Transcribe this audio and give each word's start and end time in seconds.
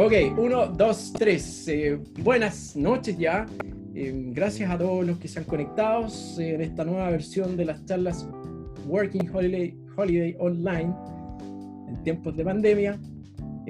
Ok, 0.00 0.12
uno, 0.36 0.68
dos, 0.68 1.12
tres. 1.12 1.66
Eh, 1.66 1.98
buenas 2.22 2.76
noches 2.76 3.18
ya. 3.18 3.46
Eh, 3.96 4.12
gracias 4.28 4.70
a 4.70 4.78
todos 4.78 5.04
los 5.04 5.18
que 5.18 5.26
se 5.26 5.40
han 5.40 5.44
conectado 5.44 6.06
eh, 6.38 6.54
en 6.54 6.60
esta 6.60 6.84
nueva 6.84 7.10
versión 7.10 7.56
de 7.56 7.64
las 7.64 7.84
charlas 7.84 8.24
Working 8.86 9.28
Holiday, 9.34 9.76
Holiday 9.96 10.36
Online 10.38 10.94
en 11.88 12.00
tiempos 12.04 12.36
de 12.36 12.44
pandemia. 12.44 13.00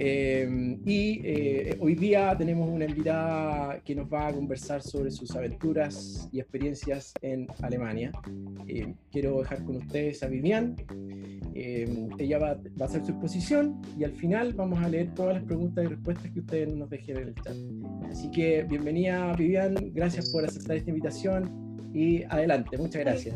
Eh, 0.00 0.78
y 0.84 1.20
eh, 1.24 1.76
hoy 1.80 1.96
día 1.96 2.32
tenemos 2.38 2.68
una 2.68 2.84
invitada 2.84 3.80
que 3.80 3.96
nos 3.96 4.06
va 4.06 4.28
a 4.28 4.32
conversar 4.32 4.80
sobre 4.80 5.10
sus 5.10 5.34
aventuras 5.34 6.28
y 6.30 6.38
experiencias 6.38 7.12
en 7.20 7.48
Alemania. 7.62 8.12
Eh, 8.68 8.94
quiero 9.10 9.40
dejar 9.40 9.64
con 9.64 9.78
ustedes 9.78 10.22
a 10.22 10.28
Vivian. 10.28 10.76
ella 11.52 12.38
va, 12.38 12.54
va, 12.80 12.84
a 12.84 12.84
hacer 12.84 13.04
su 13.04 13.10
exposición 13.10 13.82
y 13.98 14.04
al 14.04 14.12
final 14.12 14.54
vamos 14.54 14.78
a 14.78 14.88
leer 14.88 15.12
todas 15.16 15.34
las 15.34 15.42
preguntas 15.42 15.84
y 15.84 15.88
respuestas 15.88 16.30
que 16.30 16.40
ustedes 16.40 16.72
nos 16.72 16.88
dejen 16.90 17.16
en 17.16 17.28
el 17.28 17.34
chat. 17.34 17.56
Así 18.08 18.30
que 18.30 18.62
bienvenida 18.62 19.32
Vivian, 19.32 19.74
gracias 19.92 20.30
por 20.30 20.44
aceptar 20.44 20.76
esta 20.76 20.90
invitación 20.90 21.50
y 21.92 22.22
adelante, 22.22 22.78
muchas 22.78 23.00
gracias. 23.00 23.34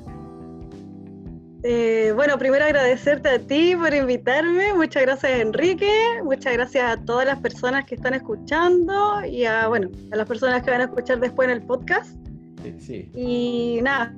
Eh, 1.64 2.12
bueno, 2.16 2.38
primero 2.38 2.64
agradecerte 2.64 3.28
a 3.28 3.38
ti 3.38 3.76
por 3.76 3.94
invitarme, 3.94 4.74
muchas 4.74 5.04
gracias 5.04 5.40
Enrique, 5.40 5.92
muchas 6.24 6.54
gracias 6.54 6.98
a 6.98 7.04
todas 7.04 7.24
las 7.24 7.38
personas 7.38 7.84
que 7.84 7.94
están 7.94 8.14
escuchando 8.14 9.24
y 9.24 9.44
a, 9.44 9.68
bueno, 9.68 9.88
a 10.10 10.16
las 10.16 10.26
personas 10.26 10.64
que 10.64 10.72
van 10.72 10.80
a 10.80 10.84
escuchar 10.84 11.20
después 11.20 11.48
en 11.48 11.54
el 11.54 11.62
podcast. 11.62 12.16
Sí. 12.80 13.08
Y 13.14 13.78
nada, 13.80 14.12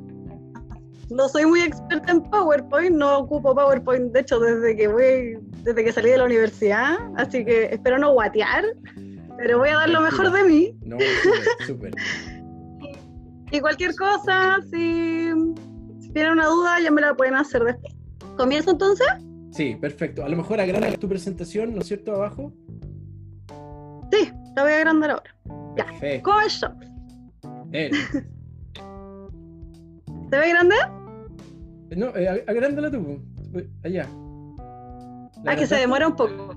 no 1.11 1.29
soy 1.29 1.45
muy 1.45 1.61
experta 1.61 2.13
en 2.13 2.23
PowerPoint, 2.23 2.97
no 2.97 3.19
ocupo 3.19 3.55
PowerPoint, 3.55 4.13
de 4.13 4.21
hecho, 4.21 4.41
desde 4.41 4.75
que 4.75 4.89
voy, 4.89 5.39
desde 5.65 5.85
que 5.85 5.93
salí 5.93 6.11
de 6.11 6.19
la 6.19 6.25
universidad, 6.25 6.97
así 7.17 7.45
que 7.45 7.67
espero 7.67 7.99
no 7.99 8.13
guatear, 8.13 8.65
pero 9.37 9.59
voy 9.59 9.69
a 9.69 9.77
dar 9.77 9.91
lo 9.91 10.01
mejor 10.01 10.33
de 10.33 10.45
mí. 10.45 10.75
No, 10.81 10.97
súper. 11.67 11.93
y, 13.51 13.57
y 13.57 13.61
cualquier 13.61 13.95
cosa, 13.97 14.61
si 14.71 15.31
tienen 16.15 16.33
una 16.33 16.47
duda, 16.47 16.81
ya 16.81 16.91
me 16.91 17.03
la 17.03 17.15
pueden 17.15 17.35
hacer 17.35 17.63
después. 17.65 17.93
¿Comienzo 18.37 18.71
entonces? 18.71 19.07
Sí, 19.53 19.77
perfecto. 19.81 20.25
A 20.25 20.29
lo 20.29 20.37
mejor 20.37 20.61
agranda 20.61 20.91
tu 20.97 21.09
presentación, 21.09 21.75
¿no 21.75 21.81
es 21.81 21.89
cierto? 21.89 22.15
Abajo. 22.15 22.53
Sí, 24.11 24.31
la 24.57 24.63
voy 24.63 24.73
a 24.73 24.77
agrandar 24.77 25.11
ahora. 25.11 25.37
Ya. 25.77 25.85
Perfecto. 25.87 26.31
Comenzamos. 26.31 26.87
Eh. 27.77 27.91
¿Se 30.31 30.39
ve 30.39 30.49
grande? 30.49 30.77
No, 31.97 32.15
eh, 32.17 32.45
agrándala 32.47 32.89
tú. 32.89 33.19
Allá. 33.83 34.07
Ah, 35.45 35.57
que 35.57 35.67
se 35.67 35.75
demora 35.75 36.07
un 36.07 36.15
poco. 36.15 36.55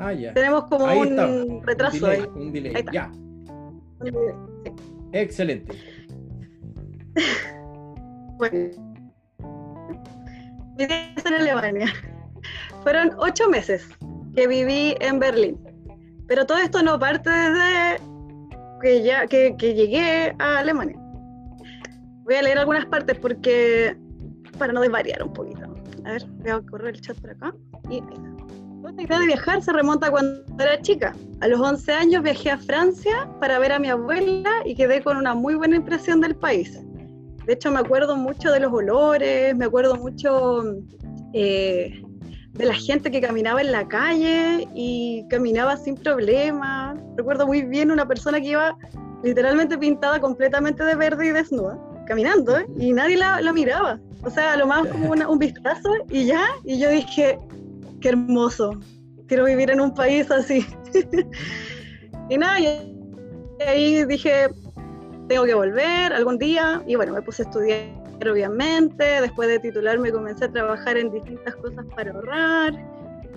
Ah, 0.00 0.12
ya. 0.12 0.34
Tenemos 0.34 0.64
como 0.64 0.86
Ahí 0.86 0.98
un 0.98 1.08
está. 1.08 1.28
retraso 1.64 1.96
un 1.96 2.02
delay, 2.02 2.20
ahí. 2.20 2.28
Un 2.34 2.52
delay. 2.52 2.72
Ahí 2.74 2.80
está. 2.80 2.92
Ya. 2.92 3.12
Sí. 4.04 4.10
Excelente. 5.12 5.76
Bueno. 8.38 8.87
Viví 10.76 10.94
en 11.24 11.34
Alemania. 11.34 11.86
Fueron 12.82 13.12
ocho 13.18 13.48
meses 13.48 13.88
que 14.34 14.46
viví 14.46 14.94
en 15.00 15.18
Berlín. 15.18 15.58
Pero 16.26 16.46
todo 16.46 16.58
esto 16.58 16.82
no 16.82 16.98
parte 16.98 17.30
desde 17.30 18.00
que, 18.82 19.02
ya, 19.02 19.26
que, 19.26 19.56
que 19.56 19.74
llegué 19.74 20.34
a 20.38 20.58
Alemania. 20.58 20.96
Voy 22.24 22.34
a 22.34 22.42
leer 22.42 22.58
algunas 22.58 22.86
partes 22.86 23.18
porque 23.18 23.96
para 24.58 24.72
no 24.72 24.80
desvariar 24.80 25.22
un 25.22 25.32
poquito. 25.32 25.62
A 26.04 26.12
ver, 26.12 26.26
voy 26.26 26.50
a 26.50 26.60
correr 26.60 26.94
el 26.94 27.00
chat 27.00 27.18
por 27.20 27.30
acá. 27.30 27.54
Y. 27.90 28.02
La 28.94 29.02
idea 29.02 29.18
de 29.18 29.26
viajar 29.26 29.62
se 29.62 29.72
remonta 29.72 30.08
a 30.08 30.10
cuando 30.10 30.42
era 30.58 30.80
chica. 30.80 31.14
A 31.40 31.48
los 31.48 31.60
11 31.60 31.92
años 31.92 32.22
viajé 32.22 32.50
a 32.50 32.58
Francia 32.58 33.28
para 33.38 33.58
ver 33.58 33.72
a 33.72 33.78
mi 33.78 33.88
abuela 33.88 34.50
y 34.64 34.74
quedé 34.74 35.02
con 35.02 35.16
una 35.16 35.34
muy 35.34 35.54
buena 35.54 35.76
impresión 35.76 36.20
del 36.20 36.34
país. 36.34 36.80
De 37.48 37.54
hecho, 37.54 37.70
me 37.70 37.80
acuerdo 37.80 38.14
mucho 38.14 38.52
de 38.52 38.60
los 38.60 38.70
olores, 38.70 39.56
me 39.56 39.64
acuerdo 39.64 39.96
mucho 39.96 40.62
eh, 41.32 42.02
de 42.52 42.66
la 42.66 42.74
gente 42.74 43.10
que 43.10 43.22
caminaba 43.22 43.62
en 43.62 43.72
la 43.72 43.88
calle 43.88 44.68
y 44.74 45.24
caminaba 45.30 45.78
sin 45.78 45.94
problema. 45.94 46.94
Recuerdo 47.16 47.46
muy 47.46 47.62
bien 47.62 47.90
una 47.90 48.06
persona 48.06 48.38
que 48.38 48.48
iba 48.48 48.76
literalmente 49.24 49.78
pintada 49.78 50.20
completamente 50.20 50.84
de 50.84 50.94
verde 50.94 51.28
y 51.28 51.30
desnuda, 51.30 51.78
caminando, 52.06 52.54
y 52.76 52.92
nadie 52.92 53.16
la, 53.16 53.50
miraba. 53.54 53.98
O 54.24 54.28
sea, 54.28 54.54
lo 54.58 54.66
más 54.66 54.86
como 54.88 55.12
un 55.12 55.38
vistazo 55.38 55.88
y 56.10 56.26
ya, 56.26 56.44
y 56.64 56.78
yo 56.78 56.90
dije, 56.90 57.38
qué 58.02 58.10
hermoso, 58.10 58.78
quiero 59.26 59.46
vivir 59.46 59.70
en 59.70 59.80
un 59.80 59.94
país 59.94 60.30
así. 60.30 60.66
y 62.28 62.36
nada, 62.36 62.60
y 62.60 62.66
ahí 63.66 64.04
dije, 64.04 64.50
tengo 65.28 65.44
que 65.44 65.54
volver 65.54 66.12
algún 66.12 66.38
día, 66.38 66.82
y 66.86 66.96
bueno, 66.96 67.12
me 67.12 67.22
puse 67.22 67.42
a 67.42 67.44
estudiar 67.44 67.98
obviamente, 68.28 69.04
después 69.20 69.48
de 69.48 69.60
titularme 69.60 70.10
comencé 70.10 70.46
a 70.46 70.50
trabajar 70.50 70.96
en 70.96 71.12
distintas 71.12 71.54
cosas 71.56 71.84
para 71.94 72.10
ahorrar, 72.10 72.72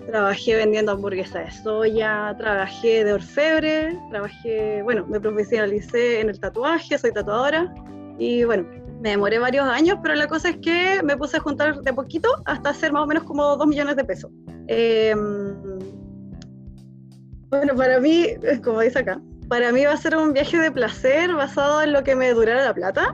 trabajé 0.08 0.56
vendiendo 0.56 0.94
hamburguesas 0.94 1.46
de 1.46 1.52
soya, 1.64 2.36
trabajé 2.38 3.04
de 3.04 3.14
orfebre, 3.14 4.00
trabajé, 4.10 4.82
bueno, 4.82 5.06
me 5.08 5.20
profesionalicé 5.20 6.22
en 6.22 6.30
el 6.30 6.40
tatuaje, 6.40 6.98
soy 6.98 7.12
tatuadora, 7.12 7.72
y 8.18 8.44
bueno, 8.44 8.66
me 9.02 9.12
demoré 9.12 9.40
varios 9.40 9.68
años, 9.68 10.00
pero 10.02 10.16
la 10.16 10.28
cosa 10.28 10.50
es 10.50 10.58
que 10.58 11.02
me 11.04 11.16
puse 11.18 11.38
a 11.38 11.40
juntar 11.40 11.80
de 11.82 11.94
poquito 11.94 12.30
hasta 12.46 12.70
hacer 12.70 12.92
más 12.92 13.04
o 13.04 13.08
menos 13.08 13.24
como 13.24 13.56
dos 13.56 13.68
millones 13.68 13.96
de 13.96 14.04
pesos. 14.04 14.32
Eh, 14.68 15.16
bueno, 17.50 17.76
para 17.76 18.00
mí, 18.00 18.28
como 18.64 18.80
dice 18.80 19.00
acá, 19.00 19.22
para 19.52 19.74
mí 19.74 19.84
va 19.84 19.92
a 19.92 19.98
ser 19.98 20.16
un 20.16 20.32
viaje 20.32 20.58
de 20.58 20.72
placer 20.72 21.34
basado 21.36 21.82
en 21.82 21.92
lo 21.92 22.06
que 22.06 22.16
me 22.16 22.32
durara 22.34 22.64
la 22.64 22.74
plata. 22.74 23.14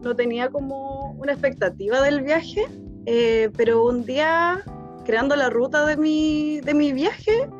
No 0.00 0.16
tenía 0.16 0.48
como 0.48 1.10
una 1.18 1.32
expectativa 1.32 2.00
del 2.00 2.22
viaje, 2.22 2.64
eh, 3.04 3.50
pero 3.54 3.84
un 3.84 4.02
día, 4.06 4.62
creando 5.04 5.36
la 5.36 5.50
ruta 5.50 5.84
de 5.84 5.98
mi, 5.98 6.60
de 6.62 6.72
mi 6.72 6.94
viaje, 6.94 7.50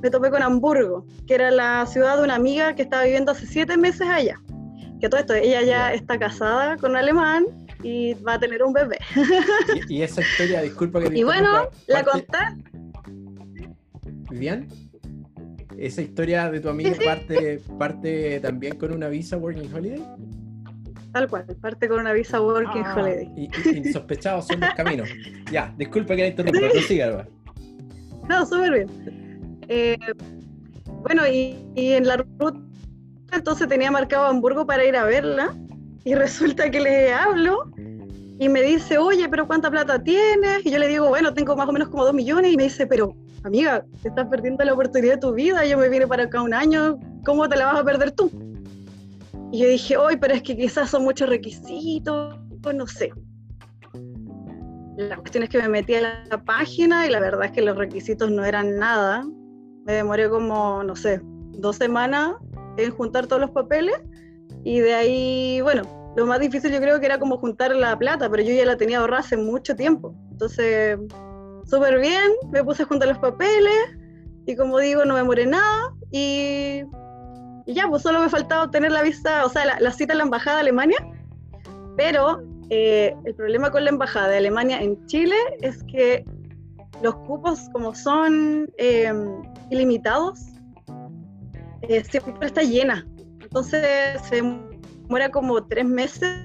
me 0.00 0.08
topé 0.08 0.30
con 0.30 0.42
Hamburgo, 0.42 1.04
que 1.26 1.34
era 1.34 1.50
la 1.50 1.84
ciudad 1.84 2.16
de 2.16 2.22
una 2.24 2.36
amiga 2.36 2.74
que 2.74 2.80
estaba 2.80 3.02
viviendo 3.02 3.32
hace 3.32 3.46
siete 3.46 3.76
meses 3.76 4.08
allá. 4.08 4.40
Que 4.98 5.10
todo 5.10 5.20
esto, 5.20 5.34
ella 5.34 5.60
ya 5.60 5.92
está 5.92 6.18
casada 6.18 6.78
con 6.78 6.92
un 6.92 6.96
alemán 6.96 7.44
y 7.82 8.14
va 8.14 8.34
a 8.34 8.40
tener 8.40 8.62
un 8.62 8.72
bebé. 8.72 8.96
Y, 9.90 9.96
y 9.96 10.02
esa 10.02 10.22
historia, 10.22 10.62
disculpa 10.62 10.98
que 11.00 11.10
te 11.10 11.18
Y 11.18 11.24
bueno, 11.24 11.68
la 11.88 12.02
parte- 12.02 12.24
conté. 12.26 12.38
Esa 15.78 16.02
historia 16.02 16.50
de 16.50 16.60
tu 16.60 16.74
sí. 16.78 16.92
parte, 17.04 17.60
parte 17.78 18.40
también 18.40 18.76
con 18.76 18.92
una 18.92 19.08
visa 19.08 19.36
Working 19.36 19.72
Holiday. 19.74 20.02
Tal 21.12 21.28
cual, 21.28 21.44
parte 21.60 21.88
con 21.88 22.00
una 22.00 22.12
visa 22.12 22.40
Working 22.40 22.82
Ah, 22.84 22.94
Holiday. 22.96 23.30
Y, 23.36 23.50
y 23.68 23.76
insospechados 23.78 24.46
son 24.46 24.60
los 24.60 24.70
caminos. 24.74 25.08
Ya, 25.50 25.74
disculpa 25.78 26.14
que 26.16 26.22
la 26.22 26.28
interrumpa, 26.28 26.58
Sí. 26.60 26.72
prosiga, 26.72 27.06
Alba. 27.06 27.28
No, 28.28 28.44
súper 28.46 28.72
bien. 28.72 29.60
Eh, 29.68 29.96
bueno, 31.02 31.26
y, 31.26 31.56
y 31.74 31.92
en 31.92 32.06
la 32.06 32.16
ruta 32.16 32.58
entonces 33.32 33.68
tenía 33.68 33.90
marcado 33.90 34.26
Hamburgo 34.26 34.66
para 34.66 34.84
ir 34.84 34.96
a 34.96 35.04
verla 35.04 35.54
y 36.04 36.14
resulta 36.14 36.70
que 36.70 36.80
le 36.80 37.12
hablo 37.12 37.70
y 38.38 38.48
me 38.48 38.62
dice, 38.62 38.98
oye, 38.98 39.28
pero 39.28 39.46
¿cuánta 39.46 39.70
plata 39.70 40.02
tienes? 40.02 40.64
Y 40.64 40.70
yo 40.70 40.78
le 40.78 40.88
digo, 40.88 41.08
bueno, 41.08 41.34
tengo 41.34 41.56
más 41.56 41.68
o 41.68 41.72
menos 41.72 41.88
como 41.88 42.04
dos 42.04 42.14
millones 42.14 42.52
y 42.52 42.56
me 42.56 42.64
dice, 42.64 42.86
pero 42.86 43.14
amiga, 43.46 43.84
te 44.02 44.08
estás 44.08 44.26
perdiendo 44.28 44.64
la 44.64 44.72
oportunidad 44.72 45.14
de 45.14 45.20
tu 45.20 45.32
vida, 45.32 45.64
yo 45.64 45.78
me 45.78 45.88
vine 45.88 46.06
para 46.06 46.24
acá 46.24 46.42
un 46.42 46.52
año, 46.52 46.98
¿cómo 47.24 47.48
te 47.48 47.56
la 47.56 47.66
vas 47.66 47.80
a 47.80 47.84
perder 47.84 48.10
tú? 48.10 48.30
Y 49.52 49.60
yo 49.60 49.68
dije, 49.68 49.96
hoy, 49.96 50.16
pero 50.16 50.34
es 50.34 50.42
que 50.42 50.56
quizás 50.56 50.90
son 50.90 51.04
muchos 51.04 51.28
requisitos, 51.28 52.36
no 52.74 52.86
sé. 52.86 53.12
La 54.96 55.16
cuestión 55.16 55.44
es 55.44 55.50
que 55.50 55.58
me 55.58 55.68
metí 55.68 55.94
a 55.94 56.24
la, 56.28 56.44
página 56.44 57.06
y 57.06 57.10
la 57.10 57.20
verdad 57.20 57.44
es 57.44 57.52
que 57.52 57.62
los 57.62 57.76
requisitos 57.76 58.30
no 58.30 58.44
eran 58.44 58.76
nada. 58.76 59.24
Me 59.84 59.92
demoré 59.92 60.28
como, 60.28 60.82
no 60.82 60.96
sé, 60.96 61.20
dos 61.52 61.76
semanas 61.76 62.34
en 62.76 62.90
juntar 62.90 63.26
todos 63.26 63.40
los 63.40 63.50
papeles 63.52 63.94
y 64.64 64.80
de 64.80 64.94
ahí, 64.94 65.60
bueno, 65.60 65.82
lo 66.16 66.26
más 66.26 66.40
difícil 66.40 66.72
yo 66.72 66.80
creo 66.80 66.98
que 66.98 67.06
era 67.06 67.20
como 67.20 67.38
juntar 67.38 67.76
la 67.76 67.96
plata, 67.96 68.28
pero 68.28 68.42
yo 68.42 68.52
ya 68.52 68.64
la 68.64 68.76
tenía 68.76 68.98
ahorrada 68.98 69.20
hace 69.20 69.36
mucho 69.36 69.76
tiempo. 69.76 70.14
Entonces, 70.32 70.98
súper 71.66 71.98
bien, 72.00 72.32
me 72.50 72.64
puse 72.64 72.82
a 72.82 72.86
juntar 72.86 73.08
los 73.08 73.18
papeles 73.18 73.96
y 74.46 74.56
como 74.56 74.78
digo, 74.78 75.04
no 75.04 75.14
me 75.14 75.20
demoré 75.20 75.46
nada 75.46 75.92
y, 76.10 76.82
y 77.66 77.74
ya, 77.74 77.88
pues 77.88 78.02
solo 78.02 78.20
me 78.20 78.28
faltaba 78.28 78.64
obtener 78.64 78.92
la 78.92 79.02
visa, 79.02 79.44
o 79.44 79.48
sea, 79.48 79.66
la, 79.66 79.80
la 79.80 79.92
cita 79.92 80.12
en 80.12 80.18
la 80.18 80.24
embajada 80.24 80.56
de 80.56 80.62
Alemania, 80.62 80.98
pero 81.96 82.42
eh, 82.70 83.14
el 83.24 83.34
problema 83.34 83.70
con 83.70 83.84
la 83.84 83.90
embajada 83.90 84.28
de 84.28 84.38
Alemania 84.38 84.80
en 84.80 85.04
Chile 85.06 85.36
es 85.60 85.82
que 85.84 86.24
los 87.02 87.14
cupos, 87.14 87.68
como 87.72 87.94
son 87.94 88.68
eh, 88.78 89.12
ilimitados, 89.70 90.40
eh, 91.82 92.02
siempre 92.04 92.46
está 92.46 92.62
llena. 92.62 93.06
Entonces 93.40 94.20
se 94.28 94.36
demora 94.36 95.30
como 95.30 95.64
tres 95.64 95.84
meses, 95.84 96.38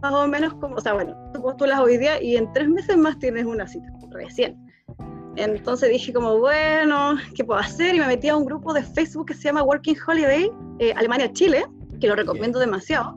más 0.00 0.12
o 0.12 0.28
menos, 0.28 0.54
como, 0.54 0.76
o 0.76 0.80
sea, 0.80 0.94
bueno, 0.94 1.16
tú 1.34 1.42
postulas 1.42 1.80
hoy 1.80 1.98
día 1.98 2.22
y 2.22 2.36
en 2.36 2.52
tres 2.52 2.68
meses 2.68 2.96
más 2.96 3.18
tienes 3.18 3.44
una 3.44 3.66
cita, 3.66 3.88
recién. 4.10 4.56
Entonces 5.36 5.90
dije 5.90 6.12
como, 6.12 6.38
bueno, 6.38 7.16
¿qué 7.34 7.44
puedo 7.44 7.60
hacer? 7.60 7.94
Y 7.94 8.00
me 8.00 8.06
metí 8.08 8.28
a 8.28 8.36
un 8.36 8.44
grupo 8.44 8.72
de 8.72 8.82
Facebook 8.82 9.26
que 9.26 9.34
se 9.34 9.44
llama 9.44 9.62
Working 9.62 9.96
Holiday, 10.06 10.50
eh, 10.80 10.92
Alemania-Chile, 10.96 11.64
que 12.00 12.08
lo 12.08 12.16
recomiendo 12.16 12.58
demasiado. 12.58 13.16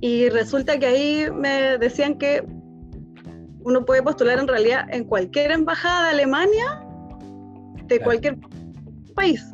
Y 0.00 0.30
resulta 0.30 0.78
que 0.78 0.86
ahí 0.86 1.26
me 1.30 1.76
decían 1.78 2.16
que 2.16 2.42
uno 3.64 3.84
puede 3.84 4.02
postular 4.02 4.38
en 4.38 4.48
realidad 4.48 4.86
en 4.90 5.04
cualquier 5.04 5.50
embajada 5.50 6.06
de 6.06 6.10
Alemania, 6.12 6.82
de 7.84 8.00
cualquier 8.00 8.38
país. 9.14 9.44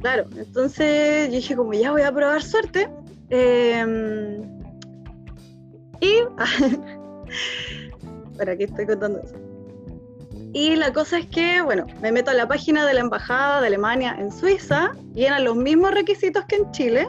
Claro, 0.00 0.26
entonces 0.36 1.26
yo 1.28 1.34
dije 1.34 1.56
como 1.56 1.72
ya 1.72 1.90
voy 1.90 2.02
a 2.02 2.12
probar 2.12 2.42
suerte. 2.42 2.88
Em, 3.30 4.40
y... 6.00 6.22
para 8.36 8.52
aquí 8.52 8.64
estoy 8.64 8.86
contando 8.86 9.20
eso. 9.20 9.34
Y 10.52 10.74
la 10.76 10.92
cosa 10.92 11.18
es 11.18 11.26
que, 11.26 11.60
bueno, 11.60 11.86
me 12.00 12.12
meto 12.12 12.30
a 12.30 12.34
la 12.34 12.48
página 12.48 12.86
de 12.86 12.94
la 12.94 13.00
Embajada 13.00 13.60
de 13.60 13.66
Alemania 13.66 14.16
en 14.18 14.32
Suiza 14.32 14.92
y 15.14 15.24
eran 15.24 15.44
los 15.44 15.56
mismos 15.56 15.90
requisitos 15.90 16.44
que 16.46 16.56
en 16.56 16.70
Chile, 16.70 17.08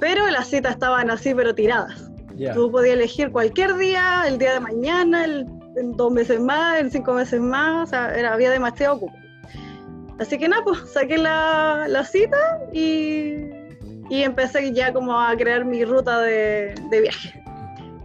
pero 0.00 0.26
las 0.30 0.48
citas 0.48 0.72
estaban 0.72 1.10
así, 1.10 1.34
pero 1.34 1.54
tiradas. 1.54 2.10
Tú 2.54 2.70
podías 2.70 2.94
elegir 2.94 3.30
cualquier 3.32 3.76
día, 3.76 4.24
el 4.26 4.38
día 4.38 4.54
de 4.54 4.60
mañana, 4.60 5.24
el, 5.24 5.46
en 5.76 5.96
dos 5.96 6.12
meses 6.12 6.40
más, 6.40 6.80
en 6.80 6.90
cinco 6.90 7.12
meses 7.14 7.40
más, 7.40 7.88
o 7.88 7.90
sea, 7.90 8.14
era, 8.14 8.32
había 8.32 8.50
demasiado 8.50 8.98
cupo. 9.00 9.16
Así 10.18 10.38
que 10.38 10.48
nada, 10.48 10.64
pues 10.64 10.78
saqué 10.92 11.18
la, 11.18 11.86
la 11.88 12.04
cita 12.04 12.38
y, 12.72 13.34
y, 14.08 14.22
empecé 14.22 14.72
ya 14.72 14.92
como 14.92 15.20
a 15.20 15.36
crear 15.36 15.64
mi 15.64 15.84
ruta 15.84 16.20
de, 16.22 16.74
de 16.90 17.00
viaje. 17.00 17.42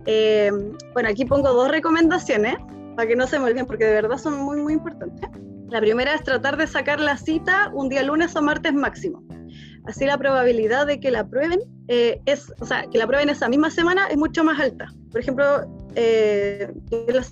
Eh, 0.06 0.51
bueno, 0.94 1.09
aquí 1.09 1.25
pongo 1.25 1.53
dos 1.53 1.69
recomendaciones 1.69 2.56
para 2.95 3.07
que 3.07 3.15
no 3.15 3.27
se 3.27 3.39
me 3.39 3.45
olviden, 3.45 3.65
porque 3.65 3.86
de 3.86 3.94
verdad 3.94 4.18
son 4.18 4.38
muy, 4.39 4.62
muy 4.62 4.74
importantes. 4.74 5.30
La 5.69 5.80
primera 5.80 6.13
es 6.13 6.24
tratar 6.24 6.57
de 6.57 6.68
sacar 6.68 7.00
la 7.00 7.18
cita 7.18 7.71
un 7.74 7.88
día 7.89 8.03
lunes 8.03 8.36
o 8.36 8.42
martes 8.42 8.74
máximo. 8.74 9.24
Así 9.86 10.06
la 10.06 10.18
probabilidad 10.18 10.86
de 10.86 11.00
que 11.00 11.09
la 11.12 11.25
prueben 11.25 11.62
eh, 11.88 12.21
es, 12.25 12.53
o 12.59 12.65
sea, 12.65 12.86
que 12.92 12.98
la 12.98 13.07
prueben 13.07 13.30
esa 13.30 13.50
misma 13.50 13.71
semana 13.71 14.07
es 14.07 14.18
mucho 14.18 14.44
más 14.44 14.59
alta. 14.59 14.94
Por 15.12 15.21
ejemplo, 15.21 15.45
eh, 15.95 16.71
la 17.07 17.24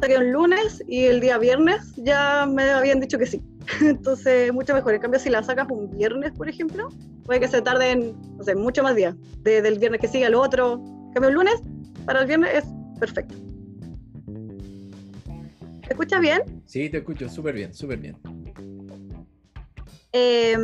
saqué 0.00 0.18
un 0.18 0.32
lunes 0.32 0.82
y 0.88 1.04
el 1.04 1.20
día 1.20 1.38
viernes 1.38 1.94
ya 1.96 2.46
me 2.46 2.70
habían 2.70 3.00
dicho 3.00 3.18
que 3.18 3.26
sí. 3.26 3.42
Entonces, 3.82 4.52
mucho 4.52 4.74
mejor. 4.74 4.94
En 4.94 5.00
cambio, 5.00 5.20
si 5.20 5.30
la 5.30 5.42
sacas 5.42 5.68
un 5.70 5.90
viernes, 5.90 6.32
por 6.32 6.48
ejemplo, 6.48 6.88
puede 7.24 7.40
que 7.40 7.48
se 7.48 7.62
tarden, 7.62 8.16
no 8.36 8.42
sé, 8.42 8.54
mucho 8.54 8.82
más 8.82 8.96
días. 8.96 9.14
Desde 9.42 9.68
el 9.68 9.78
viernes 9.78 10.00
que 10.00 10.08
sigue 10.08 10.26
al 10.26 10.34
otro. 10.34 10.82
Cambio, 11.14 11.28
el 11.28 11.34
lunes 11.34 11.62
para 12.04 12.20
el 12.20 12.26
viernes 12.26 12.50
es 12.54 12.64
perfecto. 12.98 13.34
¿Me 14.26 15.88
escuchas 15.88 16.20
bien? 16.20 16.42
Sí, 16.66 16.90
te 16.90 16.98
escucho 16.98 17.28
súper 17.28 17.54
bien, 17.54 17.72
súper 17.72 17.98
bien. 17.98 18.16
Eh, 20.12 20.56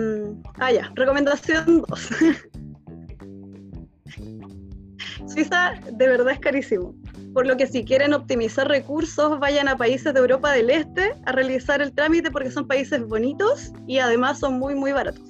ah, 0.59 0.73
ya, 0.73 0.93
recomendación 0.95 1.83
2. 1.89 2.09
Suiza 5.27 5.75
de 5.93 6.07
verdad 6.07 6.33
es 6.35 6.41
carísimo, 6.41 6.95
por 7.33 7.47
lo 7.47 7.57
que 7.57 7.67
si 7.67 7.85
quieren 7.85 8.13
optimizar 8.13 8.69
recursos, 8.69 9.41
vayan 9.41 9.69
a 9.69 9.77
países 9.77 10.15
de 10.15 10.21
Europa 10.21 10.53
del 10.53 10.71
Este 10.71 11.15
a 11.25 11.33
realizar 11.33 11.83
el 11.83 11.93
trámite 11.93 12.31
porque 12.31 12.51
son 12.51 12.69
países 12.69 13.05
bonitos 13.07 13.73
y 13.87 13.99
además 13.99 14.39
son 14.39 14.59
muy, 14.59 14.75
muy 14.75 14.93
baratos. 14.93 15.25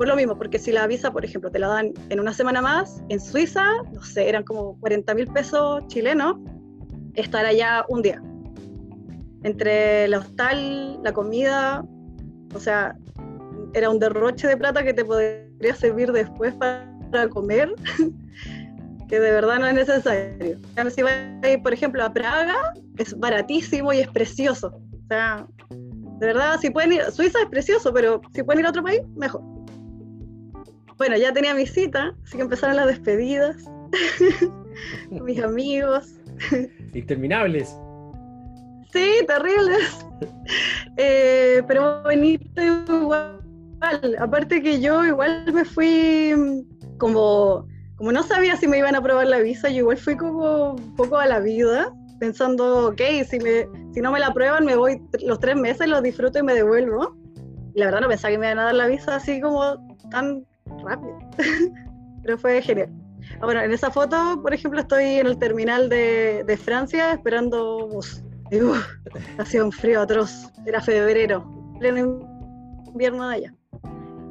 Por 0.00 0.08
lo 0.08 0.16
mismo, 0.16 0.34
porque 0.34 0.58
si 0.58 0.72
la 0.72 0.86
visa, 0.86 1.12
por 1.12 1.26
ejemplo, 1.26 1.50
te 1.50 1.58
la 1.58 1.68
dan 1.68 1.92
en 2.08 2.20
una 2.20 2.32
semana 2.32 2.62
más, 2.62 3.02
en 3.10 3.20
Suiza, 3.20 3.66
no 3.92 4.00
sé, 4.02 4.30
eran 4.30 4.44
como 4.44 4.80
40 4.80 5.12
mil 5.12 5.26
pesos 5.26 5.86
chilenos, 5.88 6.38
estar 7.16 7.44
allá 7.44 7.84
un 7.90 8.00
día 8.00 8.22
entre 9.42 10.06
el 10.06 10.14
hostal, 10.14 11.02
la 11.02 11.12
comida, 11.12 11.84
o 12.54 12.58
sea, 12.58 12.96
era 13.74 13.90
un 13.90 13.98
derroche 13.98 14.48
de 14.48 14.56
plata 14.56 14.82
que 14.82 14.94
te 14.94 15.04
podría 15.04 15.74
servir 15.74 16.10
después 16.12 16.54
para 16.54 17.28
comer, 17.28 17.70
que 19.06 19.20
de 19.20 19.30
verdad 19.32 19.58
no 19.58 19.66
es 19.66 19.74
necesario. 19.74 20.58
Si 20.94 21.02
vas 21.02 21.12
por 21.62 21.74
ejemplo, 21.74 22.02
a 22.02 22.10
Praga, 22.10 22.72
es 22.96 23.18
baratísimo 23.18 23.92
y 23.92 23.98
es 23.98 24.08
precioso. 24.08 24.68
O 24.68 25.08
sea, 25.08 25.46
de 25.68 26.26
verdad, 26.26 26.58
si 26.58 26.70
pueden 26.70 26.94
ir, 26.94 27.02
Suiza 27.12 27.42
es 27.42 27.50
precioso, 27.50 27.92
pero 27.92 28.22
si 28.32 28.42
pueden 28.42 28.60
ir 28.60 28.66
a 28.66 28.70
otro 28.70 28.82
país, 28.82 29.02
mejor. 29.14 29.59
Bueno, 31.00 31.16
ya 31.16 31.32
tenía 31.32 31.54
mi 31.54 31.66
cita, 31.66 32.14
así 32.26 32.36
que 32.36 32.42
empezaron 32.42 32.76
las 32.76 32.86
despedidas. 32.86 33.56
mis 35.10 35.42
amigos. 35.42 36.14
Interminables. 36.92 37.74
Sí, 38.92 39.24
terribles. 39.26 40.06
Eh, 40.98 41.62
pero 41.66 42.02
bonito 42.02 42.62
igual. 42.62 43.40
Aparte 44.18 44.62
que 44.62 44.78
yo 44.78 45.02
igual 45.06 45.50
me 45.54 45.64
fui 45.64 46.34
mm, 46.36 46.98
como, 46.98 47.66
como 47.96 48.12
no 48.12 48.22
sabía 48.22 48.54
si 48.56 48.68
me 48.68 48.76
iban 48.76 48.94
a 48.94 48.98
aprobar 48.98 49.26
la 49.26 49.38
visa, 49.38 49.70
yo 49.70 49.78
igual 49.78 49.96
fui 49.96 50.18
como 50.18 50.72
un 50.72 50.96
poco 50.96 51.16
a 51.16 51.24
la 51.24 51.40
vida, 51.40 51.90
pensando, 52.18 52.88
ok, 52.88 53.00
si, 53.26 53.38
me, 53.38 53.66
si 53.94 54.02
no 54.02 54.12
me 54.12 54.20
la 54.20 54.26
aprueban, 54.26 54.66
me 54.66 54.76
voy 54.76 55.00
los 55.22 55.40
tres 55.40 55.56
meses, 55.56 55.88
los 55.88 56.02
disfruto 56.02 56.40
y 56.40 56.42
me 56.42 56.52
devuelvo. 56.52 57.16
Y 57.74 57.80
la 57.80 57.86
verdad 57.86 58.02
no 58.02 58.08
pensaba 58.08 58.32
que 58.32 58.38
me 58.38 58.48
iban 58.48 58.58
a 58.58 58.64
dar 58.64 58.74
la 58.74 58.86
visa 58.86 59.16
así 59.16 59.40
como 59.40 59.88
tan 60.10 60.44
rápido. 60.82 61.18
pero 62.22 62.38
fue 62.38 62.60
genial. 62.62 62.90
Bueno, 63.40 63.60
en 63.60 63.72
esa 63.72 63.90
foto, 63.90 64.40
por 64.42 64.52
ejemplo, 64.52 64.80
estoy 64.80 65.04
en 65.04 65.26
el 65.26 65.38
terminal 65.38 65.88
de, 65.88 66.44
de 66.46 66.56
Francia 66.56 67.12
esperando 67.12 67.88
bus. 67.88 68.22
Y, 68.50 68.58
hacía 69.38 69.64
un 69.64 69.72
frío 69.72 70.00
atroz. 70.00 70.50
Era 70.66 70.80
febrero, 70.80 71.44
pleno 71.78 72.20
invierno 72.86 73.28
de 73.28 73.36
allá. 73.36 73.54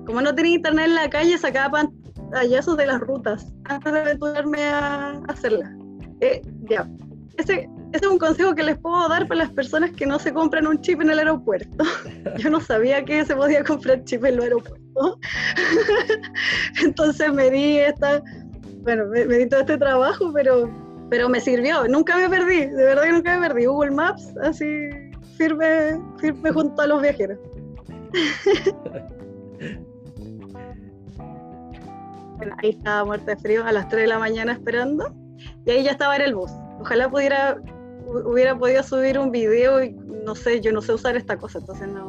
Como 0.06 0.22
no 0.22 0.34
tenía 0.34 0.56
internet 0.56 0.88
en 0.88 0.96
la 0.96 1.10
calle, 1.10 1.38
sacaba 1.38 1.84
pantallazos 1.84 2.78
de 2.78 2.88
las 2.88 3.00
rutas 3.00 3.52
antes 3.66 3.94
de 3.94 4.00
aventurarme 4.00 4.64
a 4.64 5.22
hacerla. 5.28 5.72
Eh, 6.22 6.42
ya. 6.70 6.88
Ese, 7.38 7.70
ese, 7.94 8.06
es 8.06 8.08
un 8.08 8.18
consejo 8.18 8.54
que 8.54 8.64
les 8.64 8.78
puedo 8.78 9.08
dar 9.08 9.28
para 9.28 9.40
las 9.40 9.52
personas 9.52 9.92
que 9.92 10.06
no 10.06 10.20
se 10.20 10.34
compran 10.34 10.68
un 10.68 10.82
chip 10.82 11.02
en 11.02 11.10
el 11.10 11.20
aeropuerto. 11.20 11.84
Yo 12.38 12.50
no 12.50 12.60
sabía 12.60 13.06
que 13.06 13.24
se 13.24 13.36
podía 13.36 13.64
comprar 13.64 14.04
chip 14.04 14.26
en 14.26 14.34
el 14.36 14.42
aeropuerto. 14.42 14.79
Entonces 16.84 17.32
me 17.34 17.50
di 17.50 17.80
esta, 17.80 18.22
bueno, 18.84 19.06
me 19.08 19.26
di 19.26 19.48
todo 19.48 19.62
este 19.62 19.78
trabajo, 19.78 20.32
pero 20.34 20.70
pero 21.10 21.28
me 21.28 21.40
sirvió, 21.40 21.88
nunca 21.88 22.16
me 22.18 22.30
perdí, 22.30 22.68
de 22.68 22.84
verdad 22.84 23.04
que 23.04 23.12
nunca 23.12 23.40
me 23.40 23.48
perdí. 23.48 23.66
Google 23.66 23.92
Maps, 23.92 24.32
así 24.44 24.90
firme, 25.38 26.00
firme 26.20 26.52
junto 26.52 26.82
a 26.82 26.88
los 26.88 27.02
viajeros. 27.02 27.40
ahí 32.62 32.70
estaba 32.70 33.04
muerta 33.06 33.36
de 33.36 33.42
frío 33.42 33.66
a 33.66 33.72
las 33.72 33.88
3 33.90 34.04
de 34.04 34.08
la 34.08 34.20
mañana 34.20 34.54
esperando 34.54 35.14
y 35.66 35.72
ahí 35.72 35.84
ya 35.84 35.92
estaba 35.92 36.16
en 36.16 36.22
el 36.22 36.36
bus. 36.36 36.52
Ojalá 36.80 37.10
pudiera 37.10 37.62
hubiera 38.26 38.58
podido 38.58 38.82
subir 38.82 39.20
un 39.20 39.30
video 39.32 39.84
y 39.84 39.92
no 39.92 40.34
sé, 40.36 40.62
yo 40.62 40.72
no 40.72 40.82
sé 40.82 40.94
usar 40.94 41.16
esta 41.16 41.38
cosa, 41.38 41.60
entonces 41.60 41.88
no 41.88 42.09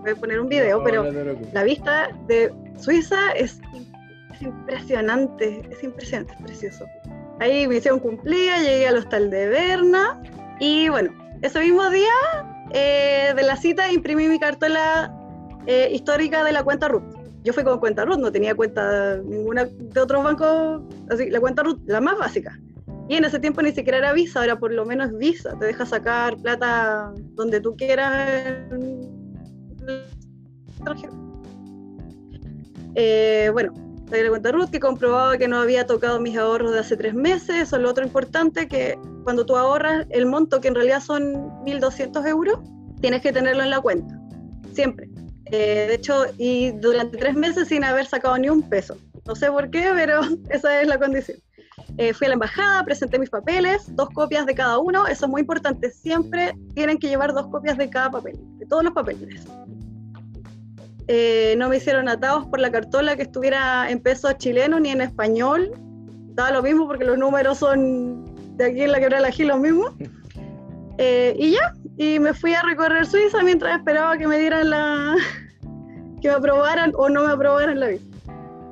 voy 0.00 0.10
a 0.10 0.14
poner 0.16 0.40
un 0.40 0.48
video, 0.48 0.82
pero 0.82 1.04
la 1.52 1.62
vista 1.62 2.10
de 2.26 2.52
Suiza 2.78 3.32
es, 3.32 3.60
es 4.32 4.42
impresionante, 4.42 5.62
es 5.70 5.82
impresionante, 5.82 6.34
es 6.34 6.42
precioso. 6.42 6.86
Ahí 7.38 7.66
misión 7.66 8.00
cumplida, 8.00 8.58
llegué 8.58 8.86
al 8.86 8.98
hostal 8.98 9.30
de 9.30 9.48
Berna 9.48 10.20
y 10.58 10.88
bueno, 10.88 11.10
ese 11.42 11.60
mismo 11.60 11.88
día 11.90 12.12
eh, 12.72 13.32
de 13.34 13.42
la 13.42 13.56
cita 13.56 13.90
imprimí 13.90 14.28
mi 14.28 14.38
cartola 14.38 15.14
eh, 15.66 15.88
histórica 15.92 16.44
de 16.44 16.52
la 16.52 16.62
cuenta 16.62 16.88
RUT. 16.88 17.02
Yo 17.42 17.52
fui 17.52 17.64
con 17.64 17.80
cuenta 17.80 18.04
RUT, 18.04 18.18
no 18.18 18.30
tenía 18.30 18.54
cuenta 18.54 19.16
ninguna 19.16 19.64
de 19.64 20.00
otros 20.00 20.22
bancos, 20.22 20.82
así, 21.08 21.30
la 21.30 21.40
cuenta 21.40 21.62
RUT, 21.62 21.80
la 21.86 22.00
más 22.00 22.18
básica. 22.18 22.58
Y 23.08 23.16
en 23.16 23.24
ese 23.24 23.40
tiempo 23.40 23.62
ni 23.62 23.72
siquiera 23.72 23.98
era 23.98 24.12
Visa, 24.12 24.40
ahora 24.40 24.58
por 24.58 24.72
lo 24.72 24.84
menos 24.84 25.16
Visa, 25.16 25.58
te 25.58 25.64
deja 25.64 25.84
sacar 25.84 26.36
plata 26.36 27.12
donde 27.34 27.60
tú 27.60 27.74
quieras. 27.74 28.56
Eh, 32.94 33.50
bueno, 33.52 33.72
la 34.10 34.28
cuenta 34.28 34.52
Ruth 34.52 34.70
que 34.70 34.80
comprobaba 34.80 35.38
que 35.38 35.46
no 35.46 35.58
había 35.58 35.86
tocado 35.86 36.20
mis 36.20 36.36
ahorros 36.36 36.72
de 36.72 36.80
hace 36.80 36.96
tres 36.96 37.14
meses. 37.14 37.56
Eso 37.56 37.76
es 37.76 37.82
lo 37.82 37.90
otro 37.90 38.04
importante, 38.04 38.66
que 38.66 38.98
cuando 39.24 39.46
tú 39.46 39.56
ahorras 39.56 40.06
el 40.10 40.26
monto, 40.26 40.60
que 40.60 40.68
en 40.68 40.74
realidad 40.74 41.00
son 41.00 41.34
1.200 41.64 42.26
euros, 42.28 42.58
tienes 43.00 43.22
que 43.22 43.32
tenerlo 43.32 43.62
en 43.62 43.70
la 43.70 43.80
cuenta, 43.80 44.20
siempre. 44.72 45.08
Eh, 45.46 45.86
de 45.88 45.94
hecho, 45.94 46.26
y 46.38 46.72
durante 46.72 47.18
tres 47.18 47.34
meses 47.34 47.68
sin 47.68 47.84
haber 47.84 48.06
sacado 48.06 48.36
ni 48.38 48.48
un 48.48 48.62
peso. 48.62 48.96
No 49.26 49.34
sé 49.34 49.50
por 49.50 49.70
qué, 49.70 49.90
pero 49.94 50.20
esa 50.50 50.80
es 50.80 50.88
la 50.88 50.98
condición. 50.98 51.38
Eh, 52.00 52.14
fui 52.14 52.24
a 52.24 52.28
la 52.28 52.34
embajada, 52.34 52.82
presenté 52.82 53.18
mis 53.18 53.28
papeles, 53.28 53.94
dos 53.94 54.08
copias 54.14 54.46
de 54.46 54.54
cada 54.54 54.78
uno, 54.78 55.06
eso 55.06 55.26
es 55.26 55.30
muy 55.30 55.42
importante, 55.42 55.90
siempre 55.90 56.56
tienen 56.74 56.96
que 56.96 57.08
llevar 57.08 57.34
dos 57.34 57.48
copias 57.48 57.76
de 57.76 57.90
cada 57.90 58.10
papel, 58.10 58.38
de 58.58 58.64
todos 58.64 58.82
los 58.82 58.94
papeles. 58.94 59.46
Eh, 61.08 61.56
no 61.58 61.68
me 61.68 61.76
hicieron 61.76 62.08
atados 62.08 62.46
por 62.46 62.58
la 62.58 62.72
cartola 62.72 63.16
que 63.16 63.22
estuviera 63.24 63.90
en 63.90 64.00
peso 64.00 64.32
chileno 64.32 64.80
ni 64.80 64.88
en 64.88 65.02
español. 65.02 65.72
Daba 66.32 66.52
lo 66.52 66.62
mismo 66.62 66.86
porque 66.86 67.04
los 67.04 67.18
números 67.18 67.58
son 67.58 68.24
de 68.56 68.64
aquí 68.64 68.80
en 68.80 68.92
la 68.92 68.98
quebrada 68.98 69.20
la 69.20 69.30
Gil 69.30 69.48
los 69.48 69.60
mismos. 69.60 69.92
Eh, 71.02 71.34
y 71.38 71.52
ya, 71.52 71.72
y 71.96 72.18
me 72.18 72.34
fui 72.34 72.52
a 72.52 72.60
recorrer 72.60 73.06
Suiza 73.06 73.42
mientras 73.42 73.78
esperaba 73.78 74.18
que 74.18 74.26
me 74.26 74.38
dieran 74.38 74.68
la. 74.68 75.16
que 76.20 76.28
me 76.28 76.34
aprobaran 76.34 76.92
o 76.94 77.08
no 77.08 77.24
me 77.24 77.32
aprobaran 77.32 77.80
la 77.80 77.86
visa. 77.86 78.04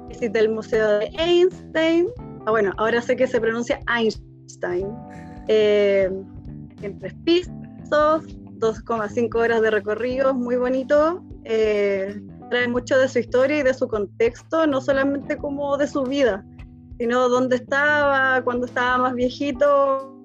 Visité 0.08 0.40
el 0.40 0.50
Museo 0.50 0.98
de 0.98 1.06
Einstein. 1.18 2.08
Ah, 2.48 2.50
bueno, 2.50 2.72
ahora 2.78 3.02
sé 3.02 3.14
que 3.14 3.26
se 3.26 3.42
pronuncia 3.42 3.78
Einstein. 3.94 4.88
Eh, 5.48 6.10
en 6.80 6.98
tres 6.98 7.12
pisos, 7.22 7.52
2,5 7.90 9.38
horas 9.38 9.60
de 9.60 9.70
recorrido, 9.70 10.32
muy 10.32 10.56
bonito. 10.56 11.22
Eh, 11.44 12.18
trae 12.48 12.66
mucho 12.66 12.96
de 12.96 13.06
su 13.08 13.18
historia 13.18 13.58
y 13.58 13.62
de 13.64 13.74
su 13.74 13.86
contexto, 13.86 14.66
no 14.66 14.80
solamente 14.80 15.36
como 15.36 15.76
de 15.76 15.88
su 15.88 16.04
vida, 16.04 16.42
sino 16.98 17.28
dónde 17.28 17.56
estaba, 17.56 18.40
cuando 18.42 18.64
estaba 18.64 18.96
más 18.96 19.14
viejito, 19.14 20.18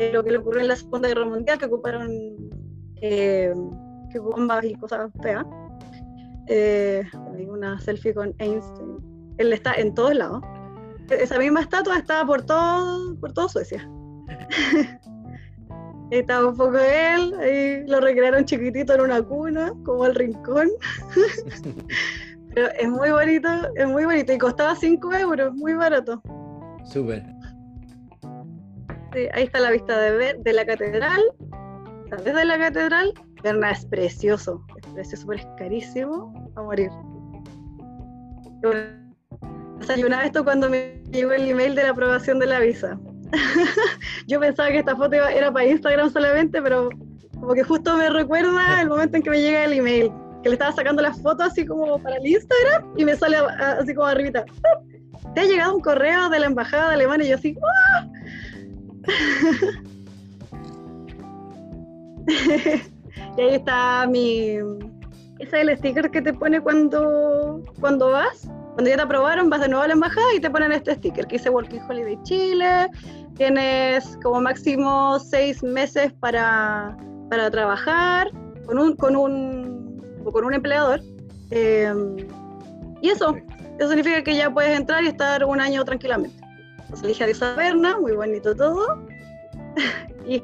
eh, 0.00 0.10
lo 0.12 0.24
que 0.24 0.32
le 0.32 0.38
ocurrió 0.38 0.62
en 0.62 0.68
la 0.68 0.74
Segunda 0.74 1.06
Guerra 1.06 1.26
Mundial, 1.26 1.60
que 1.60 1.66
ocuparon 1.66 2.10
eh, 3.02 3.54
bombas 4.20 4.64
y 4.64 4.74
cosas 4.74 5.12
feas. 5.22 5.46
Eh, 6.48 7.02
hay 7.34 7.46
una 7.46 7.80
selfie 7.80 8.14
con 8.14 8.34
Einstein. 8.38 8.98
Él 9.38 9.52
está 9.52 9.74
en 9.74 9.94
todos 9.94 10.14
lados. 10.14 10.42
Esa 11.10 11.38
misma 11.38 11.60
estatua 11.60 11.98
está 11.98 12.24
por 12.24 12.42
todo, 12.42 13.16
por 13.20 13.32
todo 13.32 13.48
Suecia. 13.48 13.88
Estaba 16.10 16.48
un 16.48 16.56
poco 16.56 16.78
él, 16.78 17.34
ahí 17.40 17.84
lo 17.86 18.00
recrearon 18.00 18.44
chiquitito 18.44 18.94
en 18.94 19.00
una 19.00 19.22
cuna, 19.22 19.72
como 19.84 20.04
al 20.04 20.14
rincón. 20.14 20.70
Pero 22.54 22.68
es 22.78 22.88
muy 22.88 23.10
bonito, 23.10 23.48
es 23.74 23.88
muy 23.88 24.04
bonito 24.04 24.32
y 24.32 24.38
costaba 24.38 24.76
5 24.76 25.12
euros, 25.14 25.54
muy 25.54 25.74
barato. 25.74 26.22
Súper 26.84 27.24
ahí 29.32 29.44
está 29.44 29.60
la 29.60 29.70
vista 29.70 29.98
de, 29.98 30.34
de 30.38 30.52
la 30.52 30.64
catedral. 30.64 31.22
Desde 32.24 32.44
la 32.44 32.58
catedral, 32.58 33.12
Berna 33.42 33.70
es 33.70 33.84
precioso, 33.86 34.64
es 34.76 34.86
precioso, 34.92 35.26
pero 35.26 35.40
es 35.40 35.46
carísimo 35.58 36.50
a 36.56 36.62
morir. 36.62 36.90
Desayunaba 39.78 40.24
esto 40.24 40.44
cuando 40.44 40.68
me 40.68 41.02
llegó 41.10 41.32
el 41.32 41.48
email 41.48 41.74
de 41.74 41.84
la 41.84 41.90
aprobación 41.90 42.38
de 42.38 42.46
la 42.46 42.60
visa. 42.60 42.98
Yo 44.26 44.40
pensaba 44.40 44.70
que 44.70 44.78
esta 44.78 44.96
foto 44.96 45.14
era 45.14 45.52
para 45.52 45.66
Instagram 45.66 46.10
solamente, 46.10 46.62
pero 46.62 46.88
como 47.38 47.52
que 47.54 47.62
justo 47.62 47.96
me 47.96 48.08
recuerda 48.10 48.80
el 48.80 48.88
momento 48.88 49.16
en 49.16 49.22
que 49.22 49.30
me 49.30 49.40
llega 49.40 49.64
el 49.64 49.74
email, 49.74 50.10
que 50.42 50.48
le 50.48 50.54
estaba 50.54 50.72
sacando 50.72 51.02
las 51.02 51.20
fotos 51.20 51.46
así 51.46 51.66
como 51.66 51.98
para 51.98 52.16
el 52.16 52.26
Instagram 52.26 52.92
y 52.96 53.04
me 53.04 53.14
sale 53.16 53.36
así 53.36 53.94
como 53.94 54.06
arribita. 54.06 54.44
Te 55.34 55.40
ha 55.40 55.44
llegado 55.44 55.74
un 55.74 55.82
correo 55.82 56.28
de 56.30 56.40
la 56.40 56.46
embajada 56.46 56.88
de 56.88 56.94
Alemania 56.94 57.26
y 57.26 57.30
yo 57.30 57.36
así. 57.36 57.56
y 63.36 63.40
ahí 63.40 63.54
está 63.54 64.06
mi. 64.06 64.56
Ese 65.38 65.60
es 65.60 65.68
el 65.68 65.76
sticker 65.76 66.10
que 66.10 66.22
te 66.22 66.32
pone 66.32 66.60
cuando, 66.60 67.60
cuando 67.80 68.10
vas. 68.10 68.48
Cuando 68.74 68.90
ya 68.90 68.96
te 68.96 69.02
aprobaron, 69.02 69.48
vas 69.50 69.60
de 69.60 69.68
nuevo 69.68 69.84
a 69.84 69.86
la 69.86 69.94
embajada 69.94 70.26
y 70.34 70.40
te 70.40 70.50
ponen 70.50 70.72
este 70.72 70.94
sticker 70.94 71.26
que 71.26 71.36
dice 71.36 71.50
Working 71.50 71.80
Holiday 71.88 72.18
Chile. 72.24 72.88
Tienes 73.36 74.18
como 74.22 74.40
máximo 74.40 75.18
seis 75.18 75.62
meses 75.62 76.12
para, 76.14 76.96
para 77.30 77.50
trabajar 77.50 78.30
con 78.66 78.78
un, 78.78 78.96
con 78.96 79.16
un, 79.16 80.02
con 80.24 80.44
un 80.44 80.54
empleador. 80.54 81.00
Em, 81.50 82.16
y 83.02 83.10
eso, 83.10 83.36
eso 83.78 83.88
significa 83.88 84.22
que 84.22 84.36
ya 84.36 84.50
puedes 84.50 84.78
entrar 84.78 85.04
y 85.04 85.08
estar 85.08 85.44
un 85.44 85.60
año 85.60 85.84
tranquilamente. 85.84 86.36
Entonces 86.84 87.20
adiós 87.20 87.42
a 87.42 87.54
Berna, 87.54 87.98
muy 87.98 88.12
bonito 88.12 88.54
todo. 88.54 89.06
y 90.26 90.40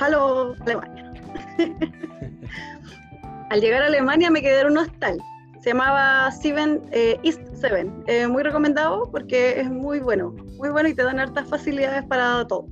¡Halo 0.00 0.54
Alemania! 0.60 0.97
Al 3.50 3.60
llegar 3.60 3.82
a 3.82 3.86
Alemania 3.86 4.30
me 4.30 4.42
quedé 4.42 4.60
en 4.60 4.68
un 4.68 4.78
hostal. 4.78 5.18
Se 5.60 5.70
llamaba 5.70 6.30
Seven, 6.30 6.82
eh, 6.92 7.18
East 7.24 7.40
Seven. 7.54 8.04
Eh, 8.06 8.26
muy 8.26 8.42
recomendado 8.42 9.10
porque 9.10 9.60
es 9.60 9.70
muy 9.70 10.00
bueno. 10.00 10.34
Muy 10.58 10.70
bueno 10.70 10.88
y 10.88 10.94
te 10.94 11.02
dan 11.02 11.18
hartas 11.18 11.48
facilidades 11.48 12.04
para 12.04 12.46
todo. 12.46 12.66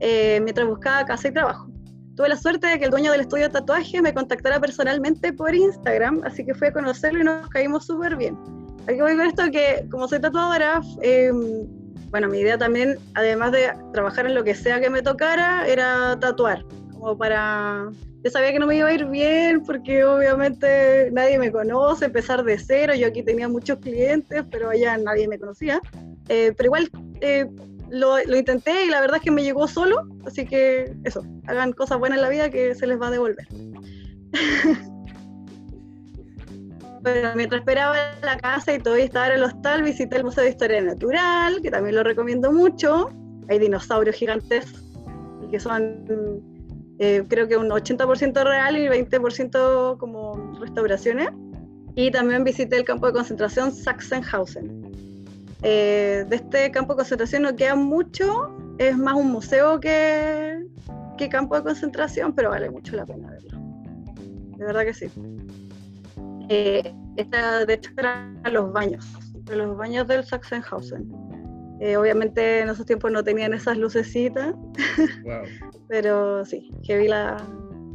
Eh, 0.00 0.40
mientras 0.42 0.66
buscaba 0.66 1.04
casa 1.04 1.28
y 1.28 1.32
trabajo. 1.32 1.68
Tuve 2.16 2.28
la 2.28 2.36
suerte 2.36 2.66
de 2.66 2.78
que 2.78 2.86
el 2.86 2.90
dueño 2.90 3.12
del 3.12 3.22
estudio 3.22 3.44
de 3.44 3.50
tatuaje 3.50 4.02
me 4.02 4.12
contactara 4.12 4.60
personalmente 4.60 5.32
por 5.32 5.54
Instagram, 5.54 6.20
así 6.24 6.44
que 6.44 6.54
fui 6.54 6.68
a 6.68 6.72
conocerlo 6.72 7.20
y 7.20 7.24
nos 7.24 7.48
caímos 7.48 7.86
súper 7.86 8.16
bien. 8.16 8.36
Aquí 8.86 9.00
voy 9.00 9.16
con 9.16 9.26
esto 9.26 9.44
que 9.50 9.86
como 9.90 10.08
soy 10.08 10.20
tatuadora, 10.20 10.82
em, 11.00 11.66
bueno, 12.10 12.28
mi 12.28 12.40
idea 12.40 12.58
también, 12.58 12.98
además 13.14 13.52
de 13.52 13.72
trabajar 13.92 14.26
en 14.26 14.34
lo 14.34 14.44
que 14.44 14.54
sea 14.54 14.80
que 14.80 14.90
me 14.90 15.00
tocara, 15.02 15.66
era 15.66 16.18
tatuar, 16.20 16.64
como 17.02 17.18
para... 17.18 17.90
Yo 18.22 18.30
sabía 18.30 18.52
que 18.52 18.60
no 18.60 18.68
me 18.68 18.76
iba 18.76 18.88
a 18.88 18.94
ir 18.94 19.06
bien 19.06 19.64
porque 19.64 20.04
obviamente 20.04 21.10
nadie 21.10 21.36
me 21.36 21.50
conoce, 21.50 22.04
empezar 22.04 22.44
de 22.44 22.56
cero, 22.56 22.94
yo 22.94 23.08
aquí 23.08 23.24
tenía 23.24 23.48
muchos 23.48 23.80
clientes, 23.80 24.44
pero 24.52 24.70
allá 24.70 24.96
nadie 24.96 25.26
me 25.26 25.36
conocía. 25.36 25.80
Eh, 26.28 26.54
pero 26.56 26.68
igual 26.68 26.88
eh, 27.20 27.46
lo, 27.90 28.18
lo, 28.24 28.36
intenté 28.36 28.84
y 28.84 28.88
la 28.88 29.00
verdad 29.00 29.16
es 29.16 29.22
que 29.24 29.32
me 29.32 29.42
llegó 29.42 29.66
solo, 29.66 30.06
así 30.24 30.46
que 30.46 30.94
eso, 31.02 31.26
hagan 31.48 31.72
cosas 31.72 31.98
buenas 31.98 32.18
en 32.18 32.22
la 32.22 32.28
vida 32.28 32.50
que 32.50 32.76
se 32.76 32.86
les 32.86 33.00
va 33.00 33.08
a 33.08 33.10
devolver. 33.10 33.46
Bueno, 37.02 37.32
mientras 37.34 37.62
esperaba 37.62 37.96
en 38.12 38.24
la 38.24 38.36
casa 38.36 38.72
y 38.74 38.78
todavía 38.78 39.06
estaba 39.06 39.26
en 39.26 39.32
el 39.32 39.42
hostal, 39.42 39.82
visité 39.82 40.18
el 40.18 40.22
Museo 40.22 40.44
de 40.44 40.50
Historia 40.50 40.80
Natural, 40.80 41.60
que 41.60 41.68
también 41.68 41.96
lo 41.96 42.04
recomiendo 42.04 42.52
mucho. 42.52 43.10
Hay 43.48 43.58
dinosaurios 43.58 44.14
gigantes 44.14 44.72
que 45.50 45.58
son, 45.58 46.04
eh, 47.02 47.24
creo 47.26 47.48
que 47.48 47.56
un 47.56 47.68
80% 47.68 48.44
real 48.44 48.76
y 48.76 48.86
20% 48.86 49.98
como 49.98 50.54
restauraciones. 50.60 51.30
Y 51.96 52.12
también 52.12 52.44
visité 52.44 52.76
el 52.76 52.84
campo 52.84 53.08
de 53.08 53.12
concentración 53.12 53.72
Sachsenhausen. 53.72 54.92
Eh, 55.62 56.24
de 56.28 56.36
este 56.36 56.70
campo 56.70 56.92
de 56.92 56.98
concentración 56.98 57.42
no 57.42 57.56
queda 57.56 57.74
mucho, 57.74 58.56
es 58.78 58.96
más 58.96 59.14
un 59.14 59.32
museo 59.32 59.80
que, 59.80 60.64
que 61.18 61.28
campo 61.28 61.56
de 61.56 61.64
concentración, 61.64 62.32
pero 62.34 62.50
vale 62.50 62.70
mucho 62.70 62.94
la 62.94 63.04
pena 63.04 63.30
verlo. 63.30 63.58
De 64.56 64.64
verdad 64.64 64.84
que 64.84 64.94
sí. 64.94 65.06
Eh, 66.50 66.94
esta, 67.16 67.66
de 67.66 67.74
hecho, 67.74 67.90
eran 67.96 68.40
los 68.48 68.72
baños, 68.72 69.04
los 69.50 69.76
baños 69.76 70.06
del 70.06 70.24
Sachsenhausen. 70.24 71.10
Eh, 71.84 71.96
obviamente 71.96 72.60
en 72.60 72.68
esos 72.68 72.86
tiempos 72.86 73.10
no 73.10 73.24
tenían 73.24 73.52
esas 73.54 73.76
lucecitas, 73.76 74.54
pero 75.88 76.44
sí, 76.44 76.70
que 76.84 76.96
vi 76.96 77.08
la, 77.08 77.44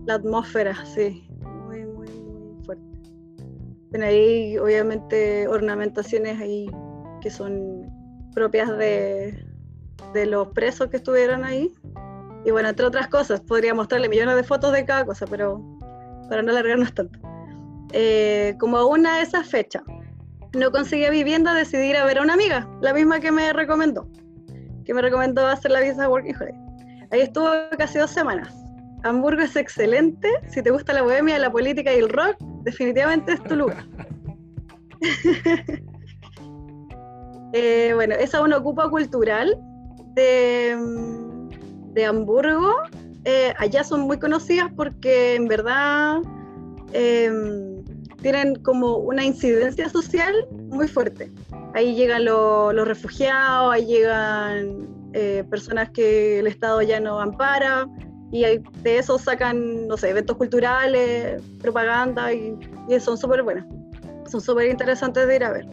la, 0.06 0.15
atmósfera, 0.15 0.75
sí, 0.86 1.25
muy, 1.39 1.86
muy, 1.86 2.10
muy 2.10 2.65
fuerte. 2.65 2.84
Tiene 3.89 4.06
ahí, 4.08 4.58
obviamente, 4.58 5.48
ornamentaciones 5.48 6.38
ahí 6.41 6.70
que 7.22 7.29
son 7.29 7.89
propias 8.36 8.77
de, 8.77 9.46
de 10.13 10.25
los 10.25 10.50
presos 10.50 10.89
que 10.89 10.98
estuvieron 10.98 11.46
ahí. 11.46 11.74
Y 12.44 12.51
bueno, 12.51 12.67
entre 12.67 12.86
otras 12.86 13.08
cosas, 13.08 13.39
podría 13.39 13.74
mostrarle 13.74 14.10
millones 14.10 14.36
de 14.36 14.44
fotos 14.44 14.74
de 14.74 14.84
cada 14.84 15.06
cosa, 15.06 15.25
pero 15.27 15.63
para 16.27 16.41
no 16.41 16.51
alargarnos 16.51 16.94
tanto. 16.94 17.20
Eh, 17.94 18.53
como 18.60 18.86
una 18.86 19.15
de 19.15 19.24
esas 19.24 19.48
fechas, 19.48 19.84
no 20.54 20.72
conseguía 20.72 21.10
vivienda, 21.10 21.54
decidí 21.54 21.89
ir 21.89 21.98
a 21.98 22.06
ver 22.06 22.20
a 22.20 22.22
una 22.22 22.34
amiga, 22.34 22.68
la 22.82 22.94
misma 22.94 23.20
que 23.20 23.32
me 23.32 23.54
recomendó, 23.54 24.08
que 24.86 24.94
me 24.94 25.01
recomendó 25.01 25.48
hacer 25.48 25.72
la 25.72 25.82
visa 25.82 26.10
Working 26.10 26.36
Holiday. 26.36 26.60
Ahí 27.12 27.22
estuvo 27.22 27.50
casi 27.77 28.00
dos 28.00 28.12
semanas. 28.12 28.54
Hamburgo 29.04 29.42
es 29.42 29.56
excelente, 29.56 30.30
si 30.50 30.62
te 30.62 30.72
gusta 30.72 30.94
la 30.94 31.04
bohemia, 31.04 31.38
la 31.39 31.51
política 31.51 31.94
y 31.94 32.00
el 32.00 32.10
rock, 32.10 32.38
definitivamente 32.63 33.34
es 33.34 33.44
tu 33.44 33.56
lugar. 33.56 33.86
eh, 37.54 37.92
bueno, 37.94 38.16
esa 38.16 38.42
una 38.42 38.58
ocupa 38.58 38.89
cultural 38.89 39.58
de, 40.16 40.75
de 41.94 42.06
Hamburgo. 42.06 42.74
Eh, 43.25 43.54
allá 43.58 43.84
son 43.84 44.01
muy 44.01 44.18
conocidas 44.20 44.72
porque 44.75 45.36
en 45.36 45.48
verdad 45.48 46.22
eh, 46.94 47.76
tienen 48.31 48.55
como 48.55 48.98
una 48.98 49.24
incidencia 49.24 49.88
social 49.88 50.34
muy 50.69 50.89
fuerte. 50.89 51.31
Ahí 51.74 51.96
llegan 51.96 52.25
los 52.25 52.86
refugiados, 52.86 53.74
ahí 53.74 53.86
llegan 53.86 54.86
eh, 55.13 55.46
personas 55.50 55.91
que 55.91 56.39
el 56.39 56.48
Estado 56.48 56.81
ya 56.81 57.00
no 57.00 57.22
ampara 57.22 57.88
y 58.34 58.43
de 58.84 58.98
eso 58.98 59.17
sacan, 59.17 59.88
no 59.88 59.96
sé, 59.96 60.10
eventos 60.10 60.36
culturales, 60.36 61.41
propaganda 61.62 62.34
y, 62.34 62.53
son 63.00 63.17
súper 63.17 63.43
buenas. 63.43 63.65
Son 64.29 64.41
súper 64.41 64.69
interesantes 64.69 65.25
de 65.25 65.36
ir 65.38 65.43
a 65.46 65.53
ver. 65.53 65.65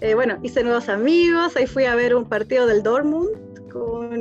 Eh, 0.00 0.14
bueno, 0.14 0.36
hice 0.42 0.64
nuevos 0.64 0.88
amigos, 0.88 1.56
ahí 1.56 1.68
fui 1.68 1.84
a 1.84 1.94
ver 1.94 2.12
un 2.16 2.24
partido 2.24 2.66
del 2.66 2.82
Dortmund 2.82 3.28
con... 3.70 4.14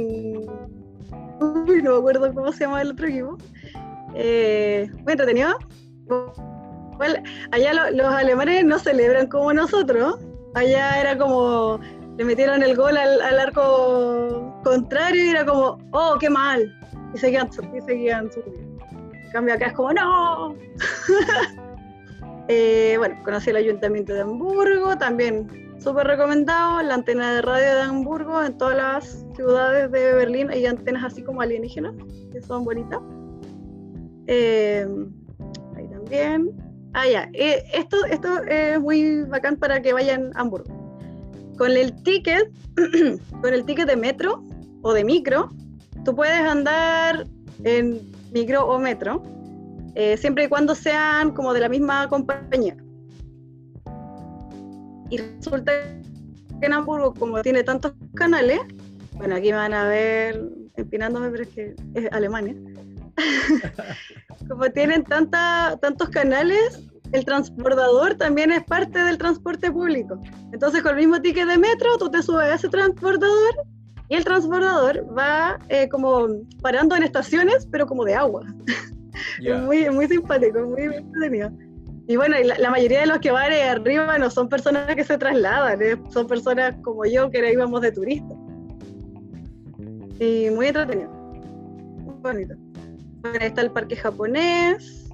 Uy, 1.39 1.81
no 1.81 1.93
me 1.93 1.97
acuerdo 1.97 2.31
cómo 2.35 2.51
se 2.51 2.65
llama 2.65 2.83
el 2.83 2.91
otro 2.91 3.07
equipo. 3.07 3.35
Eh, 4.13 4.91
muy 5.03 5.13
entretenido 5.13 5.57
allá 7.51 7.91
los 7.91 8.07
alemanes 8.07 8.65
no 8.65 8.79
celebran 8.79 9.27
como 9.27 9.53
nosotros. 9.53 10.19
Allá 10.55 10.99
era 10.99 11.17
como 11.17 11.79
le 12.17 12.25
metieron 12.25 12.63
el 12.63 12.75
gol 12.75 12.97
al, 12.97 13.39
arco 13.39 14.59
contrario 14.63 15.23
y 15.23 15.29
era 15.29 15.45
como, 15.45 15.77
oh, 15.91 16.17
qué 16.19 16.29
mal. 16.29 16.73
Y 17.13 17.17
seguían, 17.17 17.49
y 17.75 17.81
seguían 17.81 18.31
subiendo. 18.31 18.85
En 19.13 19.31
cambio 19.31 19.53
acá 19.53 19.67
es 19.67 19.73
como, 19.73 19.93
no. 19.93 20.55
Eh, 22.49 22.95
bueno, 22.97 23.17
conocí 23.25 23.49
el 23.49 23.57
ayuntamiento 23.57 24.13
de 24.13 24.21
Hamburgo, 24.21 24.97
también 24.97 25.67
súper 25.79 26.07
recomendado, 26.07 26.81
la 26.81 26.93
antena 26.93 27.35
de 27.35 27.41
radio 27.41 27.75
de 27.75 27.81
Hamburgo, 27.81 28.41
en 28.41 28.57
todas 28.57 28.77
las 28.77 29.25
ciudades 29.35 29.91
de 29.91 30.13
Berlín 30.13 30.49
hay 30.49 30.65
antenas 30.65 31.03
así 31.03 31.21
como 31.23 31.41
alienígenas, 31.41 31.93
que 32.31 32.41
son 32.41 32.63
bonitas. 32.63 33.01
Eh, 34.27 34.87
ahí 35.75 35.89
también. 35.89 36.66
Ah, 36.93 37.07
ya, 37.07 37.29
eh, 37.33 37.63
esto, 37.73 37.97
esto 38.05 38.43
es 38.43 38.79
muy 38.79 39.21
bacán 39.23 39.57
para 39.57 39.81
que 39.81 39.93
vayan 39.93 40.31
a 40.35 40.41
Hamburgo. 40.41 40.73
Con 41.57 41.71
el 41.71 41.93
ticket, 42.03 42.51
con 43.41 43.53
el 43.53 43.65
ticket 43.65 43.87
de 43.87 43.95
metro 43.95 44.43
o 44.81 44.93
de 44.93 45.03
micro, 45.03 45.49
tú 46.05 46.15
puedes 46.15 46.39
andar 46.39 47.27
en 47.63 48.01
micro 48.31 48.65
o 48.65 48.79
metro, 48.79 49.23
eh, 49.95 50.17
siempre 50.17 50.45
y 50.45 50.47
cuando 50.47 50.75
sean 50.75 51.31
como 51.31 51.53
de 51.53 51.59
la 51.59 51.69
misma 51.69 52.07
compañía. 52.07 52.77
Y 55.09 55.17
resulta 55.17 55.71
que 56.59 56.65
en 56.65 56.73
Hamburgo, 56.73 57.13
como 57.13 57.41
tiene 57.41 57.63
tantos 57.63 57.93
canales, 58.13 58.59
bueno, 59.15 59.35
aquí 59.35 59.51
me 59.51 59.57
van 59.57 59.73
a 59.73 59.87
ver 59.87 60.41
empinándome, 60.75 61.29
pero 61.29 61.43
es 61.43 61.49
que 61.49 61.75
es 61.95 62.11
Alemania. 62.11 62.55
como 64.47 64.69
tienen 64.71 65.03
tanta, 65.03 65.77
tantos 65.81 66.09
canales, 66.09 66.79
el 67.11 67.25
transbordador 67.25 68.15
también 68.15 68.51
es 68.51 68.63
parte 68.63 68.99
del 68.99 69.17
transporte 69.17 69.71
público. 69.71 70.19
Entonces, 70.51 70.81
con 70.81 70.91
el 70.91 70.97
mismo 70.97 71.21
ticket 71.21 71.47
de 71.47 71.57
metro, 71.57 71.97
tú 71.97 72.09
te 72.09 72.21
subes 72.21 72.45
a 72.45 72.55
ese 72.55 72.69
transbordador 72.69 73.55
y 74.09 74.15
el 74.15 74.23
transbordador 74.23 75.05
va 75.17 75.59
eh, 75.69 75.89
como 75.89 76.27
parando 76.61 76.95
en 76.95 77.03
estaciones, 77.03 77.67
pero 77.71 77.85
como 77.85 78.05
de 78.05 78.15
agua. 78.15 78.43
Es 79.43 79.59
muy, 79.59 79.89
muy 79.89 80.07
simpático, 80.07 80.59
muy 80.61 80.83
entretenido. 80.83 81.51
Y 82.07 82.15
bueno, 82.15 82.35
la, 82.59 82.69
mayoría 82.69 83.01
de 83.01 83.07
los 83.07 83.17
que 83.17 83.31
van 83.31 83.51
arriba 83.51 84.17
no 84.19 84.29
son 84.29 84.47
personas 84.47 84.95
que 84.95 85.03
se 85.03 85.17
trasladan, 85.17 85.81
¿eh? 85.81 85.97
son 86.09 86.27
personas 86.27 86.75
como 86.83 87.03
yo 87.05 87.29
que 87.31 87.51
íbamos 87.51 87.81
de 87.81 87.91
turista. 87.91 88.33
Y 90.19 90.49
muy 90.51 90.67
entretenido. 90.67 91.09
Muy 91.09 92.15
bonito. 92.21 92.55
Está 93.39 93.61
el 93.61 93.71
parque 93.71 93.95
japonés, 93.95 95.07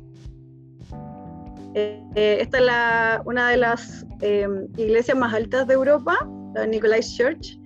eh, 1.76 2.38
esta 2.40 2.60
es 2.60 2.66
la, 2.66 3.22
una 3.26 3.50
de 3.50 3.58
las 3.58 4.06
em, 4.22 4.68
iglesias 4.78 5.18
más 5.18 5.34
altas 5.34 5.68
de 5.68 5.74
Europa, 5.74 6.18
la 6.54 6.68
Nicolai's 6.68 7.16
Church, 7.16 7.60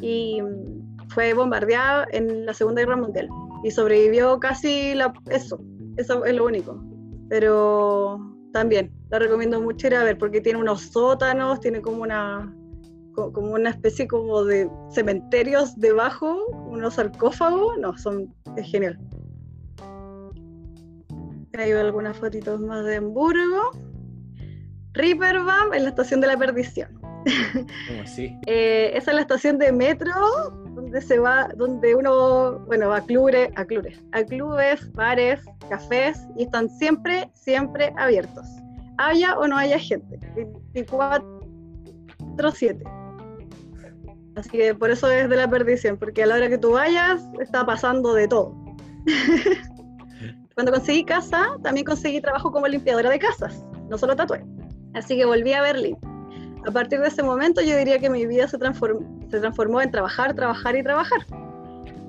y 0.00 0.42
mm, 0.42 1.08
fue 1.08 1.34
bombardeada 1.34 2.06
en 2.10 2.46
la 2.46 2.54
Segunda 2.54 2.82
Guerra 2.82 2.96
Mundial 2.96 3.28
y 3.62 3.70
sobrevivió 3.70 4.40
casi 4.40 4.94
la, 4.94 5.12
eso, 5.30 5.60
eso 5.96 6.24
es 6.24 6.34
lo 6.34 6.46
único. 6.46 6.82
Pero 7.28 8.18
también 8.52 8.92
la 9.10 9.20
recomiendo 9.20 9.60
mucho 9.60 9.86
ir 9.86 9.94
a 9.94 10.04
ver 10.04 10.18
porque 10.18 10.40
tiene 10.40 10.58
unos 10.58 10.82
sótanos, 10.82 11.60
tiene 11.60 11.80
como 11.80 12.02
una 12.02 12.52
como 13.14 13.52
una 13.52 13.70
especie 13.70 14.08
como 14.08 14.42
de 14.42 14.68
cementerios 14.90 15.78
debajo, 15.78 16.46
unos 16.66 16.94
sarcófagos, 16.94 17.78
no, 17.78 17.96
son 17.96 18.34
es 18.56 18.68
genial. 18.68 18.98
Hay 21.56 21.70
algunas 21.72 22.16
fotitos 22.16 22.60
más 22.60 22.84
de 22.84 22.96
Hamburgo. 22.96 23.70
Ripperbam 24.92 25.72
es 25.74 25.82
la 25.82 25.90
estación 25.90 26.20
de 26.20 26.26
la 26.26 26.36
perdición. 26.36 27.00
¿Cómo 27.88 28.02
así? 28.02 28.36
Eh, 28.46 28.90
esa 28.94 29.12
es 29.12 29.14
la 29.14 29.20
estación 29.22 29.58
de 29.58 29.72
metro 29.72 30.12
donde 30.74 31.00
se 31.00 31.18
va, 31.18 31.48
donde 31.56 31.94
uno, 31.94 32.58
bueno, 32.66 32.88
va 32.88 32.98
a 32.98 33.04
clubes, 33.04 33.48
a 33.56 33.64
clubes, 33.64 33.98
a 34.12 34.22
clubes, 34.24 34.92
bares, 34.92 35.40
cafés 35.68 36.26
y 36.36 36.42
están 36.44 36.68
siempre, 36.68 37.30
siempre 37.34 37.92
abiertos. 37.96 38.46
Haya 38.98 39.38
o 39.38 39.46
no 39.46 39.56
haya 39.56 39.78
gente. 39.78 40.18
24-7. 40.74 42.82
Así 44.36 44.50
que 44.50 44.74
por 44.74 44.90
eso 44.90 45.08
es 45.08 45.28
de 45.28 45.36
la 45.36 45.48
perdición, 45.48 45.96
porque 45.96 46.24
a 46.24 46.26
la 46.26 46.34
hora 46.34 46.48
que 46.48 46.58
tú 46.58 46.72
vayas 46.72 47.22
está 47.40 47.64
pasando 47.64 48.14
de 48.14 48.26
todo. 48.26 48.52
Cuando 50.54 50.70
conseguí 50.70 51.04
casa, 51.04 51.56
también 51.62 51.84
conseguí 51.84 52.20
trabajo 52.20 52.52
como 52.52 52.68
limpiadora 52.68 53.10
de 53.10 53.18
casas, 53.18 53.64
no 53.88 53.98
solo 53.98 54.14
tatué. 54.14 54.44
Así 54.94 55.16
que 55.16 55.24
volví 55.24 55.52
a 55.52 55.62
Berlín. 55.62 55.96
A 56.66 56.70
partir 56.70 57.00
de 57.00 57.08
ese 57.08 57.22
momento 57.22 57.60
yo 57.60 57.76
diría 57.76 57.98
que 57.98 58.08
mi 58.08 58.24
vida 58.24 58.46
se 58.46 58.56
transformó, 58.56 59.00
se 59.30 59.40
transformó 59.40 59.80
en 59.80 59.90
trabajar, 59.90 60.32
trabajar 60.34 60.76
y 60.76 60.82
trabajar. 60.84 61.20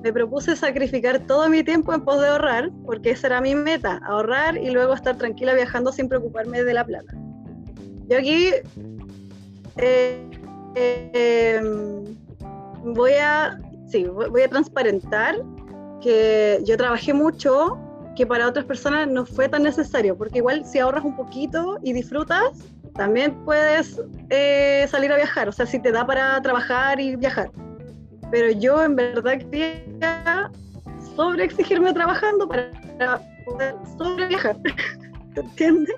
Me 0.03 0.13
propuse 0.13 0.55
sacrificar 0.55 1.19
todo 1.25 1.49
mi 1.49 1.63
tiempo 1.63 1.91
en 1.91 2.01
pos 2.01 2.21
de 2.21 2.27
ahorrar, 2.27 2.69
porque 2.85 3.09
esa 3.11 3.27
era 3.27 3.41
mi 3.41 3.55
meta, 3.55 3.99
ahorrar 4.05 4.55
y 4.55 4.69
luego 4.69 4.93
estar 4.93 5.17
tranquila 5.17 5.55
viajando 5.55 5.91
sin 5.91 6.07
preocuparme 6.07 6.63
de 6.63 6.73
la 6.73 6.85
plata. 6.85 7.11
Yo 8.07 8.19
aquí 8.19 8.51
eh, 9.77 10.29
eh, 10.75 11.61
voy 12.83 13.13
a, 13.13 13.59
sí, 13.87 14.05
voy 14.05 14.43
a 14.43 14.47
transparentar 14.47 15.35
que 16.01 16.61
yo 16.63 16.77
trabajé 16.77 17.11
mucho 17.11 17.79
que 18.15 18.25
para 18.25 18.47
otras 18.47 18.65
personas 18.65 19.07
no 19.07 19.25
fue 19.25 19.49
tan 19.49 19.63
necesario, 19.63 20.17
porque 20.17 20.39
igual 20.39 20.65
si 20.65 20.79
ahorras 20.79 21.03
un 21.03 21.15
poquito 21.15 21.79
y 21.83 21.93
disfrutas, 21.93 22.51
también 22.95 23.33
puedes 23.43 24.01
eh, 24.29 24.85
salir 24.89 25.11
a 25.11 25.17
viajar, 25.17 25.49
o 25.49 25.51
sea, 25.51 25.65
si 25.65 25.79
te 25.79 25.91
da 25.91 26.05
para 26.05 26.41
trabajar 26.41 26.99
y 26.99 27.15
viajar. 27.15 27.51
Pero 28.31 28.51
yo 28.51 28.83
en 28.83 28.95
verdad 28.95 29.37
quería 29.37 30.51
sobre 31.15 31.43
exigirme 31.43 31.93
trabajando 31.93 32.47
para 32.47 32.71
poder 33.45 33.75
sobre 33.97 34.27
viajar, 34.27 34.55
¿entiendes? 35.35 35.95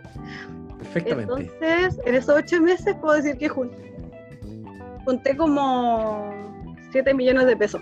Perfectamente. 0.79 1.33
Entonces, 1.33 1.99
en 2.05 2.15
esos 2.15 2.35
ocho 2.35 2.61
meses 2.61 2.95
puedo 2.99 3.15
decir 3.15 3.37
que 3.37 3.47
junté, 3.47 3.93
junté 5.05 5.37
como 5.37 6.33
7 6.91 7.13
millones 7.13 7.45
de 7.45 7.55
pesos. 7.55 7.81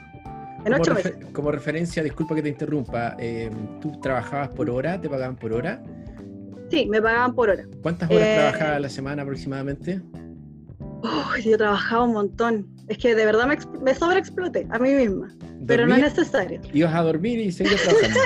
Como 1.31 1.51
referencia, 1.51 2.01
disculpa 2.01 2.33
que 2.35 2.41
te 2.41 2.49
interrumpa, 2.49 3.15
eh, 3.19 3.51
¿tú 3.81 3.99
trabajabas 3.99 4.49
por 4.49 4.69
hora? 4.69 4.99
¿Te 4.99 5.07
pagaban 5.09 5.35
por 5.35 5.53
hora? 5.53 5.81
Sí, 6.71 6.87
me 6.87 7.01
pagaban 7.01 7.35
por 7.35 7.49
hora. 7.49 7.65
¿Cuántas 7.83 8.09
horas 8.09 8.27
eh, 8.27 8.35
trabajabas 8.35 8.75
a 8.75 8.79
la 8.79 8.89
semana 8.89 9.21
aproximadamente? 9.21 10.01
yo 11.43 11.57
trabajaba 11.57 12.03
un 12.05 12.13
montón. 12.13 12.67
Es 12.87 12.97
que 12.97 13.13
de 13.13 13.25
verdad 13.25 13.45
me, 13.47 13.57
me 13.81 13.93
sobreexploté 13.93 14.67
a 14.71 14.79
mí 14.79 14.91
misma, 14.91 15.35
pero 15.67 15.85
no 15.85 15.95
es 15.95 16.01
necesario. 16.01 16.61
Ibas 16.73 16.95
a 16.95 17.01
dormir 17.01 17.39
y 17.39 17.51
seguías 17.51 17.81
trabajando. 17.83 18.19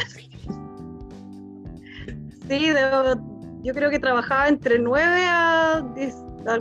sí, 2.50 2.72
yo 3.64 3.74
creo 3.74 3.90
que 3.90 4.00
trabajaba 4.00 4.48
entre 4.48 4.80
9 4.80 5.26
a, 5.28 5.84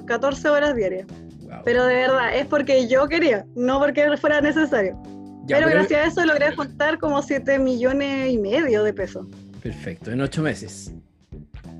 14 0.06 0.48
horas 0.48 0.74
diarias. 0.74 1.06
Pero 1.64 1.86
de 1.86 1.94
verdad, 1.94 2.36
es 2.36 2.46
porque 2.46 2.88
yo 2.88 3.08
quería, 3.08 3.46
no 3.54 3.78
porque 3.78 4.16
fuera 4.16 4.40
necesario 4.40 5.00
pero, 5.48 5.68
gracias 5.68 6.00
a 6.00 6.06
eso 6.08 6.26
logré 6.26 6.54
juntar 6.54 6.98
como 6.98 7.22
7 7.22 7.58
millones 7.58 8.32
y 8.32 8.38
medio 8.38 8.82
de 8.82 8.92
pesos. 8.92 9.26
Perfecto, 9.62 10.10
en 10.10 10.20
8 10.20 10.42
meses. 10.42 10.92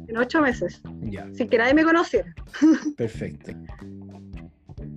En 0.07 0.17
8 0.17 0.41
meses. 0.41 0.81
Ya. 1.03 1.29
Sin 1.35 1.49
que 1.49 1.59
nadie 1.59 1.75
me 1.75 1.85
conociera. 1.85 2.35
Perfecto. 2.97 3.53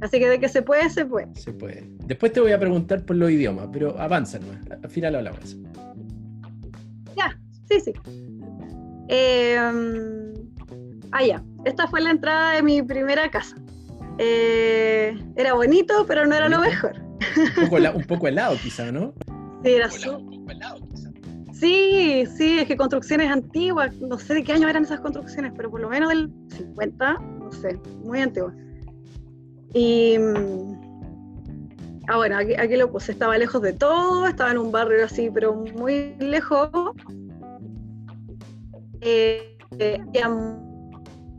Así 0.02 0.20
que 0.20 0.28
de 0.28 0.40
que 0.40 0.50
se 0.50 0.62
puede, 0.62 0.90
se 0.90 1.06
puede. 1.06 1.34
Se 1.36 1.54
puede. 1.54 1.88
Después 2.06 2.34
te 2.34 2.40
voy 2.40 2.52
a 2.52 2.60
preguntar 2.60 3.06
por 3.06 3.16
los 3.16 3.30
idiomas, 3.30 3.70
pero 3.72 4.00
avanza 4.00 4.40
nomás. 4.40 4.60
Al 4.84 4.90
final 4.90 5.16
hablamos. 5.16 5.58
Ya, 7.16 7.38
sí, 7.70 7.80
sí. 7.80 7.94
Eh, 9.10 9.58
ah, 11.12 11.24
ya. 11.24 11.44
Esta 11.66 11.88
fue 11.88 12.02
la 12.02 12.12
entrada 12.12 12.54
de 12.54 12.64
mi 12.64 12.82
primera 12.82 13.30
casa. 13.30 13.56
Eh, 14.18 15.18
era 15.36 15.54
bonito, 15.54 16.06
pero 16.08 16.26
no 16.26 16.36
era 16.36 16.50
lo 16.50 16.60
mejor. 16.60 17.11
Un 17.94 18.04
poco, 18.04 18.28
helado 18.28 18.58
quizá, 18.62 18.92
¿no? 18.92 19.14
Sí, 19.64 19.72
era 19.72 19.90
Sí, 21.54 22.26
sí, 22.38 22.60
es 22.60 22.68
que 22.68 22.76
construcciones 22.76 23.30
antiguas, 23.30 23.96
no 23.98 24.18
sé 24.18 24.34
de 24.34 24.44
qué 24.44 24.54
año 24.54 24.68
eran 24.68 24.84
esas 24.84 25.00
construcciones, 25.00 25.54
pero 25.56 25.70
por 25.70 25.80
lo 25.80 25.90
menos 25.90 26.10
del 26.10 26.32
50, 26.58 27.14
no 27.14 27.52
sé, 27.52 27.80
muy 28.04 28.22
antiguas. 28.22 28.56
Y. 29.74 30.18
Mm, 30.18 30.82
ah, 32.08 32.18
bueno, 32.18 32.38
aquí, 32.38 32.76
lo 32.76 32.92
puse, 32.92 33.12
estaba 33.12 33.38
lejos 33.38 33.62
de 33.62 33.74
todo, 33.74 34.28
estaba 34.28 34.52
en 34.52 34.58
un 34.58 34.72
barrio 34.72 35.06
así, 35.06 35.30
pero 35.32 35.54
muy 35.54 36.16
lejos. 36.20 36.70
Eh, 39.02 39.56
eh, 39.78 40.00
había 40.08 40.30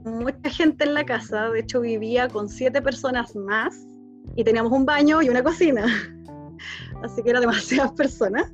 mucha 0.04 0.50
gente 0.50 0.84
en 0.84 0.94
la 0.94 1.04
casa, 1.04 1.50
de 1.50 1.60
hecho 1.60 1.80
vivía 1.80 2.28
con 2.28 2.48
siete 2.48 2.80
personas 2.80 3.34
más 3.34 3.86
y 4.36 4.44
teníamos 4.44 4.72
un 4.72 4.84
baño 4.84 5.22
y 5.22 5.28
una 5.28 5.42
cocina. 5.42 5.86
Así 7.02 7.22
que 7.22 7.30
eran 7.30 7.42
demasiadas 7.42 7.92
personas. 7.96 8.50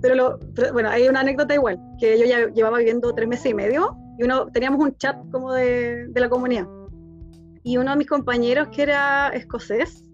Pero, 0.00 0.38
bueno, 0.72 0.90
hay 0.90 1.08
una 1.08 1.20
anécdota 1.20 1.54
igual, 1.54 1.80
que 1.98 2.18
yo 2.18 2.24
ya 2.24 2.46
llevaba 2.52 2.78
viviendo 2.78 3.12
tres 3.14 3.26
meses 3.26 3.46
y 3.46 3.54
medio 3.54 3.96
y 4.16 4.22
uno 4.22 4.46
teníamos 4.46 4.80
un 4.80 4.96
chat 4.96 5.16
como 5.32 5.52
de, 5.52 6.06
de 6.08 6.20
la 6.20 6.28
comunidad. 6.28 6.68
Y 7.64 7.76
uno 7.78 7.90
de 7.90 7.96
mis 7.96 8.06
compañeros, 8.06 8.68
que 8.68 8.82
era 8.82 9.28
escocés, 9.30 10.04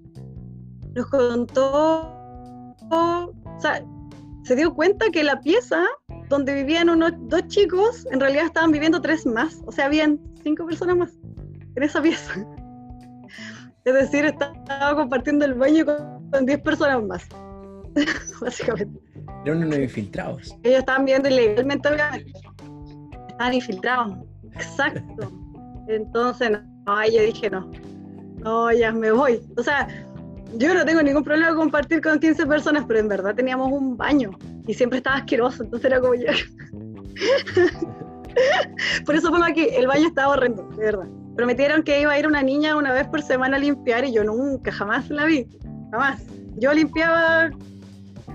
nos 0.95 1.07
contó, 1.09 2.03
o 2.90 3.33
sea, 3.59 3.85
se 4.45 4.57
dio 4.57 4.75
cuenta 4.75 5.11
que 5.11 5.23
la 5.23 5.40
pieza 5.40 5.85
donde 6.29 6.55
vivían 6.55 6.88
unos 6.88 7.12
dos 7.29 7.47
chicos, 7.49 8.07
en 8.11 8.21
realidad 8.21 8.47
estaban 8.47 8.71
viviendo 8.71 9.01
tres 9.01 9.27
más, 9.27 9.62
o 9.67 9.73
sea, 9.73 9.87
habían 9.87 10.19
cinco 10.43 10.67
personas 10.67 10.97
más 10.97 11.12
en 11.77 11.83
esa 11.83 12.01
pieza. 12.01 12.47
Es 13.85 13.92
decir, 13.92 14.25
estaba 14.25 14.97
compartiendo 14.97 15.44
el 15.44 15.55
baño 15.55 15.85
con 15.85 16.47
diez 16.47 16.61
personas 16.62 17.05
más, 17.05 17.29
básicamente. 18.40 18.99
Eran 19.44 19.62
unos 19.62 19.79
infiltrados. 19.79 20.57
Ellos 20.62 20.79
estaban 20.79 21.05
viendo 21.05 21.29
ilegalmente, 21.29 21.88
obviamente. 21.88 22.33
Estaban 23.29 23.53
infiltrados, 23.53 24.16
exacto. 24.55 25.31
Entonces, 25.88 26.53
no, 26.87 27.07
yo 27.07 27.23
dije 27.23 27.51
no, 27.51 27.70
no, 28.38 28.73
ya 28.73 28.90
me 28.90 29.12
voy. 29.12 29.42
O 29.59 29.62
sea, 29.62 29.87
yo 30.57 30.73
no 30.73 30.83
tengo 30.87 31.03
ningún 31.03 31.23
problema 31.23 31.55
compartir 31.55 32.01
con 32.01 32.18
15 32.18 32.47
personas, 32.47 32.85
pero 32.88 33.01
en 33.01 33.09
verdad 33.09 33.35
teníamos 33.35 33.70
un 33.70 33.99
baño 33.99 34.31
y 34.66 34.73
siempre 34.73 34.99
estaba 34.99 35.16
asqueroso, 35.16 35.62
entonces 35.62 35.90
era 35.90 36.01
como 36.01 36.14
ya. 36.14 36.33
por 39.05 39.14
eso 39.14 39.31
pongo 39.31 39.44
aquí, 39.44 39.68
el 39.73 39.87
baño 39.87 40.09
estaba 40.09 40.33
horrendo, 40.33 40.66
de 40.70 40.85
verdad. 40.85 41.09
Prometieron 41.37 41.83
que 41.83 42.01
iba 42.01 42.12
a 42.12 42.18
ir 42.18 42.27
una 42.27 42.42
niña 42.42 42.77
una 42.77 42.92
vez 42.92 43.07
por 43.09 43.23
semana 43.23 43.57
a 43.57 43.61
limpiar 43.61 44.05
y 44.05 44.12
yo 44.12 44.23
nunca, 44.25 44.70
jamás 44.70 45.11
la 45.11 45.25
vi, 45.25 45.47
jamás. 45.90 46.23
Yo 46.57 46.73
limpiaba 46.73 47.51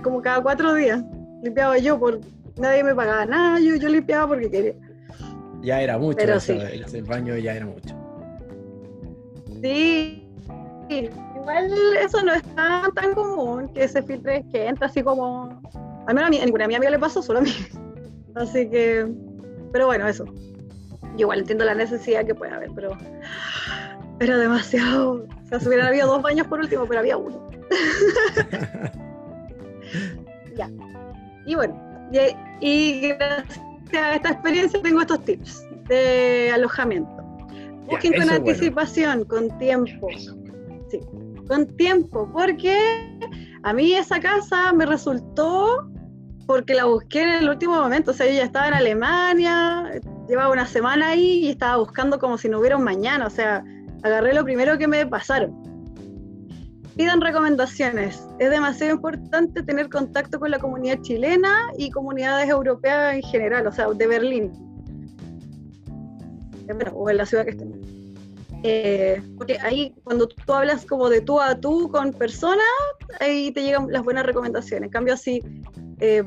como 0.03 0.21
cada 0.21 0.41
cuatro 0.41 0.73
días, 0.73 1.01
limpiaba 1.41 1.77
yo, 1.77 1.97
por 1.97 2.19
nadie 2.57 2.83
me 2.83 2.93
pagaba 2.93 3.25
nada, 3.25 3.59
yo, 3.59 3.75
yo 3.75 3.89
limpiaba 3.89 4.27
porque 4.27 4.51
quería. 4.51 4.73
Ya 5.61 5.81
era 5.81 5.97
mucho, 5.97 6.19
el 6.21 7.03
baño 7.03 7.37
ya 7.37 7.55
era 7.55 7.65
mucho. 7.65 7.95
Sí, 9.61 10.29
igual 10.89 11.71
eso 12.01 12.23
no 12.23 12.33
es 12.33 12.43
tan, 12.55 12.91
tan 12.93 13.13
común 13.13 13.69
que 13.73 13.87
se 13.87 14.01
filtre 14.03 14.43
gente, 14.51 14.85
así 14.85 15.03
como. 15.03 15.61
Al 16.07 16.15
menos 16.15 16.27
a, 16.27 16.29
mí, 16.31 16.39
a 16.39 16.45
ninguna 16.45 16.65
amiga 16.65 16.89
le 16.89 16.99
pasó, 16.99 17.21
solo 17.21 17.39
a 17.39 17.41
mí. 17.43 17.51
Así 18.35 18.69
que. 18.69 19.05
Pero 19.71 19.87
bueno, 19.87 20.07
eso. 20.07 20.25
Igual 21.17 21.39
entiendo 21.39 21.65
la 21.65 21.75
necesidad 21.75 22.25
que 22.25 22.35
puede 22.35 22.53
haber, 22.53 22.69
pero. 22.75 22.97
Era 24.19 24.37
demasiado. 24.37 25.13
O 25.13 25.47
sea, 25.47 25.59
si 25.59 25.67
hubieran 25.67 25.87
habido 25.87 26.07
dos 26.07 26.21
baños 26.21 26.47
por 26.47 26.59
último, 26.59 26.85
pero 26.85 26.99
había 26.99 27.17
uno. 27.17 27.49
ya. 30.57 30.69
Y 31.45 31.55
bueno, 31.55 31.81
y, 32.59 33.07
gracias 33.07 33.59
a 33.93 34.15
esta 34.15 34.29
experiencia 34.29 34.81
tengo 34.81 35.01
estos 35.01 35.23
tips 35.23 35.65
de 35.87 36.51
alojamiento. 36.53 37.23
Busquen 37.87 38.13
con 38.13 38.29
anticipación, 38.29 39.25
con 39.25 39.57
tiempo. 39.57 40.07
Sí, 40.89 40.99
con 41.47 41.65
tiempo, 41.77 42.29
porque 42.31 42.77
a 43.63 43.73
mí 43.73 43.93
esa 43.93 44.19
casa 44.19 44.71
me 44.73 44.85
resultó 44.85 45.89
porque 46.45 46.73
la 46.73 46.85
busqué 46.85 47.23
en 47.23 47.29
el 47.29 47.49
último 47.49 47.75
momento. 47.75 48.11
O 48.11 48.13
sea, 48.13 48.27
yo 48.27 48.33
ya 48.33 48.43
estaba 48.43 48.67
en 48.67 48.73
Alemania, 48.75 49.91
llevaba 50.29 50.53
una 50.53 50.67
semana 50.67 51.09
ahí 51.09 51.45
y 51.45 51.49
estaba 51.49 51.77
buscando 51.77 52.19
como 52.19 52.37
si 52.37 52.47
no 52.47 52.59
hubiera 52.59 52.77
un 52.77 52.83
mañana. 52.83 53.25
O 53.25 53.29
sea, 53.29 53.63
agarré 54.03 54.33
lo 54.33 54.43
primero 54.43 54.77
que 54.77 54.87
me 54.87 55.05
pasaron. 55.05 55.51
Pidan 56.95 57.19
recomendaciones. 57.19 58.27
Es 58.39 58.49
demasiado 58.49 58.93
importante 58.93 59.63
tener 59.63 59.89
contacto 59.89 60.39
con 60.39 60.51
la 60.51 60.59
comunidad 60.59 61.01
chilena 61.01 61.71
y 61.77 61.89
comunidades 61.89 62.49
europeas 62.49 63.15
en 63.15 63.23
general, 63.23 63.67
o 63.67 63.71
sea, 63.71 63.87
de 63.89 64.07
Berlín. 64.07 64.51
o 66.93 67.09
en 67.09 67.17
la 67.17 67.25
ciudad 67.25 67.45
que 67.45 67.51
estén. 67.51 67.89
Eh, 68.63 69.21
porque 69.37 69.57
ahí 69.59 69.95
cuando 70.03 70.27
tú 70.27 70.53
hablas 70.53 70.85
como 70.85 71.09
de 71.09 71.21
tú 71.21 71.39
a 71.39 71.55
tú 71.55 71.89
con 71.89 72.11
personas, 72.11 72.65
ahí 73.21 73.51
te 73.51 73.63
llegan 73.63 73.87
las 73.89 74.03
buenas 74.03 74.25
recomendaciones. 74.25 74.87
En 74.87 74.91
cambio, 74.91 75.15
si 75.15 75.41
eh, 75.99 76.23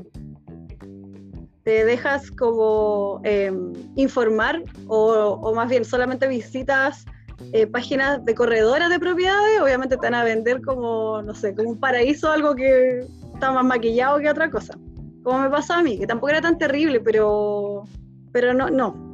te 1.65 1.85
dejas 1.85 2.31
como 2.31 3.21
em, 3.25 3.73
informar 3.97 4.63
o, 4.89 5.53
más 5.55 5.69
bien 5.69 5.85
solamente 5.85 6.27
visitas 6.27 7.05
eh, 7.53 7.67
páginas 7.67 8.25
de 8.25 8.35
corredoras 8.35 8.91
de 8.91 8.99
propiedades, 8.99 9.61
obviamente 9.61 9.97
te 9.97 10.03
van 10.03 10.15
a 10.15 10.25
vender 10.25 10.61
como, 10.63 11.23
no 11.23 11.35
sé, 11.35 11.55
como 11.55 11.71
un 11.71 11.81
paraíso, 11.81 12.31
algo 12.31 12.55
que 12.55 13.07
está 13.35 13.51
más 13.53 13.65
maquillado 13.65 14.19
que 14.19 14.31
otra 14.31 14.51
cosa. 14.51 14.75
Como 15.23 15.39
me 15.41 15.51
pasó 15.51 15.75
a 15.75 15.83
mí, 15.83 15.99
que 15.99 16.07
tampoco 16.07 16.31
era 16.31 16.41
tan 16.41 16.59
terrible, 16.59 17.01
pero, 17.01 17.85
pero 18.33 18.55
no, 18.55 18.71
no, 18.71 19.13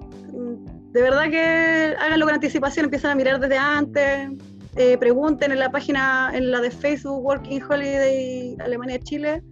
de 0.93 1.03
verdad 1.03 1.31
que 1.31 1.95
háganlo 1.99 2.27
con 2.27 2.35
anticipación, 2.35 2.85
empiezan 2.85 3.13
a 3.13 3.15
mirar 3.15 3.41
desde 3.41 3.59
antes, 3.59 4.31
eh, 4.77 4.97
pregunten 4.99 5.53
en 5.53 5.59
la 5.59 5.71
página, 5.71 6.31
en 6.35 6.51
la 6.51 6.61
de 6.61 6.71
Facebook, 6.71 7.25
Working 7.25 7.63
Holiday 7.63 8.57
Alemania-Chile, 8.61 9.43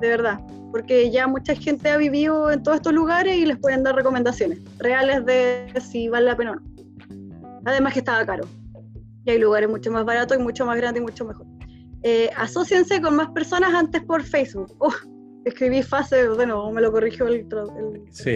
de 0.00 0.08
verdad, 0.08 0.40
porque 0.70 1.10
ya 1.10 1.26
mucha 1.26 1.54
gente 1.54 1.90
ha 1.90 1.96
vivido 1.96 2.50
en 2.50 2.62
todos 2.62 2.76
estos 2.76 2.92
lugares 2.92 3.36
y 3.36 3.46
les 3.46 3.58
pueden 3.58 3.82
dar 3.82 3.94
recomendaciones 3.94 4.58
reales 4.78 5.24
de 5.26 5.72
si 5.80 6.08
vale 6.08 6.26
la 6.26 6.36
pena 6.36 6.52
o 6.52 6.54
no. 6.56 6.62
Además 7.64 7.92
que 7.92 7.98
estaba 8.00 8.24
caro. 8.24 8.44
Y 9.24 9.30
hay 9.30 9.38
lugares 9.38 9.68
mucho 9.68 9.90
más 9.90 10.04
baratos 10.04 10.38
y 10.38 10.40
mucho 10.40 10.64
más 10.64 10.76
grandes 10.76 11.02
y 11.02 11.04
mucho 11.04 11.24
mejor. 11.24 11.46
Eh, 12.02 12.30
asóciense 12.36 13.00
con 13.00 13.16
más 13.16 13.28
personas 13.30 13.74
antes 13.74 14.02
por 14.02 14.22
Facebook. 14.22 14.74
Oh, 14.78 14.92
escribí 15.44 15.82
fase, 15.82 16.28
bueno, 16.28 16.70
me 16.70 16.80
lo 16.80 16.90
corrigió 16.90 17.26
el, 17.26 17.34
el 17.34 18.02
sí. 18.10 18.30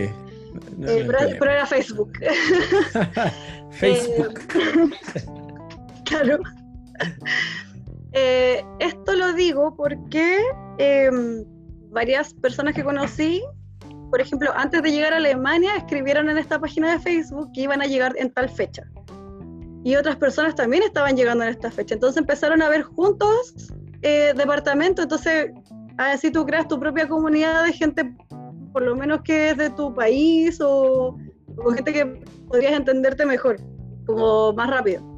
Eh, 0.87 1.05
pero, 1.39 1.51
era 1.51 1.67
Facebook. 1.67 2.13
Facebook. 3.71 4.41
Eh, 4.55 5.25
claro. 6.05 6.39
Eh, 8.15 8.65
esto 8.79 9.15
lo 9.15 9.33
digo 9.33 9.75
porque 9.77 10.39
em, 10.79 11.45
varias 11.91 12.33
personas 12.35 12.75
que 12.75 12.83
conocí, 12.83 13.43
por 14.11 14.21
ejemplo, 14.21 14.51
antes 14.55 14.83
de 14.83 14.91
llegar 14.91 15.13
a 15.13 15.17
Alemania, 15.17 15.77
escribieron 15.77 16.31
en 16.31 16.39
esta 16.39 16.59
página 16.59 16.93
de 16.93 17.01
Facebook 17.01 17.51
que 17.53 17.63
iban 17.63 17.83
a 17.83 17.87
llegar 17.87 18.15
en 18.17 18.33
tal 18.33 18.49
fecha. 18.49 18.85
Y 19.85 19.97
otras 19.97 20.17
personas 20.17 20.55
también 20.55 20.83
estaban 20.83 21.17
llegando 21.17 21.45
en 21.45 21.51
esta 21.51 21.71
fecha. 21.71 21.95
Entonces 21.95 22.19
empezaron 22.19 22.63
a 22.63 22.69
ver 22.71 22.83
juntos 22.83 23.71
departamentos. 24.01 25.05
Entonces, 25.05 25.51
así 25.99 26.31
tú 26.31 26.45
creas 26.47 26.69
tu 26.69 26.79
propia 26.79 27.09
comunidad 27.09 27.65
de 27.65 27.73
gente 27.73 28.15
por 28.75 28.83
lo 28.83 28.97
menos 28.97 29.23
que 29.23 29.51
es 29.51 29.57
de 29.57 29.71
tu 29.71 29.95
país 29.95 30.61
o, 30.61 31.17
con 31.55 31.75
gente 31.77 31.93
que 31.93 32.07
podrías 32.49 32.73
entenderte 32.73 33.25
mejor, 33.25 33.57
como 34.05 34.53
más 34.53 34.69
rápido. 34.69 35.14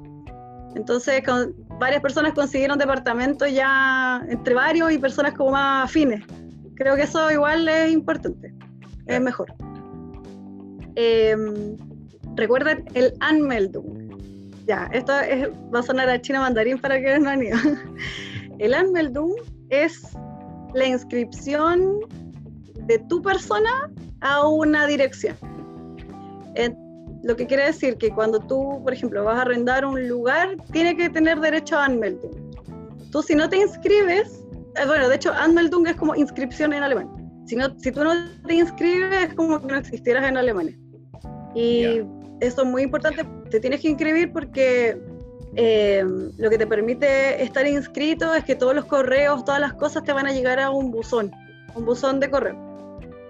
Entonces, 0.76 1.22
con, 1.24 1.54
varias 1.80 2.02
personas 2.02 2.34
consiguieron 2.34 2.78
departamentos 2.78 3.50
ya 3.50 4.22
entre 4.28 4.54
varios 4.54 4.92
y 4.92 4.98
personas 4.98 5.32
como 5.32 5.52
más 5.52 5.86
afines. 5.86 6.22
Creo 6.74 6.94
que 6.96 7.02
eso 7.02 7.30
igual 7.32 7.66
es 7.66 7.90
importante, 7.90 8.52
es 9.06 9.20
mejor. 9.20 9.54
Em, 10.94 11.76
recuerden 12.36 12.84
el 12.92 13.14
Anmeldung. 13.20 14.06
Ya, 14.66 14.90
esto 14.92 15.12
va 15.74 15.78
a 15.78 15.82
sonar 15.82 16.10
a 16.10 16.20
chino 16.20 16.40
mandarín 16.40 16.78
para 16.78 17.00
que 17.00 17.18
no 17.18 17.30
han 17.30 17.42
ido. 17.42 17.56
El 18.58 18.74
Anmeldung 18.74 19.32
es 19.68 20.02
la 20.74 20.86
inscripción 20.86 22.00
de 22.86 22.98
tu 23.08 23.22
persona 23.22 23.70
a 24.20 24.46
una 24.46 24.86
dirección. 24.86 25.36
Lo 27.26 27.34
que 27.34 27.46
quiere 27.46 27.64
decir 27.64 27.96
que 27.96 28.10
cuando 28.10 28.38
tú, 28.38 28.80
por 28.84 28.92
ejemplo, 28.92 29.24
vas 29.24 29.38
a 29.38 29.42
arrendar 29.42 29.84
un 29.84 30.08
lugar, 30.08 30.56
tiene 30.70 30.96
que 30.96 31.10
tener 31.10 31.40
derecho 31.40 31.76
a 31.76 31.86
Anmeldung. 31.86 32.30
Tú 33.10 33.20
si 33.20 33.34
no 33.34 33.48
te 33.48 33.56
inscribes, 33.56 34.44
eh, 34.76 34.86
bueno, 34.86 35.08
de 35.08 35.16
hecho 35.16 35.32
Anmeldung 35.32 35.88
es 35.88 35.96
como 35.96 36.14
inscripción 36.14 36.72
en 36.72 36.84
alemán. 36.84 37.08
Si, 37.46 37.56
no, 37.56 37.76
si 37.80 37.90
tú 37.90 38.04
no 38.04 38.12
te 38.46 38.54
inscribes 38.54 39.30
es 39.30 39.34
como 39.34 39.60
que 39.60 39.66
no 39.66 39.76
existieras 39.76 40.28
en 40.28 40.36
Alemania. 40.36 40.78
Y 41.54 42.02
eso 42.40 42.62
es 42.62 42.68
muy 42.68 42.82
importante, 42.82 43.24
te 43.50 43.58
tienes 43.58 43.80
que 43.80 43.88
inscribir 43.88 44.32
porque 44.32 45.00
eh, 45.56 46.04
lo 46.36 46.50
que 46.50 46.58
te 46.58 46.66
permite 46.66 47.42
estar 47.42 47.66
inscrito 47.66 48.34
es 48.34 48.44
que 48.44 48.54
todos 48.54 48.74
los 48.74 48.84
correos, 48.84 49.44
todas 49.44 49.60
las 49.60 49.72
cosas 49.72 50.04
te 50.04 50.12
van 50.12 50.26
a 50.26 50.32
llegar 50.32 50.60
a 50.60 50.70
un 50.70 50.92
buzón, 50.92 51.32
un 51.74 51.84
buzón 51.84 52.20
de 52.20 52.30
correo. 52.30 52.65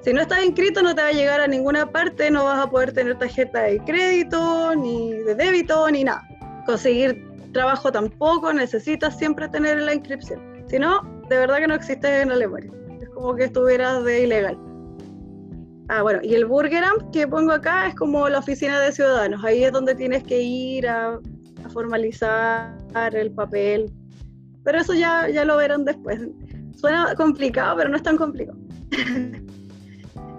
Si 0.07 0.13
no 0.13 0.21
estás 0.21 0.45
inscrito 0.45 0.83
no 0.85 0.95
te 0.95 1.03
va 1.03 1.09
a 1.09 1.13
llegar 1.13 1.41
a 1.41 1.49
ninguna 1.49 1.91
parte, 1.91 2.31
no 2.31 2.45
vas 2.45 2.65
a 2.65 2.71
poder 2.71 2.93
tener 2.93 3.19
tarjeta 3.19 3.63
de 3.63 3.81
crédito, 3.81 4.73
ni 4.77 5.15
de 5.15 5.35
débito, 5.35 5.91
ni 5.91 6.05
nada. 6.05 6.25
Conseguir 6.65 7.27
trabajo 7.53 7.91
tampoco, 7.91 8.53
necesitas 8.53 9.19
siempre 9.19 9.49
tener 9.49 9.83
la 9.83 9.95
inscripción. 9.95 10.65
Si 10.71 10.79
no, 10.79 11.03
de 11.29 11.39
verdad 11.39 11.57
que 11.57 11.67
no 11.67 11.75
existe 11.75 12.21
en 12.21 12.31
Alemania. 12.31 12.71
Es 13.01 13.09
como 13.09 13.35
que 13.35 13.47
estuvieras 13.47 14.05
de 14.05 14.23
ilegal. 14.23 14.57
Ah, 15.89 16.03
bueno, 16.03 16.21
y 16.23 16.37
el 16.37 16.45
Burgeramt 16.45 17.11
que 17.11 17.27
pongo 17.27 17.51
acá 17.51 17.89
es 17.89 17.97
como 17.97 18.29
la 18.29 18.39
oficina 18.39 18.79
de 18.79 18.93
ciudadanos. 18.93 19.43
Ahí 19.43 19.65
es 19.65 19.73
donde 19.73 19.97
tienes 19.97 20.23
que 20.23 20.41
ir 20.41 20.87
a, 20.87 21.15
a 21.65 21.69
formalizar 21.71 22.77
el 23.13 23.33
papel. 23.33 23.91
Pero 24.63 24.79
eso 24.79 24.95
ya, 24.95 25.29
ya 25.29 25.45
lo 25.45 25.57
verán 25.57 25.85
después. 25.85 26.21
Suena 26.77 27.13
complicado, 27.17 27.79
pero 27.79 27.89
no 27.89 27.97
es 27.97 28.05
tan 28.05 28.17
complicado. 28.17 28.57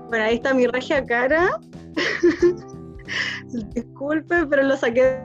Bueno, 0.09 0.25
ahí 0.25 0.35
está 0.35 0.53
mi 0.53 0.67
regia 0.67 1.05
cara. 1.05 1.59
Disculpe, 3.73 4.45
pero 4.45 4.63
lo 4.63 4.77
saqué 4.77 5.19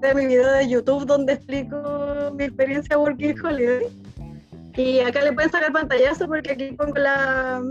de 0.00 0.14
mi 0.14 0.26
video 0.26 0.50
de 0.52 0.68
YouTube 0.68 1.06
donde 1.06 1.34
explico 1.34 2.32
mi 2.34 2.44
experiencia 2.44 2.98
Working 2.98 3.34
Holiday. 3.44 3.86
Y 4.76 5.00
acá 5.00 5.22
le 5.22 5.32
pueden 5.32 5.50
sacar 5.50 5.72
pantallazo 5.72 6.26
porque 6.26 6.52
aquí 6.52 6.72
pongo 6.72 6.96
la, 6.96 7.62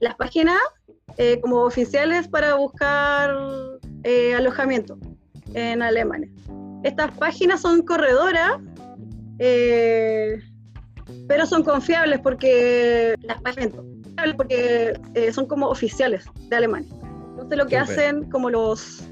las 0.00 0.14
páginas 0.16 0.58
eh, 1.18 1.40
como 1.40 1.62
oficiales 1.62 2.28
para 2.28 2.54
buscar 2.54 3.30
eh, 4.04 4.34
alojamiento 4.34 4.98
en 5.54 5.82
Alemania. 5.82 6.30
Estas 6.84 7.10
páginas 7.18 7.60
son 7.60 7.82
corredoras, 7.82 8.52
eh, 9.38 10.40
pero 11.26 11.44
son 11.44 11.62
confiables 11.62 12.20
porque 12.20 13.14
las 13.22 13.40
páginas 13.42 13.72
porque 14.36 14.98
son 15.32 15.46
como 15.46 15.68
oficiales 15.68 16.24
de 16.48 16.56
Alemania. 16.56 16.92
Entonces 17.30 17.58
lo 17.58 17.66
que 17.66 17.76
hacen 17.78 18.30
como 18.30 18.50
los, 18.50 19.08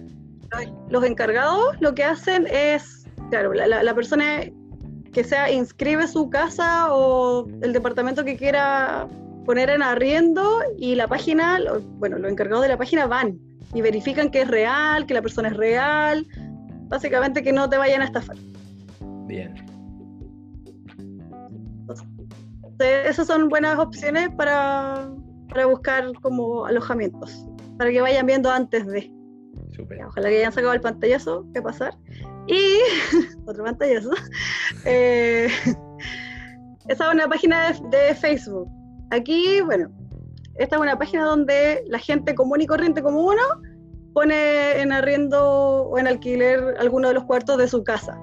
los 0.91 1.05
encargados, 1.05 1.77
lo 1.81 1.95
que 1.95 2.05
hacen 2.05 2.47
es, 2.51 3.07
claro, 3.31 3.55
la, 3.55 3.83
la 3.83 3.95
persona 3.95 4.41
que 5.13 5.25
sea 5.25 5.51
inscribe 5.51 6.07
su 6.09 6.29
casa 6.29 6.93
o 6.95 7.49
el 7.63 7.73
departamento 7.73 8.25
que 8.25 8.37
quiera 8.37 9.09
poner 9.47 9.71
en 9.71 9.83
arriendo 9.83 10.61
y 10.77 10.97
la 10.97 11.07
página, 11.07 11.59
bueno, 11.99 12.19
los 12.19 12.31
encargados 12.31 12.63
de 12.63 12.69
la 12.69 12.77
página 12.77 13.07
van 13.07 13.39
y 13.73 13.81
verifican 13.81 14.31
que 14.31 14.43
es 14.43 14.49
real, 14.49 15.07
que 15.07 15.15
la 15.15 15.23
persona 15.23 15.49
es 15.49 15.57
real, 15.57 16.27
básicamente 16.89 17.43
que 17.43 17.53
no 17.53 17.69
te 17.71 17.79
vayan 17.79 18.03
a 18.03 18.07
estafar. 18.07 18.37
Bien. 19.27 19.66
Esas 22.79 23.27
son 23.27 23.49
buenas 23.49 23.79
opciones 23.79 24.31
para, 24.37 25.11
para 25.49 25.67
buscar 25.67 26.13
como 26.23 26.67
alojamientos, 26.67 27.47
para 27.79 27.91
que 27.91 28.01
vayan 28.01 28.27
viendo 28.27 28.51
antes 28.51 28.87
de. 28.87 29.13
Ojalá 30.07 30.29
que 30.29 30.39
hayan 30.39 30.53
sacado 30.53 30.73
el 30.73 30.81
pantallazo, 30.81 31.47
¿qué 31.53 31.61
pasar? 31.61 31.95
Y 32.47 32.79
otro 33.47 33.65
pantallazo. 33.65 34.11
Eh, 34.85 35.49
esa 36.89 37.09
es 37.09 37.15
una 37.15 37.29
página 37.29 37.73
de, 37.73 38.15
Facebook. 38.15 38.69
Aquí, 39.11 39.61
bueno, 39.63 39.91
esta 40.57 40.77
es 40.77 40.83
una 40.83 40.99
página 40.99 41.25
donde 41.25 41.83
la 41.87 41.99
gente 41.99 42.35
común 42.35 42.61
y 42.61 42.67
corriente 42.67 43.03
como 43.03 43.23
uno 43.23 43.43
pone 44.13 44.81
en 44.81 44.93
arriendo 44.93 45.85
o 45.85 45.99
en 45.99 46.07
alquiler 46.07 46.77
alguno 46.79 47.09
de 47.09 47.15
los 47.15 47.25
cuartos 47.25 47.59
de 47.59 47.69
su 47.69 47.85
casa. 47.85 48.19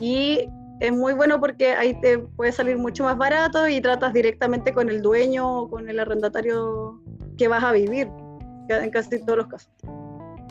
Y 0.00 0.48
es 0.80 0.92
muy 0.92 1.12
bueno 1.12 1.40
porque 1.40 1.72
ahí 1.72 1.98
te 2.00 2.18
puede 2.18 2.52
salir 2.52 2.76
mucho 2.76 3.04
más 3.04 3.16
barato 3.16 3.68
y 3.68 3.80
tratas 3.80 4.12
directamente 4.12 4.72
con 4.72 4.88
el 4.88 5.02
dueño 5.02 5.62
o 5.62 5.70
con 5.70 5.88
el 5.88 6.00
arrendatario 6.00 7.00
que 7.36 7.48
vas 7.48 7.62
a 7.62 7.72
vivir, 7.72 8.08
en 8.68 8.90
casi 8.90 9.24
todos 9.24 9.38
los 9.38 9.46
casos. 9.46 9.70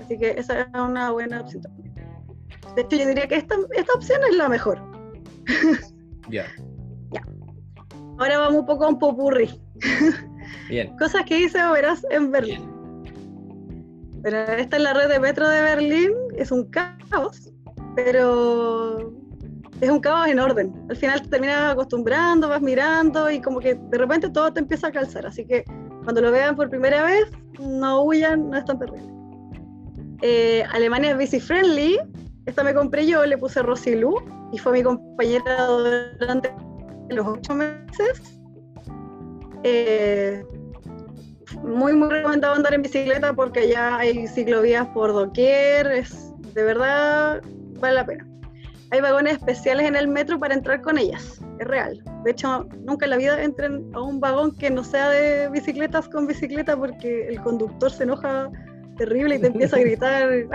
Así 0.02 0.18
que 0.18 0.32
esa 0.32 0.62
es 0.62 0.68
una 0.74 1.12
buena 1.12 1.42
opción. 1.42 1.64
De 2.76 2.82
hecho, 2.84 2.96
yo 2.96 3.08
diría 3.08 3.28
que 3.28 3.36
esta, 3.36 3.56
esta 3.76 3.94
opción 3.94 4.22
es 4.30 4.38
la 4.38 4.50
mejor. 4.50 4.82
Ya. 6.30 6.46
Ya. 7.12 7.28
Ahora 8.18 8.38
vamos 8.38 8.62
un 8.62 8.66
poco 8.66 8.86
a 8.86 8.90
un 8.90 9.00
popurri. 9.00 9.50
Bien. 10.70 10.96
Cosas 11.00 11.26
que 11.26 11.42
hice 11.42 11.62
o 11.62 11.74
verás 11.74 12.06
en 12.10 12.32
Berlín. 12.32 12.72
Pero 14.24 14.38
esta 14.38 14.78
es 14.78 14.84
la 14.84 14.94
red 14.94 15.10
de 15.10 15.20
metro 15.20 15.50
de 15.50 15.62
Berlín, 15.62 16.14
es 16.38 16.52
un 16.52 16.70
caos, 16.70 17.52
pero 17.96 19.12
es 19.82 19.90
un 19.90 20.00
caos 20.00 20.28
en 20.28 20.40
orden. 20.40 20.74
Al 20.90 20.96
final 20.96 21.22
te 21.22 21.28
terminas 21.28 21.74
acostumbrando, 21.74 22.48
vas 22.48 22.62
mirando 22.62 23.30
y 23.30 23.42
como 23.42 23.60
que 23.60 23.74
de 23.76 23.98
repente 23.98 24.30
todo 24.30 24.54
te 24.54 24.60
empieza 24.60 24.88
a 24.88 24.92
calzar. 24.92 25.26
Así 25.26 25.46
que 25.46 25.66
cuando 26.04 26.22
lo 26.22 26.32
vean 26.32 26.56
por 26.56 26.70
primera 26.70 27.04
vez, 27.04 27.26
no 27.60 28.04
huyan, 28.04 28.50
no 28.50 28.58
es 28.58 28.66
tan 28.66 28.78
terrible. 28.78 29.12
Eh, 30.22 30.64
Alemania 30.72 31.12
es 31.12 31.18
busy 31.18 31.40
friendly, 31.40 32.00
esta 32.46 32.64
me 32.64 32.76
compré 32.76 33.08
yo, 33.08 33.26
le 33.26 33.38
puse 33.38 33.64
Rosilu 33.64 34.16
y 34.54 34.60
fue 34.60 34.74
mi 34.74 34.84
compañera 34.84 35.66
durante 35.66 36.54
los 37.10 37.28
ocho 37.28 37.56
meses. 37.56 38.40
Eh, 39.64 40.44
muy, 41.64 41.94
muy 41.94 42.10
recomendado 42.10 42.54
andar 42.54 42.76
en 42.76 42.84
bicicleta 42.84 43.34
porque 43.34 43.68
ya 43.68 43.98
hay 43.98 44.28
ciclovías 44.28 44.88
por 44.90 45.12
doquier, 45.12 45.88
es 45.88 46.34
de 46.54 46.64
verdad 46.64 47.42
vale 47.80 47.96
la 47.96 48.06
pena. 48.06 48.31
Hay 48.92 49.00
vagones 49.00 49.38
especiales 49.38 49.88
en 49.88 49.96
el 49.96 50.10
metro 50.10 50.38
para 50.38 50.54
entrar 50.54 50.82
con 50.82 50.98
ellas, 50.98 51.42
es 51.60 51.68
real. 51.68 52.04
De 52.26 52.32
hecho, 52.32 52.68
nunca 52.86 53.06
en 53.06 53.12
la 53.12 53.18
vida 53.18 53.42
entren 53.42 53.90
a 53.94 54.02
un 54.02 54.20
vagón 54.20 54.54
que 54.58 54.70
no 54.70 54.84
sea 54.84 55.10
de 55.10 55.50
bicicletas 55.50 56.10
con 56.10 56.28
bicicleta 56.28 56.76
porque 56.76 57.30
el 57.30 57.42
conductor 57.42 57.90
se 57.90 58.04
enoja 58.04 58.50
terrible 58.98 59.36
y 59.36 59.40
te 59.40 59.48
empieza 59.48 59.78
a 59.78 59.80
gritar. 59.84 60.30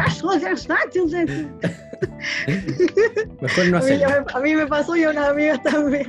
Mejor 3.41 3.69
no 3.71 3.79
hacerlo. 3.79 4.07
A, 4.35 4.41
mí 4.41 4.55
me 4.55 4.67
pasó 4.67 4.95
y 4.97 5.05
a 5.05 5.11
unas 5.11 5.31
amigas 5.31 5.63
también. 5.63 6.07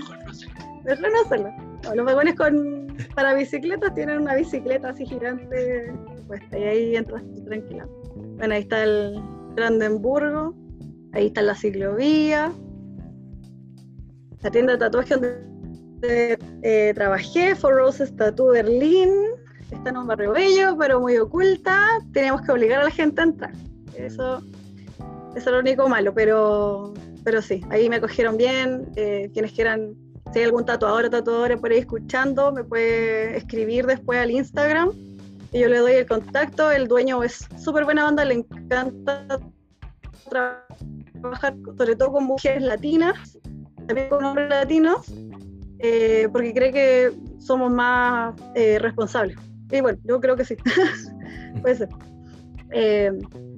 Mejor 0.83 1.11
no 1.11 1.21
hacerlo. 1.25 1.49
los 1.95 2.05
vagones 2.05 2.35
con, 2.35 2.87
para 3.15 3.33
bicicletas 3.35 3.93
tienen 3.93 4.19
una 4.19 4.35
bicicleta 4.35 4.89
así 4.89 5.05
gigante 5.05 5.93
pues 6.27 6.41
y 6.51 6.55
ahí 6.55 6.95
entras 6.97 7.23
tranquila. 7.45 7.87
Bueno, 8.37 8.53
ahí 8.53 8.63
está 8.63 8.83
el 8.83 9.21
Brandenburgo, 9.55 10.53
ahí 11.17 11.27
está 11.27 11.41
la 11.41 11.55
ciclovía, 11.55 12.53
la 14.41 14.51
tienda 14.51 14.73
de 14.73 14.77
tatuaje 14.77 15.15
donde 15.15 16.37
eh, 16.61 16.91
trabajé, 16.93 17.55
For 17.55 17.73
Roses 17.73 18.15
Tattoo 18.15 18.51
Berlín, 18.51 19.09
está 19.71 19.89
en 19.89 19.97
un 19.97 20.07
barrio 20.07 20.31
bello, 20.31 20.77
pero 20.77 20.99
muy 20.99 21.17
oculta, 21.17 21.87
teníamos 22.13 22.43
que 22.43 22.51
obligar 22.51 22.81
a 22.81 22.83
la 22.85 22.91
gente 22.91 23.21
a 23.21 23.23
entrar. 23.23 23.53
Eso, 23.95 24.43
es 25.35 25.45
lo 25.45 25.59
único 25.59 25.89
malo, 25.89 26.13
pero, 26.13 26.93
pero 27.23 27.41
sí, 27.41 27.61
ahí 27.71 27.89
me 27.89 27.95
acogieron 27.95 28.37
bien. 28.37 28.87
Eh, 28.95 29.31
quienes 29.33 29.53
quieran, 29.53 29.95
si 30.31 30.39
hay 30.39 30.45
algún 30.45 30.65
tatuador 30.65 31.05
o 31.05 31.09
tatuadora 31.09 31.57
por 31.57 31.71
ahí 31.71 31.79
escuchando, 31.79 32.51
me 32.51 32.63
puede 32.63 33.37
escribir 33.37 33.87
después 33.87 34.19
al 34.19 34.29
Instagram 34.29 34.91
y 35.51 35.61
yo 35.61 35.67
le 35.67 35.79
doy 35.79 35.93
el 35.93 36.05
contacto. 36.05 36.71
El 36.71 36.87
dueño 36.87 37.23
es 37.23 37.47
súper 37.57 37.85
buena 37.85 38.07
onda, 38.07 38.23
le 38.23 38.35
encanta 38.35 39.25
trabajar 40.29 40.67
sobre 41.77 41.95
todo 41.95 42.11
con 42.13 42.25
mujeres 42.25 42.63
latinas, 42.63 43.39
también 43.87 44.09
con 44.09 44.23
hombres 44.23 44.49
latinos, 44.49 45.13
eh, 45.79 46.27
porque 46.31 46.53
cree 46.53 46.71
que 46.71 47.11
somos 47.39 47.71
más 47.71 48.35
eh, 48.55 48.79
responsables. 48.79 49.37
Y 49.71 49.81
bueno, 49.81 49.99
yo 50.03 50.19
creo 50.19 50.35
que 50.35 50.45
sí. 50.45 50.55
Puede 51.61 51.75
ser. 51.75 51.89
Eh, 52.71 53.11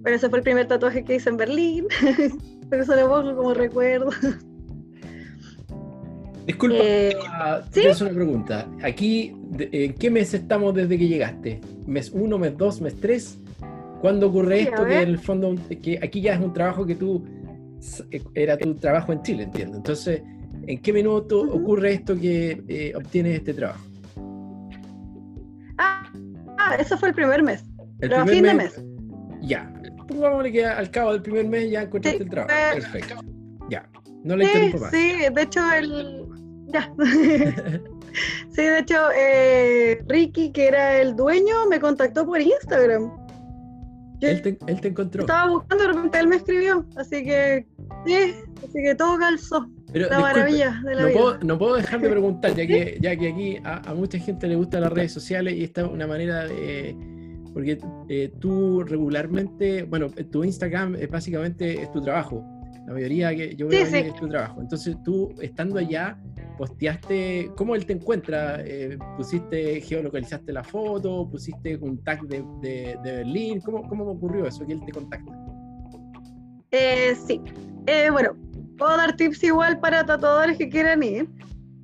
pero 0.03 0.15
ese 0.15 0.29
fue 0.29 0.39
el 0.39 0.43
primer 0.43 0.67
tatuaje 0.67 1.03
que 1.03 1.15
hice 1.15 1.29
en 1.29 1.38
Berlín. 1.38 1.88
pero 2.69 2.84
eso 2.84 2.95
lo 2.95 3.10
pongo 3.10 3.36
como 3.36 3.53
recuerdo. 3.53 4.10
Disculpa, 6.45 6.77
eh, 6.82 7.15
¿sí? 7.71 7.82
una 8.01 8.12
pregunta. 8.12 8.67
Aquí, 8.82 9.36
¿en 9.60 9.93
qué 9.93 10.10
mes 10.10 10.34
estamos 10.34 10.73
desde 10.73 10.97
que 10.97 11.08
llegaste? 11.08 11.62
¿Mes 11.86 12.12
1, 12.12 12.39
mes 12.39 12.58
2, 12.58 12.82
mes 12.82 12.95
3? 12.99 13.39
¿Cuándo 14.01 14.29
ocurre 14.29 14.62
esto? 14.62 14.84
Que 14.84 15.01
en 15.01 15.10
el 15.10 15.19
fondo, 15.19 15.53
que 15.82 15.99
aquí 16.01 16.21
ya 16.21 16.34
es 16.34 16.39
un 16.39 16.51
trabajo 16.53 16.88
que 16.88 16.95
tú, 16.95 17.23
era 18.33 18.57
tu 18.57 18.75
trabajo 18.75 19.13
en 19.13 19.21
Chile, 19.23 19.43
entiendo. 19.43 19.77
Entonces, 19.77 20.21
¿en 20.67 20.81
qué 20.81 20.93
minuto 20.93 21.41
ocurre 21.41 21.93
esto 21.93 22.15
que 22.15 22.63
eh, 22.67 22.93
obtienes 22.95 23.35
este 23.37 23.53
trabajo? 23.53 23.83
Ah, 25.77 26.75
eso 26.77 26.97
fue 26.97 27.09
el 27.09 27.15
primer 27.15 27.41
mes. 27.41 27.63
El 27.99 28.09
pero 28.09 28.17
a 28.17 28.27
fin 28.27 28.43
de 28.43 28.53
mes. 28.53 28.81
Ya. 29.41 29.73
Pongámosle 30.07 30.51
que 30.51 30.65
al 30.65 30.91
cabo 30.91 31.13
del 31.13 31.21
primer 31.21 31.47
mes 31.47 31.71
ya 31.71 31.83
encontraste 31.83 32.23
el 32.23 32.29
trabajo. 32.29 32.53
Perfecto. 32.73 33.15
Ya. 33.69 33.89
No 34.23 34.35
le 34.35 34.45
interrumpo 34.45 34.79
más. 34.79 34.91
Sí, 34.91 35.13
de 35.33 35.41
hecho, 35.41 35.71
el. 35.71 36.25
Ya. 36.67 36.93
sí, 38.49 38.61
de 38.61 38.79
hecho, 38.79 38.95
eh, 39.15 40.03
Ricky, 40.07 40.51
que 40.51 40.67
era 40.67 40.99
el 40.99 41.15
dueño, 41.15 41.67
me 41.69 41.79
contactó 41.79 42.25
por 42.25 42.41
Instagram. 42.41 43.11
Él, 44.21 44.41
te, 44.41 44.58
él, 44.67 44.82
te, 44.82 44.88
encontró. 44.89 45.21
Estaba 45.21 45.49
buscando, 45.49 45.84
de 45.84 45.93
repente 45.93 46.19
él 46.19 46.27
me 46.27 46.36
escribió. 46.38 46.86
Así 46.95 47.23
que, 47.23 47.65
sí, 48.05 48.13
así 48.58 48.84
que 48.84 48.95
todo 48.95 49.17
calzó. 49.17 49.67
Pero, 49.91 50.10
la 50.10 50.19
maravilla 50.19 50.82
de 50.84 50.95
la 50.95 51.01
no, 51.01 51.08
vida. 51.08 51.19
Puedo, 51.19 51.39
no 51.39 51.58
puedo 51.58 51.75
dejar 51.75 52.01
de 52.01 52.10
preguntar, 52.10 52.55
ya 52.55 52.67
que, 52.67 52.97
ya 53.01 53.15
que 53.15 53.27
aquí 53.29 53.58
a, 53.63 53.93
mucha 53.93 54.19
gente 54.19 54.47
le 54.47 54.55
gustan 54.55 54.82
las 54.82 54.93
redes 54.93 55.12
sociales 55.12 55.55
y 55.55 55.63
esta 55.63 55.82
es 55.82 55.88
una 55.88 56.08
manera 56.08 56.45
de. 56.45 56.95
Porque 57.53 57.79
eh, 58.10 58.32
tú 58.39 58.84
regularmente, 58.84 59.84
bueno, 59.84 60.10
tu 60.32 60.43
Instagram 60.43 60.95
es 60.95 61.10
básicamente 61.10 61.82
es 61.82 61.91
tu 61.91 62.01
trabajo. 62.01 62.45
La 62.89 62.95
mayoría 62.95 63.36
que 63.36 63.56
yo 63.56 63.67
veo 63.67 63.86
es 63.86 64.15
tu 64.15 64.28
trabajo. 64.28 64.62
Entonces 64.62 64.97
tú, 65.04 65.32
estando 65.41 65.78
allá, 65.78 66.17
posteaste, 66.58 67.52
¿cómo 67.56 67.75
él 67.75 67.86
te 67.86 67.93
encuentra? 67.93 68.63
Eh, 68.65 68.97
¿Pusiste, 69.15 69.80
geolocalizaste 69.82 70.52
la 70.52 70.63
foto? 70.63 71.30
¿Pusiste 71.30 71.78
un 71.78 72.04
tag 72.04 72.23
de, 72.23 72.43
de, 72.63 72.97
Berlín? 73.04 73.62
¿Cómo, 73.62 73.88
¿Cómo 73.88 74.06
ocurrió 74.06 74.47
eso 74.47 74.65
que 74.65 74.73
él 74.73 74.82
te 74.88 74.91
contacta? 74.91 75.32
Eh, 76.71 77.15
sí. 77.28 77.39
Eh, 77.86 78.10
bueno, 78.10 78.36
puedo 78.80 78.97
dar 78.97 79.15
tips 79.15 79.43
igual 79.43 79.80
para 79.80 80.04
tatuadores 80.04 80.58
que 80.58 80.67
quieran 80.67 81.04
ir. 81.04 81.30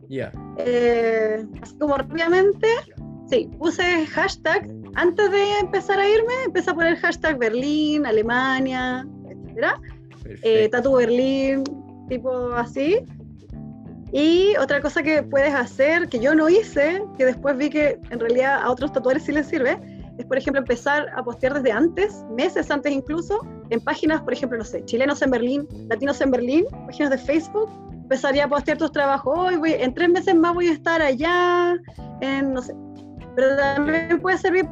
Ya. 0.10 0.32
Eh, 0.58 1.46
como 1.80 1.98
rápidamente, 1.98 2.68
sí, 3.30 3.48
puse 3.60 4.08
hashtag. 4.08 4.74
Antes 4.96 5.30
de 5.30 5.60
empezar 5.60 6.00
a 6.00 6.10
irme, 6.10 6.34
empecé 6.48 6.72
a 6.72 6.74
poner 6.74 6.98
hashtag 6.98 7.38
Berlín, 7.38 8.08
Alemania, 8.08 9.08
etc. 9.30 9.68
Eh, 10.42 10.70
Tatu 10.70 10.94
Berlín, 10.94 11.64
tipo 12.10 12.52
así. 12.54 13.00
Y 14.12 14.56
otra 14.58 14.82
cosa 14.82 15.04
que 15.04 15.24
puedes 15.24 15.54
hacer, 15.54 16.08
que 16.08 16.20
yo 16.20 16.36
no 16.36 16.48
hice, 16.48 17.04
que 17.18 17.26
después 17.26 17.58
vi 17.58 17.70
que 17.70 18.00
en 18.12 18.20
realidad 18.20 18.62
a 18.62 18.72
otros 18.72 18.94
tatuadores 18.94 19.24
sí 19.24 19.32
les 19.32 19.48
sirve, 19.48 19.78
es 20.18 20.26
por 20.26 20.38
ejemplo 20.38 20.62
empezar 20.62 21.08
a 21.16 21.24
postear 21.24 21.56
desde 21.56 21.72
antes, 21.72 22.24
meses 22.32 22.72
antes 22.72 22.94
incluso, 22.94 23.42
en 23.70 23.82
páginas, 23.82 24.22
por 24.22 24.34
ejemplo, 24.34 24.58
no 24.58 24.64
sé, 24.64 24.86
chilenos 24.86 25.22
en 25.22 25.32
Berlín, 25.32 25.68
latinos 25.90 26.22
en 26.22 26.32
Berlín, 26.32 26.66
páginas 26.86 27.10
de 27.10 27.18
Facebook, 27.18 27.70
empezaría 27.92 28.46
a 28.46 28.48
postear 28.48 28.78
tus 28.78 28.92
trabajos, 28.92 29.38
hoy 29.38 29.58
voy, 29.58 29.74
en 29.74 29.94
tres 29.94 30.10
meses 30.10 30.36
más 30.36 30.54
voy 30.54 30.68
a 30.68 30.74
estar 30.74 31.02
allá, 31.02 31.76
en 32.22 32.54
no 32.54 32.62
sé. 32.62 32.74
Pero 33.36 33.58
también 33.58 34.22
puede 34.22 34.38
servir 34.38 34.66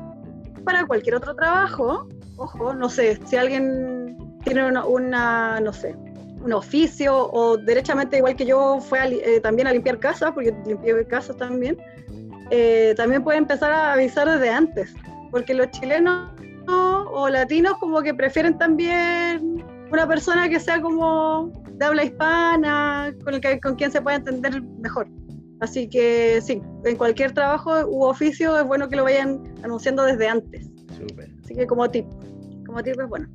para 0.63 0.85
cualquier 0.85 1.15
otro 1.15 1.35
trabajo, 1.35 2.07
ojo, 2.37 2.73
no 2.73 2.87
sé, 2.87 3.19
si 3.25 3.35
alguien 3.35 4.15
tiene 4.43 4.65
una, 4.65 5.59
no 5.59 5.73
sé, 5.73 5.95
un 6.43 6.53
oficio 6.53 7.15
o 7.31 7.57
derechamente 7.57 8.17
igual 8.17 8.35
que 8.35 8.45
yo 8.45 8.79
fue 8.81 8.99
eh, 9.11 9.39
también 9.39 9.67
a 9.67 9.71
limpiar 9.71 9.99
casas, 9.99 10.31
porque 10.33 10.53
limpié 10.65 11.05
casas 11.07 11.37
también, 11.37 11.77
eh, 12.51 12.93
también 12.97 13.23
puede 13.23 13.37
empezar 13.37 13.71
a 13.71 13.93
avisar 13.93 14.29
desde 14.29 14.49
antes, 14.49 14.93
porque 15.31 15.53
los 15.53 15.69
chilenos 15.71 16.29
o 16.67 17.29
latinos 17.29 17.77
como 17.79 18.01
que 18.01 18.13
prefieren 18.13 18.57
también 18.57 19.63
una 19.91 20.07
persona 20.07 20.49
que 20.49 20.59
sea 20.59 20.81
como 20.81 21.51
de 21.73 21.85
habla 21.85 22.03
hispana, 22.03 23.13
con, 23.23 23.35
el 23.35 23.41
que, 23.41 23.59
con 23.59 23.75
quien 23.75 23.91
se 23.91 24.01
pueda 24.01 24.17
entender 24.17 24.61
mejor. 24.61 25.07
Así 25.59 25.87
que 25.87 26.41
sí, 26.41 26.61
en 26.83 26.97
cualquier 26.97 27.31
trabajo 27.33 27.71
u 27.87 28.03
oficio 28.03 28.57
es 28.59 28.65
bueno 28.65 28.89
que 28.89 28.95
lo 28.95 29.03
vayan 29.03 29.41
anunciando 29.63 30.03
desde 30.03 30.27
antes. 30.27 30.69
Así 31.43 31.55
que 31.55 31.67
como 31.67 31.89
tip, 31.89 32.05
como 32.65 32.81
tip 32.83 32.99
es 32.99 33.07
bueno. 33.07 33.29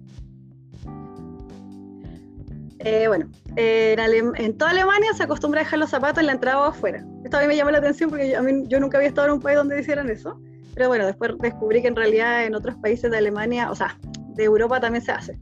Eh, 2.80 3.08
bueno, 3.08 3.28
en, 3.56 4.56
toda 4.56 4.70
Alemania 4.70 5.12
se 5.14 5.24
acostumbra 5.24 5.60
a 5.60 5.64
dejar 5.64 5.80
los 5.80 5.90
zapatos 5.90 6.20
en 6.20 6.26
la 6.26 6.32
entrada 6.32 6.60
o 6.60 6.64
afuera. 6.64 7.04
Esto 7.24 7.38
a 7.38 7.40
mí 7.40 7.48
me 7.48 7.56
llamó 7.56 7.70
la 7.70 7.78
atención 7.78 8.10
porque 8.10 8.30
yo 8.68 8.80
nunca 8.80 8.98
había 8.98 9.08
estado 9.08 9.28
en 9.28 9.34
un 9.34 9.40
país 9.40 9.56
donde 9.56 9.80
hicieran 9.80 10.08
eso. 10.10 10.40
Pero 10.74 10.88
bueno, 10.88 11.06
después 11.06 11.32
descubrí 11.40 11.82
que 11.82 11.88
en 11.88 11.96
realidad 11.96 12.44
en 12.44 12.54
otros 12.54 12.76
países 12.76 13.10
de 13.10 13.18
Alemania, 13.18 13.70
o 13.70 13.74
sea, 13.74 13.98
de 14.34 14.44
Europa 14.44 14.80
también 14.80 15.04
se 15.04 15.10
hace 15.10 15.32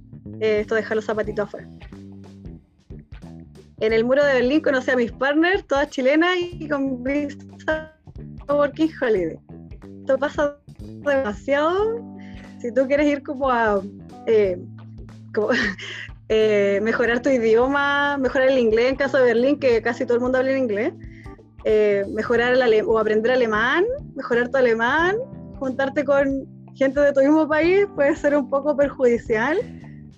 eh, 0.40 0.60
esto 0.60 0.74
de 0.74 0.80
dejar 0.80 0.96
los 0.96 1.04
zapatitos 1.04 1.46
afuera. 1.46 1.68
En 3.78 3.92
el 3.92 4.04
muro 4.04 4.24
de 4.24 4.32
Berlín 4.32 4.62
conocí 4.62 4.90
a 4.90 4.96
mis 4.96 5.12
partners, 5.12 5.66
todas 5.66 5.90
chilenas 5.90 6.38
y 6.38 6.66
con 6.66 7.04
visa 7.04 7.92
Working 8.48 8.90
Holiday. 8.98 9.38
Esto 10.00 10.16
pasa 10.18 10.56
demasiado. 10.78 12.02
Si 12.60 12.72
tú 12.72 12.86
quieres 12.86 13.06
ir 13.06 13.22
como 13.22 13.50
a 13.50 13.82
eh, 14.26 14.58
como, 15.34 15.50
eh, 16.28 16.80
mejorar 16.82 17.22
tu 17.22 17.28
idioma, 17.28 18.18
mejorar 18.18 18.48
el 18.48 18.58
inglés 18.58 18.90
en 18.90 18.96
caso 18.96 19.18
de 19.18 19.24
Berlín, 19.24 19.60
que 19.60 19.80
casi 19.80 20.04
todo 20.04 20.16
el 20.16 20.22
mundo 20.22 20.38
habla 20.38 20.50
en 20.50 20.58
inglés, 20.58 20.92
eh, 21.64 22.04
mejorar 22.12 22.52
el 22.54 22.84
o 22.84 22.98
aprender 22.98 23.30
alemán, 23.30 23.84
mejorar 24.16 24.48
tu 24.48 24.56
alemán, 24.56 25.16
juntarte 25.58 26.04
con 26.04 26.46
gente 26.74 27.00
de 27.00 27.12
tu 27.12 27.20
mismo 27.20 27.48
país 27.48 27.86
puede 27.94 28.14
ser 28.16 28.36
un 28.36 28.50
poco 28.50 28.76
perjudicial 28.76 29.58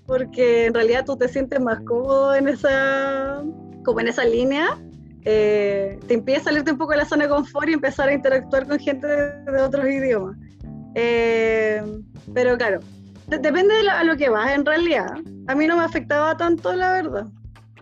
porque 0.07 0.67
en 0.67 0.75
realidad 0.75 1.05
tú 1.05 1.17
te 1.17 1.29
sientes 1.29 1.61
más 1.61 1.79
cómodo 1.81 2.35
en 2.35 2.49
esa, 2.49 3.45
como 3.85 4.01
en 4.01 4.09
esa 4.09 4.25
línea. 4.25 4.79
Eh, 5.25 6.01
te 6.07 6.15
impide 6.15 6.41
salirte 6.41 6.73
un 6.73 6.79
poco 6.79 6.93
de 6.93 6.99
la 6.99 7.05
zona 7.05 7.25
de 7.25 7.31
confort 7.31 7.69
y 7.69 7.75
empezar 7.75 8.09
a 8.09 8.15
interactuar 8.15 8.67
con 8.67 8.79
gente 8.79 9.07
de, 9.07 9.61
otros 9.61 9.85
idiomas. 9.87 10.39
pero 10.95 12.57
claro, 12.57 12.81
depende 13.29 13.75
de 13.75 13.91
a 13.91 14.05
lo 14.05 14.17
que 14.17 14.29
vas 14.29 14.53
en 14.53 14.65
realidad. 14.65 15.19
A 15.47 15.55
mí 15.55 15.67
no 15.67 15.77
me 15.77 15.85
afectaba 15.85 16.37
tanto, 16.37 16.73
la 16.75 16.93
verdad. 16.93 17.27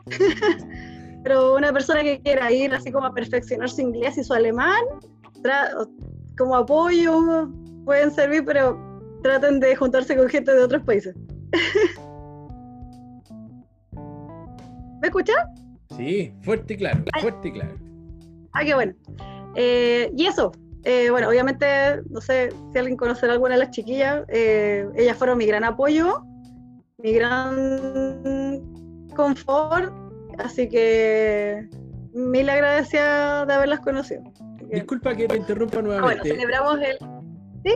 Pero 1.24 1.56
una 1.56 1.72
persona 1.72 2.02
que 2.02 2.20
quiera 2.20 2.52
ir 2.52 2.72
así 2.72 2.92
como 2.92 3.06
a 3.06 3.14
perfeccionar 3.14 3.68
su 3.68 3.80
inglés 3.80 4.16
y 4.18 4.24
su 4.24 4.32
alemán, 4.32 4.82
como 6.38 6.56
apoyo 6.56 7.48
pueden 7.84 8.10
servir, 8.10 8.44
pero 8.44 8.78
traten 9.22 9.60
de 9.60 9.74
juntarse 9.76 10.16
con 10.16 10.28
gente 10.28 10.52
de 10.52 10.62
otros 10.62 10.82
países. 10.82 11.14
¿Me 15.00 15.08
escuchas? 15.08 15.36
Sí, 15.96 16.32
fuerte 16.42 16.74
y 16.74 16.76
claro, 16.76 17.04
fuerte 17.20 17.48
y 17.48 17.52
claro. 17.52 17.76
Ah, 18.52 18.64
qué 18.64 18.74
bueno. 18.74 18.92
Eh, 19.54 20.12
y 20.16 20.26
eso, 20.26 20.52
eh, 20.88 21.10
bueno, 21.10 21.28
obviamente, 21.28 21.66
no 22.10 22.20
sé 22.20 22.50
si 22.70 22.78
alguien 22.78 22.96
conocerá 22.96 23.32
alguna 23.32 23.54
de 23.54 23.58
las 23.58 23.72
chiquillas, 23.72 24.24
eh, 24.28 24.86
ellas 24.94 25.16
fueron 25.16 25.36
mi 25.36 25.44
gran 25.44 25.64
apoyo, 25.64 26.22
mi 26.98 27.12
gran 27.12 28.62
confort, 29.16 29.92
así 30.38 30.68
que 30.68 31.68
mil 32.14 32.48
agradecidas 32.48 33.48
de 33.48 33.54
haberlas 33.54 33.80
conocido. 33.80 34.22
Disculpa 34.70 35.16
que 35.16 35.26
te 35.26 35.36
interrumpa 35.36 35.82
nuevamente. 35.82 36.20
bueno, 36.20 36.36
celebramos 36.36 36.78
el... 36.80 36.98
¿Sí? 37.64 37.74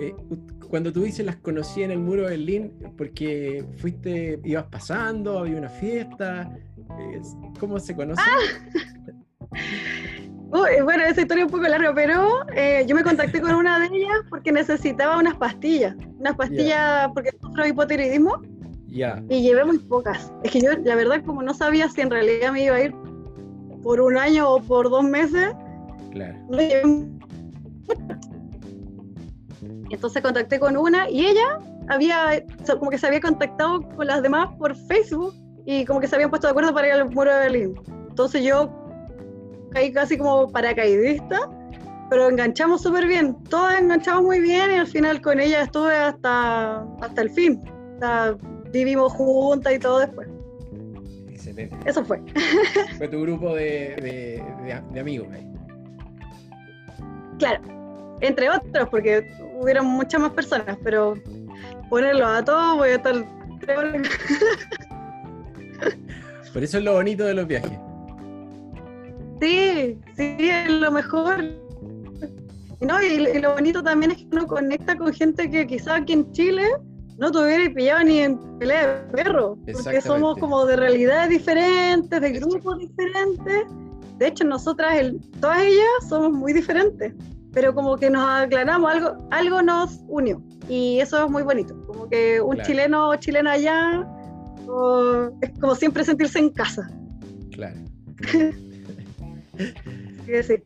Eh, 0.00 0.14
cuando 0.68 0.92
tú 0.92 1.04
dices 1.04 1.24
las 1.24 1.36
conocí 1.36 1.84
en 1.84 1.92
el 1.92 2.00
muro 2.00 2.22
de 2.22 2.30
Berlín, 2.30 2.72
porque 2.96 3.64
fuiste, 3.76 4.40
ibas 4.42 4.64
pasando, 4.64 5.38
había 5.38 5.56
una 5.56 5.68
fiesta, 5.68 6.50
¿cómo 7.60 7.78
se 7.78 7.94
conoce? 7.94 8.22
Ah. 8.26 8.38
bueno, 10.50 11.04
esa 11.04 11.20
historia 11.20 11.44
es 11.44 11.52
un 11.52 11.58
poco 11.58 11.68
larga, 11.68 11.92
pero 11.94 12.46
eh, 12.54 12.84
yo 12.86 12.94
me 12.94 13.02
contacté 13.02 13.40
con 13.40 13.54
una 13.54 13.78
de 13.78 13.86
ellas 13.96 14.18
porque 14.30 14.52
necesitaba 14.52 15.18
unas 15.18 15.36
pastillas. 15.36 15.94
Unas 16.18 16.36
pastillas 16.36 17.10
porque 17.14 17.30
sufro 17.40 17.66
hipotiroidismo. 17.66 18.42
Ya. 18.86 19.22
Y 19.28 19.42
llevé 19.42 19.64
muy 19.64 19.78
pocas. 19.78 20.32
Es 20.44 20.50
que 20.50 20.60
yo, 20.60 20.70
la 20.84 20.94
verdad, 20.94 21.22
como 21.24 21.42
no 21.42 21.52
sabía 21.52 21.88
si 21.88 22.00
en 22.00 22.10
realidad 22.10 22.52
me 22.52 22.64
iba 22.64 22.76
a 22.76 22.84
ir 22.84 22.94
por 23.82 24.00
un 24.00 24.16
año 24.16 24.50
o 24.50 24.60
por 24.60 24.90
dos 24.90 25.04
meses, 25.04 25.54
claro. 26.10 26.38
Entonces 29.90 30.22
contacté 30.22 30.58
con 30.58 30.76
una 30.76 31.08
y 31.08 31.26
ella 31.26 31.60
había, 31.88 32.44
como 32.78 32.90
que 32.90 32.98
se 32.98 33.06
había 33.06 33.20
contactado 33.20 33.80
con 33.96 34.06
las 34.06 34.22
demás 34.22 34.54
por 34.58 34.76
Facebook 34.76 35.34
y 35.64 35.84
como 35.84 36.00
que 36.00 36.06
se 36.06 36.14
habían 36.14 36.30
puesto 36.30 36.46
de 36.46 36.52
acuerdo 36.52 36.74
para 36.74 36.88
ir 36.88 36.94
al 36.94 37.10
muro 37.10 37.32
de 37.32 37.40
Berlín. 37.40 37.74
Entonces 38.08 38.42
yo 38.42 38.77
caí 39.70 39.92
casi 39.92 40.16
como 40.16 40.50
paracaidista, 40.50 41.50
pero 42.10 42.28
enganchamos 42.28 42.82
súper 42.82 43.06
bien, 43.06 43.36
todos 43.44 43.74
enganchamos 43.74 44.24
muy 44.24 44.40
bien 44.40 44.70
y 44.70 44.74
al 44.74 44.86
final 44.86 45.20
con 45.20 45.40
ella 45.40 45.62
estuve 45.62 45.94
hasta, 45.94 46.82
hasta 47.00 47.22
el 47.22 47.30
fin. 47.30 47.62
vivimos 48.72 49.12
juntas 49.12 49.74
y 49.74 49.78
todo 49.78 50.00
después. 50.00 50.28
Excelente. 51.28 51.76
Eso 51.86 52.04
fue. 52.04 52.20
Fue 52.98 53.08
tu 53.08 53.22
grupo 53.22 53.54
de, 53.54 54.42
de, 54.92 55.00
amigos 55.00 55.28
ahí. 55.32 55.46
Claro, 57.38 57.62
entre 58.20 58.50
otros, 58.50 58.88
porque 58.88 59.24
hubieron 59.60 59.86
muchas 59.86 60.20
más 60.20 60.32
personas, 60.32 60.76
pero 60.82 61.14
ponerlo 61.88 62.26
a 62.26 62.44
todos 62.44 62.76
voy 62.78 62.90
a 62.90 62.96
estar... 62.96 63.14
Por 66.52 66.64
eso 66.64 66.78
es 66.78 66.84
lo 66.84 66.94
bonito 66.94 67.24
de 67.24 67.34
los 67.34 67.46
viajes. 67.46 67.78
Sí, 69.40 69.98
sí, 70.16 70.36
es 70.38 70.70
lo 70.70 70.90
mejor. 70.90 71.44
No, 72.80 73.02
y, 73.02 73.40
lo 73.40 73.54
bonito 73.54 73.82
también 73.82 74.12
es 74.12 74.18
que 74.18 74.28
uno 74.32 74.46
conecta 74.46 74.96
con 74.96 75.12
gente 75.12 75.50
que 75.50 75.66
quizás 75.66 76.00
aquí 76.00 76.12
en 76.12 76.30
Chile 76.32 76.64
no 77.18 77.32
tuviera 77.32 77.72
pillado 77.74 78.04
ni 78.04 78.20
en 78.20 78.38
pelea 78.58 78.86
de 78.86 79.12
perro, 79.12 79.58
porque 79.72 80.00
somos 80.00 80.38
como 80.38 80.64
de 80.66 80.76
realidades 80.76 81.30
diferentes, 81.30 82.20
de 82.20 82.30
grupos 82.32 82.78
diferentes. 82.78 83.64
De 84.18 84.28
hecho, 84.28 84.44
nosotras, 84.44 84.96
el, 84.98 85.20
todas 85.40 85.62
ellas, 85.62 86.08
somos 86.08 86.32
muy 86.32 86.52
diferentes, 86.52 87.12
pero 87.52 87.74
como 87.74 87.96
que 87.96 88.10
nos 88.10 88.28
aclaramos, 88.28 88.92
algo, 88.92 89.28
algo 89.32 89.62
nos 89.62 90.00
unió. 90.06 90.40
Y 90.68 91.00
eso 91.00 91.24
es 91.24 91.30
muy 91.30 91.42
bonito, 91.42 91.74
como 91.86 92.08
que 92.08 92.40
un 92.40 92.60
chileno 92.62 93.08
o 93.08 93.16
chilena 93.16 93.52
allá 93.52 94.06
es 95.40 95.58
como 95.58 95.74
siempre 95.74 96.04
sentirse 96.04 96.38
en 96.38 96.50
casa. 96.50 96.88
Claro. 97.50 97.76
sí. 100.42 100.62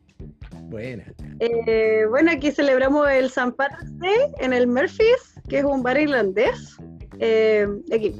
Buena. 0.69 1.03
Eh, 1.39 2.05
bueno, 2.09 2.31
aquí 2.31 2.51
celebramos 2.51 3.09
el 3.09 3.25
St. 3.25 3.51
Patrick's 3.51 3.99
Day 3.99 4.17
en 4.39 4.53
el 4.53 4.67
Murphy's, 4.67 5.39
que 5.49 5.59
es 5.59 5.63
un 5.63 5.83
bar 5.83 5.99
irlandés. 5.99 6.77
Eh, 7.19 7.67
aquí 7.93 8.13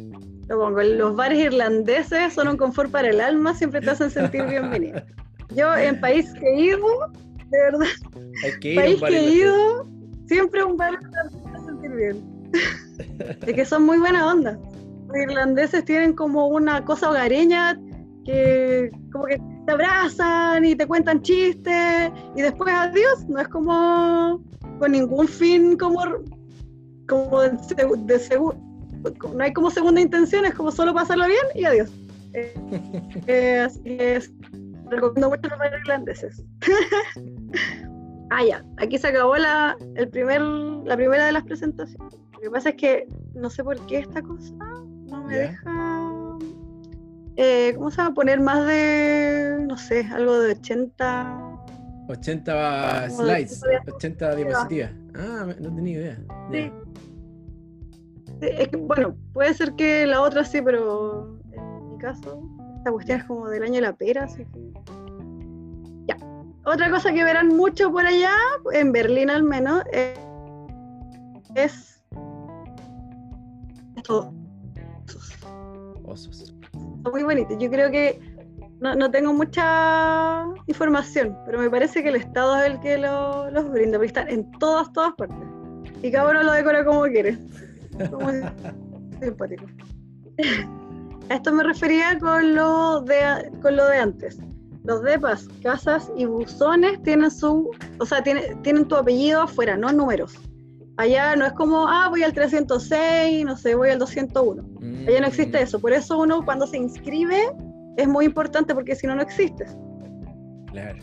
lo 0.47 0.59
pongo. 0.59 0.81
Los 0.81 1.15
bares 1.15 1.39
irlandeses 1.39 2.33
son 2.33 2.47
un 2.47 2.57
confort 2.57 2.91
para 2.91 3.09
el 3.09 3.21
alma, 3.21 3.53
siempre 3.55 3.81
te 3.81 3.89
hacen 3.89 4.09
sentir 4.09 4.45
bienvenido. 4.45 5.01
Yo 5.55 5.75
en 5.75 5.99
país 5.99 6.31
que 6.39 6.47
he 6.47 6.59
ido, 6.61 6.79
de 7.49 7.57
verdad, 7.59 7.87
país 8.75 9.01
que 9.01 9.17
he 9.17 9.33
ido, 9.35 9.87
siempre 10.27 10.63
un 10.63 10.77
bar 10.77 10.99
te 10.99 11.55
hace 11.55 11.65
sentir 11.65 11.91
bien. 11.91 12.51
es 13.47 13.53
que 13.53 13.65
son 13.65 13.83
muy 13.83 13.97
buena 13.99 14.31
onda. 14.31 14.59
Los 15.07 15.17
irlandeses 15.17 15.85
tienen 15.85 16.13
como 16.13 16.47
una 16.47 16.83
cosa 16.85 17.09
hogareña 17.09 17.79
que 18.25 18.89
como 19.11 19.25
que 19.25 19.39
te 19.65 19.71
abrazan 19.71 20.65
y 20.65 20.75
te 20.75 20.85
cuentan 20.87 21.21
chistes 21.21 22.11
y 22.35 22.41
después 22.41 22.73
adiós, 22.73 23.25
no 23.27 23.39
es 23.39 23.47
como 23.47 24.41
con 24.79 24.91
ningún 24.91 25.27
fin 25.27 25.77
como, 25.77 26.01
como 27.07 27.41
de, 27.41 28.39
no 29.33 29.43
hay 29.43 29.53
como 29.53 29.69
segunda 29.69 30.01
intención, 30.01 30.45
es 30.45 30.53
como 30.53 30.71
solo 30.71 30.93
pasarlo 30.93 31.25
bien 31.27 31.45
y 31.55 31.65
adiós. 31.65 31.91
Eh, 32.33 32.53
eh, 33.27 33.59
así 33.59 33.81
es 33.85 34.31
recomiendo 34.93 35.29
mucho 35.29 35.49
los 35.49 35.59
irlandeses. 35.81 36.43
ah, 38.29 38.43
ya, 38.45 38.63
aquí 38.77 38.97
se 38.97 39.07
acabó 39.07 39.37
la, 39.37 39.75
el 39.95 40.09
primer, 40.09 40.41
la 40.41 40.95
primera 40.95 41.25
de 41.25 41.31
las 41.31 41.43
presentaciones. 41.43 42.13
Lo 42.33 42.39
que 42.39 42.49
pasa 42.49 42.69
es 42.69 42.75
que 42.75 43.07
no 43.33 43.49
sé 43.49 43.63
por 43.63 43.79
qué 43.87 43.99
esta 43.99 44.21
cosa 44.21 44.53
no 45.05 45.23
me 45.23 45.35
Ya. 45.35 45.41
deja. 45.49 45.92
Eh, 47.37 47.73
¿Cómo 47.75 47.89
se 47.91 47.97
llama? 47.97 48.13
Poner 48.13 48.39
más 48.39 48.65
de, 48.67 49.57
no 49.67 49.77
sé, 49.77 50.05
algo 50.11 50.39
de 50.39 50.51
80. 50.53 51.49
80 52.09 53.07
Como 53.09 53.23
de- 53.27 53.47
slides, 53.47 53.61
80 53.93 54.35
diapositivas. 54.35 54.91
Ah, 55.15 55.47
no 55.59 55.73
tenía 55.75 55.93
idea. 55.99 56.19
Sí. 56.51 56.71
Es 58.41 58.67
que, 58.67 58.75
bueno, 58.77 59.15
puede 59.31 59.53
ser 59.53 59.73
que 59.73 60.05
la 60.05 60.21
otra 60.21 60.43
sí, 60.43 60.61
pero 60.61 61.37
en 61.53 61.89
mi 61.89 61.97
caso, 61.97 62.41
esta 62.77 62.91
cuestión 62.91 63.19
es 63.21 63.25
como 63.25 63.47
del 63.49 63.63
año 63.63 63.75
de 63.75 63.81
la 63.81 63.93
pera, 63.93 64.25
así 64.25 64.43
que. 64.45 64.73
Ya. 66.07 66.17
Otra 66.65 66.89
cosa 66.91 67.13
que 67.13 67.23
verán 67.23 67.47
mucho 67.55 67.89
por 67.91 68.05
allá, 68.05 68.33
en 68.73 68.91
Berlín 68.91 69.29
al 69.29 69.43
menos, 69.43 69.83
eh, 69.93 70.13
es. 71.55 72.03
Esto. 73.95 74.33
Osos. 76.03 76.52
Muy 77.11 77.23
bonito. 77.23 77.57
Yo 77.57 77.69
creo 77.69 77.91
que 77.91 78.19
no, 78.79 78.95
no 78.95 79.09
tengo 79.11 79.33
mucha 79.33 80.45
información, 80.67 81.37
pero 81.45 81.59
me 81.59 81.69
parece 81.69 82.01
que 82.03 82.09
el 82.09 82.15
Estado 82.15 82.55
es 82.63 82.71
el 82.71 82.79
que 82.79 82.97
lo- 82.97 83.49
los 83.51 83.69
brinda, 83.71 83.97
porque 83.97 84.07
están 84.07 84.29
en 84.29 84.49
todas, 84.59 84.91
todas 84.93 85.13
partes. 85.13 85.37
Y 86.01 86.11
cada 86.11 86.29
uno 86.31 86.43
lo 86.43 86.51
decora 86.53 86.83
como 86.85 87.03
quiere. 87.03 87.37
Como 88.09 88.29
simpático. 89.21 89.65
A 91.29 91.35
esto 91.35 91.53
me 91.53 91.63
refería 91.63 92.19
con 92.19 92.53
lo 92.53 92.99
de, 93.01 93.49
con 93.61 93.77
lo 93.77 93.85
de 93.87 93.97
antes. 93.97 94.37
Los 94.83 95.01
depas, 95.03 95.47
casas 95.61 96.11
y 96.17 96.25
buzones 96.25 97.01
tienen 97.03 97.31
su, 97.31 97.71
o 97.99 98.05
sea, 98.05 98.21
tiene- 98.21 98.55
tienen 98.63 98.85
tu 98.85 98.95
apellido 98.97 99.43
afuera, 99.43 99.77
no 99.77 99.93
números. 99.93 100.37
Allá 100.97 101.35
no 101.35 101.45
es 101.45 101.53
como, 101.53 101.87
ah, 101.87 102.07
voy 102.09 102.23
al 102.23 102.33
306, 102.33 103.45
no 103.45 103.57
sé, 103.57 103.73
voy 103.75 103.89
al 103.89 103.99
201. 103.99 104.63
Allá 105.07 105.21
no 105.21 105.27
existe 105.27 105.59
Mm, 105.59 105.63
eso. 105.63 105.79
Por 105.79 105.91
eso 105.91 106.19
uno 106.19 106.43
cuando 106.45 106.67
se 106.67 106.77
inscribe 106.77 107.51
es 107.97 108.07
muy 108.07 108.25
importante 108.25 108.73
porque 108.75 108.95
si 108.95 109.07
no, 109.07 109.15
no 109.15 109.21
existes. 109.23 109.75
Claro. 110.71 110.99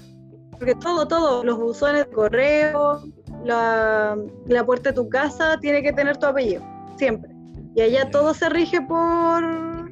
Porque 0.53 0.75
todo, 0.77 1.09
todo, 1.09 1.43
los 1.45 1.59
buzones 1.59 2.07
de 2.07 2.13
correo, 2.13 3.03
la, 3.45 4.17
la 4.47 4.65
puerta 4.67 4.91
de 4.91 4.97
tu 4.97 5.09
casa 5.09 5.59
tiene 5.61 5.83
que 5.83 5.93
tener 5.93 6.17
tu 6.19 6.27
apellido, 6.27 6.63
siempre. 6.97 7.31
Y 7.75 7.81
allá 7.81 8.11
todo 8.11 8.35
se 8.35 8.49
rige 8.49 8.81
por, 8.83 9.91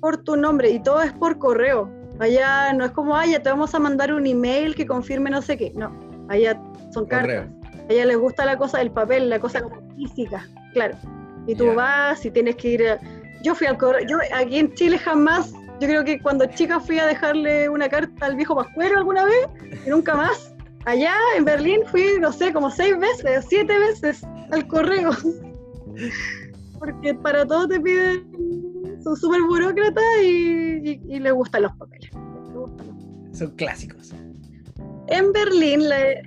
por 0.00 0.18
tu 0.22 0.36
nombre 0.36 0.70
y 0.70 0.80
todo 0.80 1.02
es 1.02 1.12
por 1.12 1.38
correo. 1.38 1.90
Allá 2.20 2.72
no 2.74 2.84
es 2.84 2.90
como, 2.92 3.16
ah, 3.16 3.26
ya 3.26 3.42
te 3.42 3.48
vamos 3.50 3.74
a 3.74 3.78
mandar 3.78 4.12
un 4.12 4.26
email 4.26 4.74
que 4.74 4.86
confirme 4.86 5.30
no 5.30 5.40
sé 5.42 5.56
qué. 5.56 5.72
No, 5.74 5.90
allá 6.28 6.60
son 6.92 7.06
Correo. 7.06 7.42
cartas. 7.46 7.59
A 7.90 7.92
ella 7.92 8.06
les 8.06 8.18
gusta 8.18 8.44
la 8.44 8.56
cosa 8.56 8.78
del 8.78 8.92
papel, 8.92 9.28
la 9.28 9.40
cosa 9.40 9.60
como 9.62 9.76
física, 9.96 10.46
claro. 10.74 10.96
Y 11.48 11.56
tú 11.56 11.74
vas 11.74 12.24
y 12.24 12.30
tienes 12.30 12.54
que 12.54 12.68
ir. 12.68 12.86
a- 12.88 13.00
Yo 13.42 13.54
fui 13.56 13.66
al 13.66 13.76
correo. 13.78 14.06
Yo 14.06 14.18
aquí 14.32 14.58
en 14.60 14.72
Chile 14.74 14.96
jamás. 14.96 15.52
Yo 15.80 15.88
creo 15.88 16.04
que 16.04 16.20
cuando 16.22 16.46
chica 16.46 16.78
fui 16.78 17.00
a 17.00 17.06
dejarle 17.06 17.68
una 17.68 17.88
carta 17.88 18.26
al 18.26 18.36
viejo 18.36 18.54
Pascuero 18.54 18.96
alguna 18.98 19.24
vez 19.24 19.48
y 19.84 19.90
nunca 19.90 20.14
más. 20.14 20.54
Allá 20.84 21.14
en 21.36 21.44
Berlín 21.44 21.80
fui, 21.90 22.04
no 22.20 22.32
sé, 22.32 22.52
como 22.52 22.70
seis 22.70 22.96
veces, 22.98 23.44
siete 23.48 23.76
veces 23.78 24.22
al 24.52 24.68
correo. 24.68 25.10
Porque 26.78 27.12
para 27.14 27.44
todo 27.44 27.66
te 27.66 27.80
piden. 27.80 29.00
Son 29.02 29.16
súper 29.16 29.42
burócratas 29.42 30.04
y, 30.22 30.26
y, 30.28 31.00
y 31.08 31.18
les 31.18 31.32
gustan 31.32 31.62
los 31.62 31.72
papeles. 31.76 32.10
Son 33.32 33.50
clásicos. 33.56 34.12
en 35.08 35.32
Berlín, 35.32 35.88
la- 35.88 36.22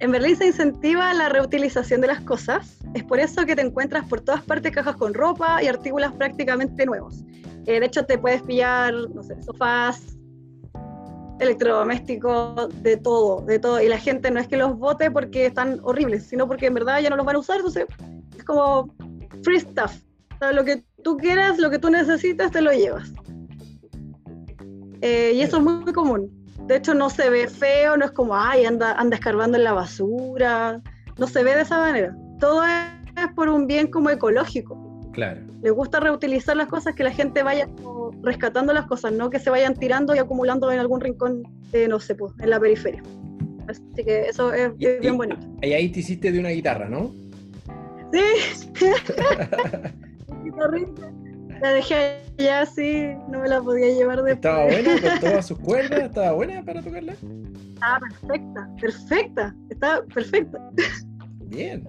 en 0.00 0.12
Berlín 0.12 0.36
se 0.36 0.46
incentiva 0.46 1.12
la 1.12 1.28
reutilización 1.28 2.00
de 2.00 2.06
las 2.06 2.20
cosas. 2.20 2.78
Es 2.94 3.02
por 3.02 3.18
eso 3.18 3.44
que 3.44 3.56
te 3.56 3.62
encuentras 3.62 4.06
por 4.08 4.20
todas 4.20 4.42
partes 4.42 4.72
cajas 4.72 4.96
con 4.96 5.12
ropa 5.12 5.62
y 5.62 5.66
artículos 5.66 6.12
prácticamente 6.12 6.86
nuevos. 6.86 7.24
Eh, 7.66 7.80
de 7.80 7.86
hecho, 7.86 8.04
te 8.04 8.16
puedes 8.16 8.42
pillar, 8.42 8.94
no 8.94 9.22
sé, 9.22 9.42
sofás, 9.42 10.16
electrodomésticos, 11.40 12.82
de 12.82 12.96
todo, 12.96 13.42
de 13.42 13.58
todo. 13.58 13.82
Y 13.82 13.88
la 13.88 13.98
gente 13.98 14.30
no 14.30 14.38
es 14.40 14.46
que 14.46 14.56
los 14.56 14.78
vote 14.78 15.10
porque 15.10 15.46
están 15.46 15.80
horribles, 15.82 16.24
sino 16.26 16.46
porque 16.46 16.66
en 16.66 16.74
verdad 16.74 17.00
ya 17.00 17.10
no 17.10 17.16
los 17.16 17.26
van 17.26 17.36
a 17.36 17.40
usar. 17.40 17.56
Entonces, 17.56 17.86
es 18.36 18.44
como 18.44 18.94
free 19.42 19.60
stuff. 19.60 19.92
O 20.34 20.38
sea, 20.38 20.52
lo 20.52 20.64
que 20.64 20.84
tú 21.02 21.16
quieras, 21.16 21.58
lo 21.58 21.70
que 21.70 21.78
tú 21.80 21.90
necesitas, 21.90 22.52
te 22.52 22.62
lo 22.62 22.72
llevas. 22.72 23.12
Eh, 25.00 25.32
y 25.34 25.40
eso 25.40 25.58
es 25.58 25.62
muy 25.62 25.92
común. 25.92 26.37
De 26.68 26.76
hecho, 26.76 26.94
no 26.94 27.08
se 27.10 27.28
ve 27.30 27.48
feo, 27.48 27.96
no 27.96 28.04
es 28.04 28.10
como, 28.12 28.36
ay, 28.36 28.64
anda, 28.66 28.92
anda 28.92 29.16
escarbando 29.16 29.56
en 29.58 29.64
la 29.64 29.72
basura. 29.72 30.80
No 31.18 31.26
se 31.26 31.42
ve 31.42 31.54
de 31.56 31.62
esa 31.62 31.78
manera. 31.78 32.14
Todo 32.38 32.62
es 32.64 33.28
por 33.34 33.48
un 33.48 33.66
bien 33.66 33.88
como 33.90 34.10
ecológico. 34.10 34.78
Claro. 35.12 35.40
Le 35.62 35.70
gusta 35.70 35.98
reutilizar 35.98 36.56
las 36.56 36.68
cosas, 36.68 36.94
que 36.94 37.02
la 37.02 37.10
gente 37.10 37.42
vaya 37.42 37.66
rescatando 38.22 38.72
las 38.72 38.86
cosas, 38.86 39.12
no 39.12 39.30
que 39.30 39.40
se 39.40 39.50
vayan 39.50 39.74
tirando 39.74 40.14
y 40.14 40.18
acumulando 40.18 40.70
en 40.70 40.78
algún 40.78 41.00
rincón, 41.00 41.42
eh, 41.72 41.88
no 41.88 41.98
sé, 41.98 42.14
pues, 42.14 42.32
en 42.40 42.50
la 42.50 42.60
periferia. 42.60 43.02
Así 43.66 43.82
que 44.04 44.28
eso 44.28 44.52
es, 44.52 44.70
Y- 44.78 44.86
bien 45.00 45.14
y- 45.14 45.16
bonito. 45.16 45.46
Y 45.62 45.72
ahí 45.72 45.88
te 45.90 46.00
hiciste 46.00 46.30
de 46.30 46.38
una 46.38 46.50
guitarra, 46.50 46.88
¿no? 46.88 47.10
Sí. 48.12 48.74
La 51.60 51.72
dejé 51.72 52.20
allá 52.38 52.60
así, 52.62 53.08
no 53.28 53.40
me 53.40 53.48
la 53.48 53.60
podía 53.60 53.88
llevar 53.88 54.22
de 54.22 54.32
¿Estaba 54.32 54.64
buena 54.66 54.90
con 55.02 55.20
todas 55.20 55.46
sus 55.46 55.58
cuerdas? 55.58 56.00
¿Estaba 56.00 56.32
buena 56.32 56.62
para 56.64 56.82
tocarla? 56.82 57.12
Estaba 57.12 57.98
perfecta, 58.00 58.68
perfecta, 58.80 59.54
estaba 59.70 60.02
perfecta. 60.06 60.58
Bien. 61.46 61.88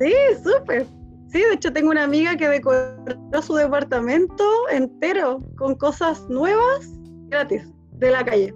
Sí, 0.00 0.12
súper. 0.42 0.86
Sí, 1.32 1.38
de 1.38 1.52
hecho 1.54 1.72
tengo 1.72 1.90
una 1.90 2.04
amiga 2.04 2.36
que 2.36 2.48
decoró 2.48 3.40
su 3.42 3.54
departamento 3.54 4.44
entero 4.72 5.40
con 5.56 5.74
cosas 5.76 6.28
nuevas 6.28 6.88
gratis 7.28 7.62
de 7.92 8.10
la 8.10 8.24
calle. 8.24 8.54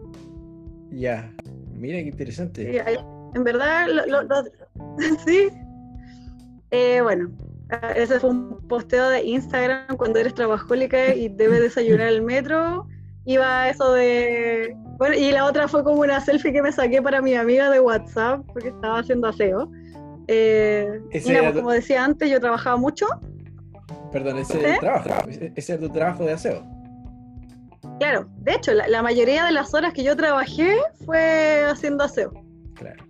Ya. 0.90 1.32
Mira 1.72 1.98
qué 1.98 2.08
interesante. 2.08 2.72
Sí, 2.72 2.78
en 3.34 3.44
verdad, 3.44 3.86
lo- 3.88 4.06
lo- 4.06 4.22
lo- 4.22 4.44
sí. 5.26 5.48
Eh, 6.70 7.00
bueno, 7.02 7.30
ese 7.96 8.20
fue 8.20 8.30
un 8.30 8.58
posteo 8.68 9.08
de 9.08 9.24
Instagram 9.24 9.96
cuando 9.96 10.18
eres 10.18 10.34
trabajólica 10.34 11.14
y 11.14 11.28
debes 11.28 11.60
desayunar 11.60 12.08
el 12.08 12.22
metro. 12.22 12.86
Iba 13.24 13.68
eso 13.68 13.92
de... 13.92 14.76
Bueno, 14.98 15.14
y 15.14 15.32
la 15.32 15.46
otra 15.46 15.66
fue 15.66 15.82
como 15.82 16.02
una 16.02 16.20
selfie 16.20 16.52
que 16.52 16.62
me 16.62 16.72
saqué 16.72 17.00
para 17.00 17.22
mi 17.22 17.34
amiga 17.34 17.70
de 17.70 17.80
WhatsApp 17.80 18.40
porque 18.52 18.68
estaba 18.68 18.98
haciendo 18.98 19.28
aseo. 19.28 19.70
Eh, 20.28 21.00
pues, 21.10 21.52
como 21.54 21.70
decía 21.72 22.04
antes, 22.04 22.30
yo 22.30 22.40
trabajaba 22.40 22.76
mucho. 22.76 23.06
Perdón, 24.12 24.38
ese 24.38 24.74
¿Eh? 24.74 24.76
trabajo. 24.78 25.08
Ese 25.28 25.74
es 25.74 25.80
tu 25.80 25.88
trabajo 25.88 26.24
de 26.24 26.32
aseo. 26.32 26.62
Claro, 27.98 28.28
de 28.38 28.54
hecho, 28.54 28.72
la, 28.72 28.88
la 28.88 29.02
mayoría 29.02 29.44
de 29.44 29.52
las 29.52 29.72
horas 29.74 29.92
que 29.92 30.02
yo 30.02 30.16
trabajé 30.16 30.76
fue 31.04 31.64
haciendo 31.64 32.04
aseo. 32.04 32.32
Claro. 32.74 33.04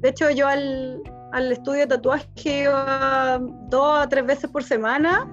De 0.00 0.08
hecho, 0.08 0.30
yo 0.30 0.48
al, 0.48 1.00
al 1.32 1.50
estudio 1.50 1.80
de 1.80 1.86
tatuaje 1.88 2.62
iba 2.64 3.40
dos 3.68 3.98
a 4.00 4.08
tres 4.08 4.26
veces 4.26 4.50
por 4.50 4.62
semana 4.62 5.28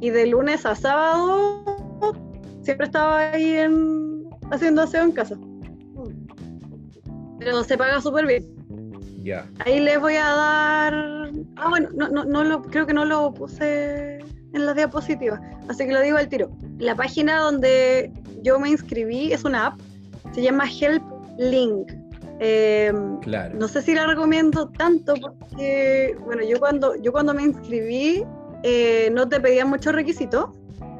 y 0.00 0.10
de 0.10 0.26
lunes 0.26 0.66
a 0.66 0.74
sábado 0.74 1.64
siempre 2.62 2.86
estaba 2.86 3.30
ahí 3.30 3.56
en, 3.58 4.28
haciendo 4.50 4.82
aseo 4.82 5.04
en 5.04 5.12
casa. 5.12 5.36
Pero 7.38 7.62
se 7.62 7.78
paga 7.78 8.00
súper 8.00 8.26
bien. 8.26 8.44
Ya. 9.22 9.46
Ahí 9.64 9.80
les 9.80 10.00
voy 10.00 10.16
a 10.16 10.24
dar... 10.24 10.94
Ah, 11.56 11.68
bueno, 11.68 11.88
no, 11.94 12.08
no, 12.08 12.24
no 12.24 12.44
lo, 12.44 12.62
creo 12.62 12.86
que 12.86 12.94
no 12.94 13.04
lo 13.04 13.32
puse 13.32 14.18
en 14.52 14.66
las 14.66 14.74
diapositivas, 14.74 15.40
así 15.68 15.84
que 15.84 15.92
lo 15.92 16.00
digo 16.00 16.16
al 16.16 16.28
tiro. 16.28 16.50
La 16.78 16.94
página 16.94 17.38
donde 17.40 18.10
yo 18.42 18.58
me 18.58 18.70
inscribí 18.70 19.32
es 19.32 19.44
una 19.44 19.66
app, 19.66 19.80
se 20.32 20.42
llama 20.42 20.64
Help 20.68 21.02
Link. 21.38 21.92
Em, 22.38 23.18
Claro. 23.20 23.54
no 23.58 23.66
sé 23.66 23.80
si 23.82 23.94
la 23.94 24.06
recomiendo 24.06 24.68
tanto 24.68 25.14
porque, 25.14 26.16
bueno, 26.24 26.42
yo 26.44 26.58
cuando, 26.58 26.94
yo 26.96 27.10
cuando 27.12 27.32
me 27.32 27.42
inscribí 27.42 28.24
eh, 28.62 29.10
no 29.12 29.28
te 29.28 29.40
pedían 29.40 29.70
muchos 29.70 29.94
requisitos. 29.94 30.46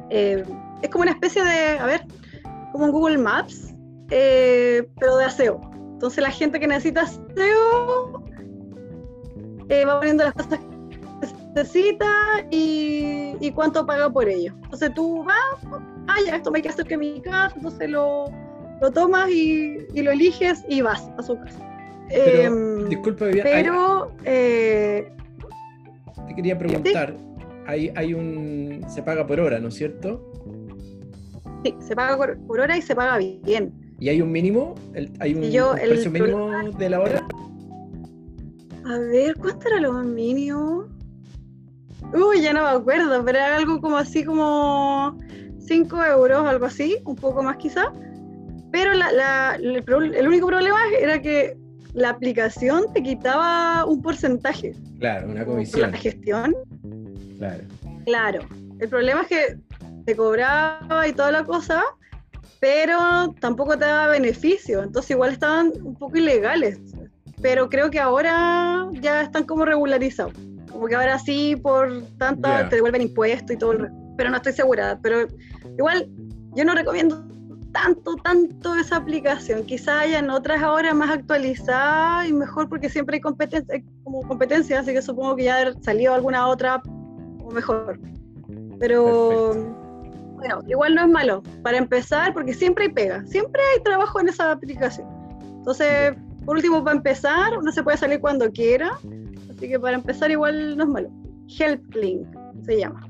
Eh, 0.09 0.43
es 0.81 0.89
como 0.89 1.03
una 1.03 1.11
especie 1.11 1.43
de, 1.43 1.77
a 1.77 1.85
ver, 1.85 2.01
como 2.71 2.85
un 2.85 2.91
Google 2.91 3.17
Maps, 3.17 3.75
eh, 4.09 4.87
pero 4.99 5.17
de 5.17 5.25
aseo. 5.25 5.59
Entonces 5.93 6.23
la 6.23 6.31
gente 6.31 6.59
que 6.59 6.67
necesita 6.67 7.01
aseo 7.01 8.23
eh, 9.69 9.85
va 9.85 9.99
poniendo 9.99 10.23
las 10.23 10.33
cosas 10.33 10.59
que 10.59 10.99
necesita 11.55 12.07
y, 12.51 13.35
y 13.39 13.51
cuánto 13.51 13.85
paga 13.85 14.09
por 14.09 14.29
ello. 14.29 14.53
Entonces 14.63 14.93
tú 14.93 15.23
vas, 15.23 15.81
ah, 16.07 16.17
ya, 16.25 16.35
esto 16.37 16.51
me 16.51 16.59
hay 16.59 16.63
que 16.63 16.69
hacer 16.69 16.85
que 16.85 16.97
mi 16.97 17.19
casa, 17.21 17.53
entonces 17.55 17.89
lo, 17.89 18.25
lo 18.81 18.91
tomas 18.91 19.29
y, 19.29 19.77
y 19.93 20.01
lo 20.01 20.11
eliges 20.11 20.63
y 20.69 20.81
vas 20.81 21.09
a 21.17 21.23
su 21.23 21.37
casa. 21.39 21.59
Pero, 22.09 22.41
Em, 22.41 22.89
Disculpa, 22.89 23.25
Vivian, 23.25 23.47
hay- 23.47 23.63
pero 23.63 24.11
eh, 24.23 25.11
te 26.27 26.35
quería 26.35 26.57
preguntar. 26.57 27.15
Hay, 27.65 27.91
hay 27.95 28.13
un. 28.13 28.81
Se 28.87 29.03
paga 29.03 29.27
por 29.27 29.39
hora, 29.41 29.59
¿no 29.59 29.67
es 29.67 29.73
cierto? 29.75 30.31
Sí, 31.65 31.75
se 31.79 31.95
paga 31.95 32.15
por, 32.15 32.37
por 32.47 32.59
hora 32.61 32.77
y 32.77 32.81
se 32.81 32.95
paga 32.95 33.17
bien. 33.17 33.73
¿Y 33.99 34.07
hay 34.09 34.21
un 34.21 34.31
mínimo? 34.31 34.75
¿Hay 35.19 35.33
un, 35.33 35.41
yo, 35.51 35.73
el 35.75 35.89
precio 35.89 36.11
mínimo 36.11 36.49
de 36.77 36.89
la 36.89 36.99
hora? 37.01 37.27
A 38.85 38.97
ver, 38.99 39.35
¿cuánto 39.35 39.67
era 39.67 39.81
lo 39.81 39.91
mínimo? 39.93 40.85
Uy, 42.13 42.41
ya 42.41 42.53
no 42.53 42.61
me 42.63 42.69
acuerdo, 42.69 43.25
pero 43.25 43.37
era 43.37 43.57
algo 43.57 43.81
como 43.81 43.97
así 43.97 44.23
como 44.23 45.17
5 45.59 46.05
euros, 46.05 46.45
algo 46.47 46.65
así, 46.67 46.97
un 47.03 47.15
poco 47.15 47.43
más 47.43 47.57
quizá. 47.57 47.91
Pero 48.71 48.93
la- 48.93 49.11
la- 49.11 49.55
el, 49.55 49.83
el 50.15 50.27
único 50.27 50.47
problema 50.47 50.77
era 50.99 51.21
que 51.21 51.55
la 51.93 52.09
aplicación 52.09 52.83
te 52.93 53.01
quitaba 53.01 53.85
un 53.85 54.01
porcentaje 54.01 54.75
Claro, 54.99 55.29
una 55.29 55.45
comisión. 55.45 55.91
la 55.91 55.97
gestión. 55.97 56.55
Claro. 57.37 57.63
Claro, 58.05 58.39
el 58.79 58.89
problema 58.89 59.21
es 59.21 59.27
que 59.27 59.57
te 60.05 60.15
cobraba 60.15 61.07
y 61.07 61.13
toda 61.13 61.31
la 61.31 61.43
cosa, 61.43 61.83
pero 62.59 63.33
tampoco 63.39 63.77
te 63.77 63.85
daba 63.85 64.07
beneficio, 64.07 64.81
entonces 64.83 65.11
igual 65.11 65.31
estaban 65.33 65.71
un 65.83 65.95
poco 65.95 66.17
ilegales. 66.17 66.79
Pero 67.41 67.69
creo 67.69 67.91
que 67.91 67.99
ahora 67.99 68.87
ya 68.93 69.21
están 69.21 69.43
como 69.43 69.63
regularizados. 69.65 70.33
Como 70.71 70.87
que 70.87 70.95
ahora 70.95 71.19
sí, 71.19 71.55
por 71.55 72.03
tanta, 72.17 72.67
te 72.69 72.77
devuelven 72.77 73.03
impuestos 73.03 73.51
y 73.55 73.59
todo 73.59 73.73
el 73.73 73.79
resto. 73.79 73.97
Pero 74.17 74.29
no 74.31 74.37
estoy 74.37 74.53
segura. 74.53 74.97
Pero 75.03 75.27
igual, 75.77 76.09
yo 76.55 76.65
no 76.65 76.73
recomiendo 76.73 77.26
tanto, 77.83 78.15
tanto 78.17 78.75
esa 78.75 78.97
aplicación. 78.97 79.63
Quizá 79.63 79.99
hayan 79.99 80.29
otras 80.29 80.61
ahora 80.61 80.93
más 80.93 81.11
actualizadas 81.11 82.27
y 82.27 82.33
mejor 82.33 82.69
porque 82.69 82.89
siempre 82.89 83.15
hay 83.15 83.21
competencia, 83.21 83.83
como 84.03 84.21
competencia, 84.27 84.79
así 84.79 84.93
que 84.93 85.01
supongo 85.01 85.35
que 85.35 85.45
ya 85.45 85.67
ha 85.67 85.73
salido 85.81 86.13
alguna 86.13 86.47
otra 86.47 86.81
o 87.43 87.51
mejor. 87.51 87.99
Pero 88.79 89.53
bueno, 90.35 90.61
igual 90.67 90.95
no 90.95 91.01
es 91.01 91.09
malo. 91.09 91.43
Para 91.63 91.77
empezar, 91.77 92.33
porque 92.33 92.53
siempre 92.53 92.85
hay 92.85 92.91
pega, 92.91 93.25
siempre 93.25 93.61
hay 93.73 93.83
trabajo 93.83 94.19
en 94.19 94.29
esa 94.29 94.51
aplicación. 94.51 95.07
Entonces, 95.41 96.15
por 96.45 96.55
último, 96.55 96.83
para 96.83 96.97
empezar, 96.97 97.57
uno 97.57 97.71
se 97.71 97.83
puede 97.83 97.97
salir 97.97 98.19
cuando 98.19 98.51
quiera. 98.51 98.97
Así 99.51 99.67
que 99.67 99.79
para 99.79 99.97
empezar, 99.97 100.31
igual 100.31 100.77
no 100.77 100.83
es 100.83 100.89
malo. 100.89 101.09
HelpLink 101.47 102.27
se 102.65 102.79
llama. 102.79 103.07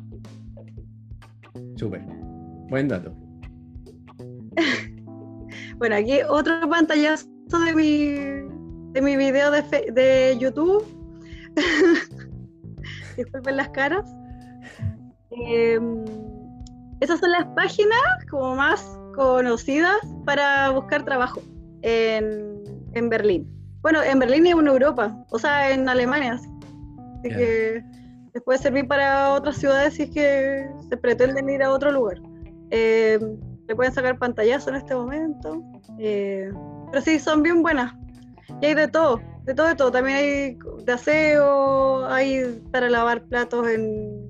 Súper. 1.76 2.01
Buen 2.70 2.88
dato. 2.88 3.27
Bueno, 5.78 5.95
aquí 5.95 6.20
otro 6.28 6.68
pantallazo 6.68 7.28
de 7.66 7.76
mi, 7.76 8.14
de 8.93 9.01
mi 9.01 9.16
video 9.16 9.51
de, 9.51 9.62
fe- 9.62 9.91
de 9.91 10.36
YouTube. 10.39 10.84
Disculpen 13.16 13.58
las 13.58 13.70
caras. 13.70 14.10
Em, 15.30 16.03
esas 16.99 17.20
son 17.20 17.32
las 17.32 17.45
páginas 17.55 17.99
como 18.30 18.55
más 18.55 18.84
conocidas 19.16 19.97
para 20.26 20.70
buscar 20.72 21.05
trabajo 21.05 21.41
en, 21.84 22.64
en 22.93 23.10
Berlín. 23.10 23.47
Bueno, 23.82 24.01
en 24.01 24.18
Berlín 24.20 24.47
y 24.47 24.51
en 24.51 24.68
Europa, 24.68 25.16
o 25.30 25.38
sea, 25.39 25.72
en 25.72 25.88
Alemania. 25.88 26.34
Así 27.20 27.30
que 27.30 27.84
les 28.34 28.43
puede 28.43 28.58
servir 28.60 28.88
para 28.88 29.34
otras 29.34 29.58
ciudades 29.58 29.93
si 29.93 30.03
es 30.03 30.10
que 30.10 30.68
se 30.89 30.97
pretenden 30.97 31.49
ir 31.49 31.62
a 31.64 31.72
otro 31.72 31.91
lugar. 31.91 32.18
Eh, 32.72 33.20
le 33.68 33.76
pueden 33.76 33.93
sacar 33.93 34.18
pantallazo 34.18 34.70
en 34.70 34.76
este 34.78 34.95
momento. 34.95 35.61
eh, 35.99 36.51
pero 36.91 37.01
sí, 37.03 37.20
son 37.20 37.43
bien 37.43 37.61
buenas. 37.61 37.93
Y 38.61 38.68
hay 38.68 38.74
de 38.76 38.88
todo, 38.88 39.22
de 39.45 39.53
todo, 39.53 39.68
de 39.68 39.76
todo. 39.76 39.91
También 39.91 40.18
hay 40.18 40.57
de 40.86 40.93
aseo, 40.93 42.05
hay 42.07 42.61
para 42.72 42.89
lavar 42.89 43.24
platos 43.24 43.68
en, 43.68 44.28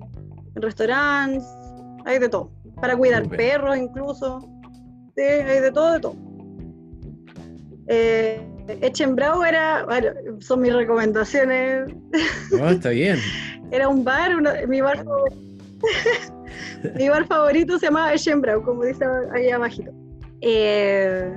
en 0.54 0.62
restaurantes, 0.62 1.44
hay 2.04 2.18
de 2.18 2.28
todo. 2.28 2.50
Para 2.80 2.96
cuidar 2.96 3.28
perros 3.28 3.76
incluso. 3.76 4.40
Sí, 5.16 5.22
hay 5.22 5.60
de 5.60 5.70
todo, 5.72 5.92
de 5.92 6.00
todo. 6.00 6.16
Eh, 7.86 8.44
Echenbrau 8.82 9.42
era, 9.44 9.84
bueno, 9.86 10.08
son 10.40 10.60
mis 10.60 10.74
recomendaciones. 10.74 11.88
No, 12.52 12.68
está 12.68 12.90
bien. 12.90 13.18
Era 13.70 13.88
un 13.88 14.04
bar, 14.04 14.34
uno- 14.36 14.50
mi 14.66 14.80
bar 14.80 15.02
favorito. 15.04 15.36
mi 16.96 17.08
bar 17.08 17.26
favorito 17.26 17.78
se 17.78 17.86
llamaba 17.86 18.12
Echenbrau, 18.14 18.62
como 18.62 18.84
dice 18.84 19.04
ahí 19.32 19.50
abajito. 19.50 19.92
Eh, 20.40 21.36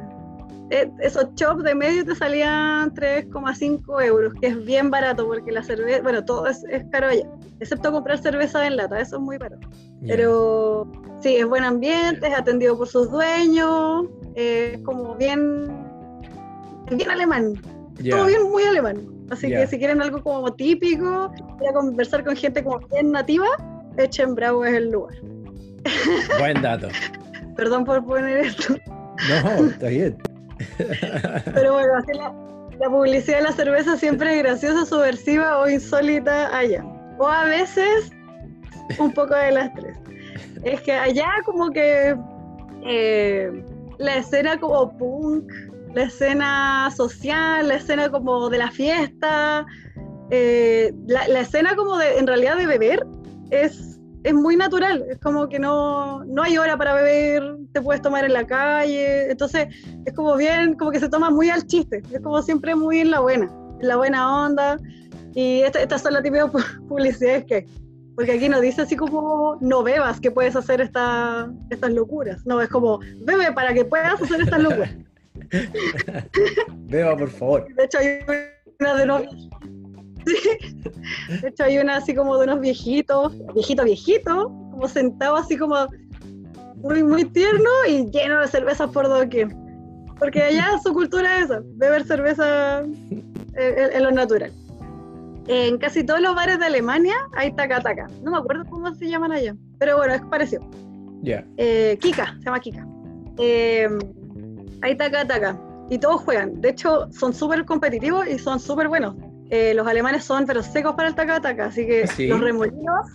eh, 0.72 0.90
esos 1.00 1.34
chops 1.36 1.64
de 1.64 1.76
medio 1.76 2.06
te 2.06 2.16
salían 2.16 2.94
3,5 2.94 4.06
euros, 4.06 4.34
que 4.40 4.48
es 4.48 4.66
bien 4.66 4.90
barato 4.90 5.28
porque 5.28 5.52
la 5.52 5.64
cerveza, 5.64 6.02
bueno, 6.02 6.24
todo 6.24 6.48
es, 6.48 6.64
es 6.70 6.84
caro 6.92 7.08
allá, 7.08 7.28
excepto 7.60 7.92
comprar 7.92 8.20
cerveza 8.20 8.66
en 8.66 8.78
lata, 8.78 9.02
eso 9.02 9.18
es 9.18 9.22
muy 9.22 9.38
barato. 9.38 9.68
Ya. 10.02 10.16
Pero 10.16 10.90
sí, 11.20 11.36
es 11.36 11.46
buen 11.46 11.64
ambiente, 11.66 12.26
es 12.26 12.34
atendido 12.34 12.78
por 12.78 12.88
sus 12.88 13.12
dueños, 13.12 14.06
es 14.36 14.80
como 14.84 15.16
bien, 15.16 15.68
bien 16.90 17.10
alemán, 17.10 17.54
Ya. 18.00 18.16
todo 18.16 18.28
bien 18.28 18.44
muy 18.50 18.64
alemán. 18.64 18.98
Así 19.30 19.50
Ya. 19.50 19.60
que 19.62 19.68
si 19.68 19.78
quieren 19.78 20.02
algo 20.02 20.24
como 20.24 20.54
típico, 20.54 21.32
ir 21.62 21.70
a 21.70 21.74
conversar 21.74 22.24
con 22.24 22.36
gente 22.36 22.64
como 22.64 22.80
bien 22.88 23.12
nativa, 23.12 23.48
Echen 23.98 24.36
Bravo 24.36 24.66
es 24.66 24.74
el 24.74 24.92
lugar. 24.92 25.16
Buen 26.40 26.62
dato. 26.62 26.88
Perdón 27.56 27.86
por 27.86 28.06
poner 28.06 28.46
esto, 28.46 28.76
No, 29.30 29.66
está 29.66 29.88
bien. 29.88 30.18
pero 31.54 31.74
bueno, 31.74 31.96
así 31.98 32.14
la, 32.14 32.34
la 32.80 32.90
publicidad 32.90 33.38
de 33.38 33.44
la 33.44 33.52
cerveza 33.52 33.98
siempre 33.98 34.36
es 34.36 34.44
graciosa, 34.44 34.86
subversiva 34.86 35.60
o 35.60 35.70
insólita 35.70 36.56
allá. 36.56 36.84
O 37.18 37.28
a 37.28 37.46
veces 37.46 38.12
un 39.00 39.12
poco 39.14 39.36
de 39.36 39.52
las 39.52 39.74
tres. 39.74 39.98
Es 40.64 40.82
que 40.82 40.94
allá 40.94 41.30
como 41.46 41.72
que 41.72 42.16
eh, 42.86 43.64
la 43.98 44.16
escena 44.18 44.60
como 44.60 44.98
punk, 44.98 45.52
la 45.94 46.04
escena 46.04 46.92
social, 46.96 47.68
la 47.68 47.76
escena 47.76 48.10
como 48.10 48.50
de 48.50 48.58
la 48.58 48.72
fiesta, 48.72 49.66
eh, 50.30 50.94
la, 51.08 51.28
la 51.28 51.42
escena 51.42 51.76
como 51.76 51.98
de, 51.98 52.18
en 52.18 52.28
realidad 52.28 52.58
de 52.58 52.66
beber 52.66 53.06
es, 53.52 54.00
es 54.24 54.34
muy 54.34 54.56
natural, 54.56 55.06
es 55.10 55.20
como 55.20 55.48
que 55.50 55.60
no, 55.60 56.24
no 56.26 56.44
hay 56.44 56.58
hora 56.58 56.78
para 56.78 56.94
beber, 56.96 57.58
te 57.74 57.82
puedes 57.82 58.02
tomar 58.02 58.26
en 58.26 58.34
la 58.34 58.46
calle, 58.48 59.30
entonces 59.32 59.68
es 60.06 60.14
como 60.14 60.36
bien, 60.38 60.74
como 60.76 60.92
que 60.92 61.00
se 61.00 61.10
toma 61.10 61.30
muy 61.30 61.50
al 61.50 61.66
chiste, 61.68 62.02
es 62.12 62.20
como 62.22 62.42
siempre 62.42 62.76
muy 62.76 63.00
en 63.00 63.12
la 63.12 63.20
buena, 63.20 63.52
en 63.80 63.88
la 63.88 63.96
buena 63.98 64.46
onda, 64.46 64.78
y 65.34 65.62
esta- 65.62 65.82
estas 65.82 66.02
son 66.02 66.14
las 66.14 66.24
típicas 66.24 66.52
pu- 66.52 66.88
publicidades 66.88 67.46
que. 67.46 67.68
Porque 68.14 68.34
aquí 68.34 68.50
no 68.50 68.60
dice 68.60 68.82
así 68.82 68.98
como 68.98 69.58
no 69.62 69.84
bebas 69.84 70.20
que 70.20 70.30
puedes 70.32 70.56
hacer 70.58 70.82
esta, 70.82 71.50
estas 71.70 71.92
locuras. 71.94 72.46
No, 72.46 72.60
es 72.62 72.68
como 72.68 73.00
bebe 73.26 73.54
para 73.54 73.74
que 73.74 73.86
puedas 73.86 74.22
hacer 74.22 74.42
estas 74.42 74.62
locuras. 74.62 74.92
Beba, 76.90 77.16
por 77.18 77.30
favor. 77.30 77.74
De 77.74 77.86
hecho, 77.86 77.98
hay 78.00 78.20
una 78.80 78.96
de 78.96 79.04
unos. 79.06 79.24
De 80.26 81.48
hecho, 81.48 81.64
hay 81.64 81.78
una 81.78 81.98
así 81.98 82.14
como 82.14 82.38
de 82.38 82.46
unos 82.46 82.60
viejitos, 82.60 83.34
viejito, 83.54 83.84
viejito, 83.84 84.48
como 84.72 84.88
sentado 84.88 85.36
así 85.36 85.58
como 85.58 85.88
muy, 86.78 87.04
muy 87.04 87.26
tierno 87.26 87.70
y 87.88 88.10
lleno 88.10 88.42
de 88.42 88.48
cervezas 88.48 88.90
por 88.92 89.08
doquier. 89.08 89.50
Porque 90.20 90.42
allá 90.42 90.80
su 90.84 90.94
cultura 90.94 91.40
es 91.40 91.46
esa, 91.46 91.62
beber 91.64 92.04
cerveza 92.04 92.84
en, 93.56 94.04
lo 94.04 94.12
natural. 94.12 94.52
En 95.48 95.78
casi 95.80 96.04
todos 96.04 96.22
los 96.22 96.36
bares 96.36 96.60
de 96.60 96.66
Alemania 96.66 97.16
hay 97.34 97.52
taca-taca. 97.54 98.08
No 98.22 98.32
me 98.32 98.38
acuerdo 98.38 98.66
cómo 98.70 98.94
se 98.94 99.10
llaman 99.10 99.32
allá, 99.32 99.56
pero 99.80 99.98
bueno, 99.98 100.14
es 100.14 100.22
parecido. 100.22 100.62
Ya. 101.24 101.44
Eh, 101.58 101.98
Kika, 102.00 102.36
se 102.40 102.46
llama 102.46 102.60
Kika. 102.60 102.88
Eh, 103.40 103.90
hay 104.82 104.96
taca 104.96 105.26
taca. 105.26 105.60
Y 105.90 105.98
todos 105.98 106.22
juegan. 106.22 106.62
De 106.62 106.70
hecho, 106.70 107.12
son 107.12 107.34
súper 107.34 107.66
competitivos 107.66 108.28
y 108.28 108.38
son 108.40 108.60
súper 108.60 108.88
buenos. 108.88 109.16
Eh, 109.52 109.74
los 109.74 109.86
alemanes 109.86 110.24
son 110.24 110.46
pero 110.46 110.64
secos 110.64 110.96
para 110.96 111.10
el 111.10 111.16
taca 111.16 111.42
taca. 111.42 111.66
Así 111.66 111.86
que 111.86 112.08
¿Sí? 112.08 112.28
los 112.28 112.40
remolinos, 112.40 113.06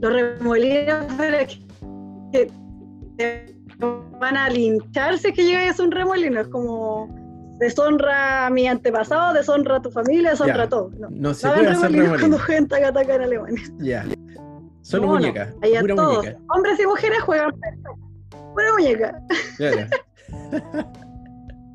los 0.00 0.12
remolinos 0.12 1.04
que 2.32 2.50
te 3.18 3.56
van 4.20 4.36
a 4.36 4.48
linchar 4.48 5.18
si 5.18 5.28
es 5.28 5.34
que 5.34 5.44
llegas 5.44 5.78
a 5.80 5.82
un 5.82 5.90
remolino. 5.90 6.40
Es 6.40 6.46
como 6.48 7.08
deshonra 7.58 8.46
a 8.46 8.50
mi 8.50 8.66
antepasado, 8.68 9.34
deshonra 9.34 9.76
a 9.76 9.82
tu 9.82 9.90
familia, 9.90 10.30
deshonra 10.30 10.62
a 10.64 10.68
todo. 10.68 10.90
No, 10.98 11.08
No 11.10 11.34
se 11.34 11.46
no 11.48 11.54
puede 11.54 11.68
hacer 11.68 11.90
remolinos 11.92 12.08
cuando 12.20 12.38
remolino. 12.38 12.44
jueguen 12.46 12.68
taca 12.68 12.92
taca 12.92 13.14
en 13.16 13.22
Alemania. 13.22 13.62
Ya. 13.78 14.04
Solo 14.82 15.06
No, 15.06 15.12
no, 15.20 15.32
Pura 15.80 15.94
todos, 15.96 16.16
muñeca. 16.18 16.38
hombres 16.54 16.80
y 16.80 16.86
mujeres 16.86 17.20
juegan. 17.22 17.50
Pura 18.30 18.72
muñeca. 18.78 19.20
Claro. 19.56 19.86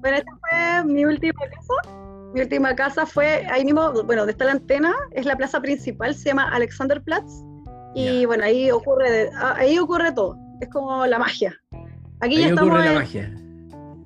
Bueno, 0.08 0.20
esta 0.20 0.32
fue 0.40 0.94
mi 0.94 1.04
última 1.06 1.42
casa. 1.50 1.74
Mi 2.34 2.40
última 2.42 2.74
casa 2.76 3.06
fue 3.06 3.46
ahí 3.52 3.66
mismo, 3.66 3.92
bueno, 4.06 4.22
donde 4.22 4.32
está 4.32 4.46
la 4.46 4.54
antena, 4.54 4.94
es 5.12 5.26
la 5.26 5.36
plaza 5.36 5.60
principal, 5.60 6.16
se 6.16 6.30
llama 6.30 6.50
Alexanderplatz. 6.54 7.44
Y 7.94 8.22
Ya. 8.22 8.28
bueno, 8.28 8.46
ahí 8.46 8.72
ocurre, 8.72 9.12
de- 9.12 9.30
ah, 9.36 9.56
ahí 9.58 9.78
ocurre 9.80 10.14
todo. 10.14 10.38
Es 10.62 10.70
como 10.70 11.06
la 11.06 11.20
magia. 11.20 11.54
Aquí 12.22 12.36
ya 12.38 12.44
Ahí 12.46 12.50
estamos. 12.52 12.70
ocurre 12.70 12.86
la 12.86 12.92
en- 12.92 12.98
magia. 13.00 13.36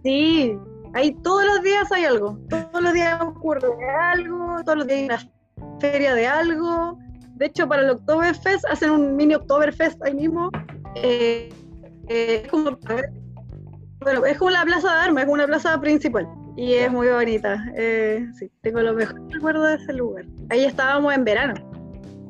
Sí, 0.03 0.57
ahí 0.95 1.11
todos 1.21 1.45
los 1.45 1.61
días 1.61 1.91
hay 1.91 2.05
algo. 2.05 2.39
Todos 2.49 2.81
los 2.81 2.93
días 2.93 3.21
ocurre 3.21 3.67
algo, 4.11 4.63
todos 4.65 4.77
los 4.79 4.87
días 4.87 4.99
hay 5.01 5.05
una 5.05 5.79
feria 5.79 6.15
de 6.15 6.25
algo. 6.25 6.97
De 7.35 7.45
hecho, 7.45 7.67
para 7.67 7.83
el 7.83 7.91
Oktoberfest 7.91 8.65
hacen 8.65 8.89
un 8.89 9.15
mini 9.15 9.35
Oktoberfest 9.35 10.01
ahí 10.03 10.15
mismo. 10.15 10.49
Eh, 10.95 11.49
Eh, 12.13 12.45
como, 12.49 12.71
bueno, 14.01 14.25
es 14.25 14.37
como 14.37 14.51
la 14.51 14.63
plaza 14.63 14.93
de 14.93 14.99
armas, 14.99 15.23
es 15.25 15.29
una 15.29 15.45
plaza 15.45 15.79
principal 15.79 16.27
y 16.55 16.73
es 16.73 16.91
muy 16.91 17.07
bonita. 17.07 17.63
Eh, 17.75 18.27
sí, 18.37 18.51
tengo 18.61 18.81
lo 18.81 18.93
mejor 18.93 19.21
recuerdo 19.31 19.63
de 19.63 19.75
ese 19.75 19.93
lugar. 19.93 20.25
Ahí 20.49 20.65
estábamos 20.65 21.13
en 21.13 21.23
verano. 21.23 21.53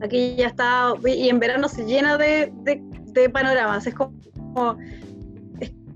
Aquí 0.02 0.36
ya 0.36 0.48
está, 0.48 0.94
y 1.06 1.30
en 1.30 1.40
verano 1.40 1.68
se 1.70 1.86
llena 1.86 2.18
de, 2.18 2.52
de, 2.64 3.30
panoramas. 3.30 3.86
Es 3.86 3.94
como, 3.94 4.14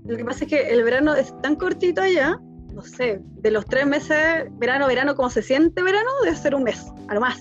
lo 0.04 0.16
que 0.16 0.24
pasa 0.24 0.44
es 0.44 0.50
que 0.50 0.68
el 0.68 0.84
verano 0.84 1.14
es 1.14 1.34
tan 1.42 1.56
cortito 1.56 2.00
allá, 2.00 2.38
no 2.72 2.82
sé, 2.82 3.20
de 3.20 3.50
los 3.50 3.66
tres 3.66 3.86
meses, 3.86 4.46
verano, 4.52 4.86
verano, 4.86 5.14
como 5.16 5.28
se 5.28 5.42
siente 5.42 5.82
verano, 5.82 6.08
debe 6.22 6.36
ser 6.36 6.54
un 6.54 6.62
mes, 6.62 6.86
a 7.08 7.14
lo 7.14 7.20
más. 7.20 7.38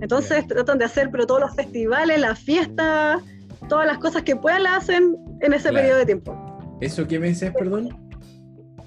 Entonces 0.00 0.46
tratan 0.46 0.78
de 0.78 0.86
hacer, 0.86 1.10
pero 1.10 1.26
todos 1.26 1.40
los 1.40 1.54
festivales, 1.54 2.20
las 2.20 2.38
fiestas, 2.38 3.22
todas 3.68 3.86
las 3.86 3.98
cosas 3.98 4.22
que 4.22 4.34
puedan 4.34 4.62
las 4.62 4.84
hacen 4.84 5.16
en 5.40 5.52
ese 5.52 5.70
periodo 5.70 5.98
de 5.98 6.06
tiempo. 6.06 6.47
¿Eso 6.80 7.06
qué 7.06 7.18
mes 7.18 7.42
es, 7.42 7.52
perdón? 7.52 7.88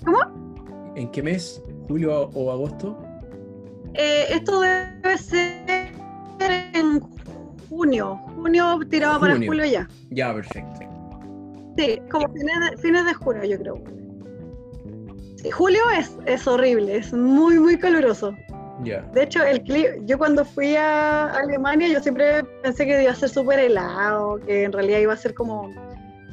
¿Cómo? 0.05 0.19
¿En 0.95 1.11
qué 1.11 1.21
mes? 1.21 1.61
¿Julio 1.87 2.29
o 2.33 2.51
agosto? 2.51 2.97
Eh, 3.93 4.25
esto 4.29 4.61
debe 4.61 5.17
ser 5.17 5.91
en 6.73 7.01
junio. 7.69 8.15
Junio 8.35 8.79
tiraba 8.89 9.19
para 9.19 9.35
julio 9.35 9.65
ya. 9.65 9.87
Ya, 10.09 10.33
perfecto. 10.33 10.79
Sí, 11.77 12.01
como 12.09 12.27
fines 12.33 13.05
de, 13.05 13.13
junio, 13.13 13.43
yo 13.43 13.57
creo. 13.57 13.83
julio 15.53 15.81
es, 15.97 16.17
es 16.25 16.47
horrible, 16.47 16.97
es 16.97 17.13
muy, 17.13 17.59
muy 17.59 17.77
caluroso. 17.77 18.35
De 18.83 19.23
hecho, 19.23 19.43
el 19.43 19.63
yo 20.05 20.17
cuando 20.17 20.43
fui 20.43 20.75
a 20.75 21.27
Alemania, 21.27 21.87
yo 21.87 21.99
siempre 21.99 22.43
pensé 22.63 22.85
que 22.85 23.03
iba 23.03 23.11
a 23.11 23.15
ser 23.15 23.29
súper 23.29 23.59
helado, 23.59 24.39
que 24.39 24.63
en 24.63 24.71
realidad 24.71 24.99
iba 24.99 25.13
a 25.13 25.17
ser 25.17 25.35
como, 25.35 25.71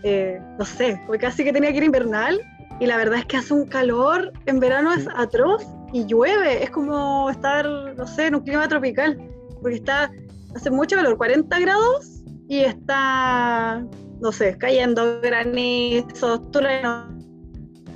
eh, 0.02 0.40
no 0.58 0.64
sé, 0.64 1.00
porque 1.06 1.26
casi 1.26 1.44
que 1.44 1.52
tenía 1.52 1.70
que 1.70 1.78
ir 1.78 1.84
invernal. 1.84 2.40
Y 2.80 2.86
la 2.86 2.96
verdad 2.96 3.18
es 3.18 3.24
que 3.26 3.38
hace 3.38 3.54
un 3.54 3.66
calor, 3.66 4.32
en 4.46 4.60
verano 4.60 4.92
es 4.92 5.08
atroz 5.16 5.66
y 5.92 6.06
llueve, 6.06 6.62
es 6.62 6.70
como 6.70 7.28
estar, 7.28 7.66
no 7.66 8.06
sé, 8.06 8.26
en 8.26 8.36
un 8.36 8.42
clima 8.42 8.68
tropical, 8.68 9.18
porque 9.60 9.76
está, 9.76 10.10
hace 10.54 10.70
mucho 10.70 10.94
calor, 10.94 11.16
40 11.16 11.58
grados 11.58 12.22
y 12.48 12.60
está, 12.60 13.84
no 14.20 14.32
sé, 14.32 14.56
cayendo 14.58 15.20
granizos, 15.20 16.50
truenos, 16.52 17.06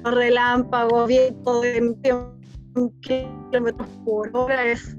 relámpagos, 0.04 1.08
viento 1.08 1.60
de 1.60 1.94
kilómetros 3.00 3.88
por 4.04 4.30
hora. 4.34 4.66
Es, 4.66 4.96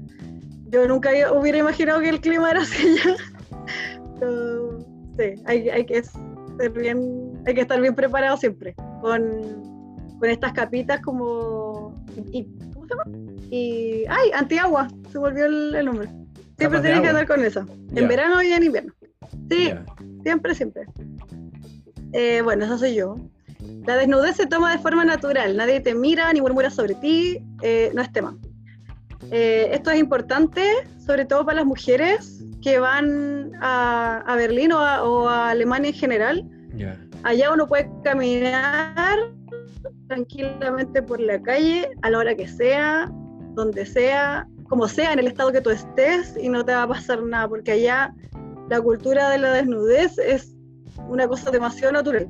yo 0.70 0.88
nunca 0.88 1.10
hubiera 1.32 1.58
imaginado 1.58 2.00
que 2.00 2.08
el 2.08 2.20
clima 2.20 2.50
era 2.50 2.62
así 2.62 2.96
ya. 2.96 3.16
sí, 5.18 5.42
hay, 5.46 5.68
hay, 5.68 5.86
que 5.86 6.02
ser 6.56 6.70
bien, 6.70 7.32
hay 7.46 7.54
que 7.54 7.60
estar 7.62 7.80
bien 7.80 7.94
preparado 7.94 8.36
siempre 8.36 8.74
con, 9.00 9.20
con 10.18 10.30
estas 10.30 10.52
capitas 10.52 11.00
como 11.00 11.94
y, 12.32 12.44
¿cómo 12.72 12.86
se 12.86 12.94
llama? 12.94 13.04
Y 13.50 14.04
ay, 14.08 14.30
antiagua, 14.34 14.88
se 15.10 15.18
volvió 15.18 15.46
el, 15.46 15.84
nombre. 15.84 16.08
Siempre 16.58 16.80
tienes 16.80 17.00
que 17.00 17.08
andar 17.08 17.26
con 17.26 17.44
eso. 17.44 17.66
En 17.94 18.08
verano 18.08 18.42
y 18.42 18.52
en 18.52 18.62
invierno. 18.62 18.92
Sí, 19.50 19.72
siempre, 20.22 20.54
siempre. 20.54 20.86
Eh, 22.12 22.40
bueno, 22.42 22.64
eso 22.64 22.78
soy 22.78 22.94
yo. 22.94 23.16
La 23.86 23.96
desnudez 23.96 24.36
se 24.36 24.46
toma 24.46 24.72
de 24.72 24.78
forma 24.78 25.04
natural, 25.04 25.56
nadie 25.56 25.80
te 25.80 25.94
mira 25.94 26.32
ni 26.32 26.40
murmura 26.40 26.70
sobre 26.70 26.94
ti, 26.94 27.38
eh, 27.62 27.90
no 27.94 28.02
es 28.02 28.12
tema. 28.12 28.36
Eh, 29.30 29.70
esto 29.72 29.90
es 29.90 29.98
importante, 29.98 30.62
sobre 31.04 31.24
todo 31.24 31.44
para 31.44 31.56
las 31.56 31.66
mujeres 31.66 32.33
que 32.64 32.78
van 32.78 33.52
a, 33.60 34.34
Berlín 34.36 34.72
o 34.72 34.80
a, 34.80 35.50
Alemania 35.50 35.90
en 35.90 35.94
general. 35.94 36.50
Allá 37.22 37.52
uno 37.52 37.66
puede 37.66 37.90
caminar 38.02 39.18
tranquilamente 40.08 41.02
por 41.02 41.20
la 41.20 41.40
calle 41.42 41.90
a 42.02 42.10
la 42.10 42.18
hora 42.18 42.34
que 42.34 42.48
sea, 42.48 43.10
donde 43.54 43.84
sea, 43.84 44.48
como 44.68 44.88
sea, 44.88 45.12
en 45.12 45.18
el 45.18 45.26
estado 45.26 45.52
que 45.52 45.60
tú 45.60 45.70
estés 45.70 46.36
y 46.40 46.48
no 46.48 46.64
te 46.64 46.72
va 46.72 46.84
a 46.84 46.88
pasar 46.88 47.22
nada, 47.22 47.48
porque 47.48 47.72
allá 47.72 48.14
la 48.70 48.80
cultura 48.80 49.28
de 49.30 49.38
la 49.38 49.52
desnudez 49.52 50.18
es 50.18 50.56
una 51.08 51.28
cosa 51.28 51.50
demasiado 51.50 51.92
natural 51.92 52.28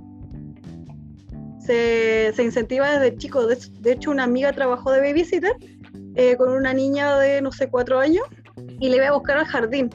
se, 1.64 2.34
incentiva 2.38 2.98
desde 2.98 3.16
chico. 3.16 3.46
De, 3.46 3.92
hecho, 3.92 4.10
una 4.10 4.24
amiga 4.24 4.52
trabajó 4.52 4.92
de 4.92 5.00
babysitter 5.00 5.52
eh, 6.14 6.36
con 6.36 6.50
una 6.50 6.74
niña 6.74 7.18
de, 7.18 7.40
no 7.40 7.52
sé, 7.52 7.68
cuatro 7.68 7.98
años 7.98 8.24
y 8.80 8.88
le 8.88 8.96
iba 8.96 9.08
a 9.08 9.12
buscar 9.12 9.38
al 9.38 9.46
jardín. 9.46 9.90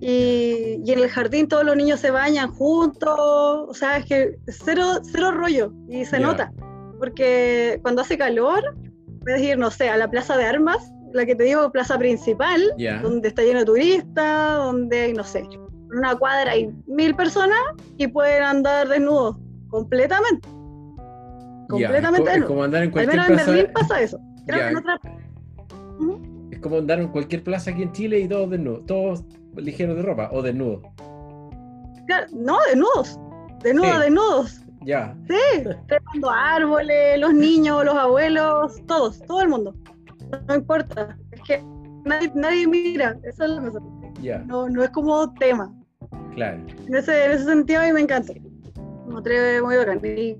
Y, 0.00 0.82
en 0.86 0.98
el 0.98 1.08
jardín 1.08 1.48
todos 1.48 1.64
los 1.64 1.76
niños 1.76 2.00
se 2.00 2.10
bañan 2.10 2.52
juntos, 2.52 3.16
o 3.18 3.74
sea, 3.74 3.98
es 3.98 4.04
que 4.04 4.36
cero, 4.46 5.00
cero 5.02 5.30
rollo 5.32 5.72
y 5.88 6.04
se 6.04 6.20
nota. 6.20 6.52
Porque 6.98 7.78
cuando 7.82 8.02
hace 8.02 8.18
calor, 8.18 8.76
puedes 9.20 9.42
ir, 9.42 9.58
no 9.58 9.70
sé, 9.70 9.88
a 9.88 9.96
la 9.96 10.10
plaza 10.10 10.36
de 10.36 10.44
armas, 10.44 10.92
la 11.12 11.24
que 11.24 11.34
te 11.34 11.44
digo, 11.44 11.70
plaza 11.72 11.98
principal, 11.98 12.62
donde 13.02 13.28
está 13.28 13.42
lleno 13.42 13.60
de 13.60 13.64
turistas, 13.64 14.56
donde 14.58 15.00
hay, 15.00 15.12
no 15.12 15.24
sé, 15.24 15.40
en 15.40 15.98
una 15.98 16.16
cuadra 16.16 16.52
hay 16.52 16.70
mil 16.86 17.14
personas 17.14 17.58
y 17.96 18.06
pueden 18.06 18.42
andar 18.42 18.88
desnudos 18.88 19.36
completamente 19.68 20.48
completamente 21.68 22.32
es, 22.32 22.44
como 22.44 22.62
andar 22.62 22.82
en 22.82 22.90
cualquier 22.90 23.26
plaza. 23.26 23.42
en 23.42 23.46
Berlín 23.46 23.72
pasa 23.72 24.00
eso. 24.00 24.20
Es 26.50 26.60
como 26.60 26.78
andar 26.78 27.00
en 27.00 27.08
cualquier 27.08 27.42
plaza 27.42 27.70
aquí 27.70 27.82
en 27.82 27.92
Chile 27.92 28.20
y 28.20 28.28
todos 28.28 28.50
desnudos, 28.50 28.86
todos 28.86 29.24
ligeros 29.56 29.96
de 29.96 30.02
ropa 30.02 30.30
o 30.32 30.42
desnudos. 30.42 30.82
no, 32.32 32.58
desnudos. 32.68 33.18
Desnudos, 33.62 34.00
desnudos. 34.00 34.60
Ya. 34.84 35.16
Sí, 35.28 35.68
trepando 35.88 36.30
árboles, 36.30 37.18
los 37.18 37.34
niños, 37.34 37.84
los 37.84 37.96
abuelos, 37.96 38.80
todos, 38.86 39.20
todo 39.26 39.42
el 39.42 39.48
mundo. 39.48 39.74
No, 40.48 40.54
importa. 40.54 41.16
Es 41.32 41.40
que 41.42 41.64
nadie, 42.04 42.30
nadie 42.34 42.66
mira. 42.68 43.18
Eso 43.24 43.44
es 43.44 43.50
lo 43.50 43.72
que 43.72 44.22
Ya. 44.22 44.38
No, 44.38 44.68
no 44.68 44.84
es 44.84 44.90
como 44.90 45.32
tema. 45.34 45.72
Claro. 46.34 46.62
En 46.86 46.94
ese, 46.94 47.24
en 47.24 47.30
ese 47.32 47.44
sentido 47.44 47.80
a 47.80 47.86
mí 47.86 47.92
me 47.92 48.02
encanta. 48.02 48.32
Me 49.08 49.18
atreve 49.18 49.62
muy 49.62 49.76
bacán. 49.76 50.00
Y 50.04 50.38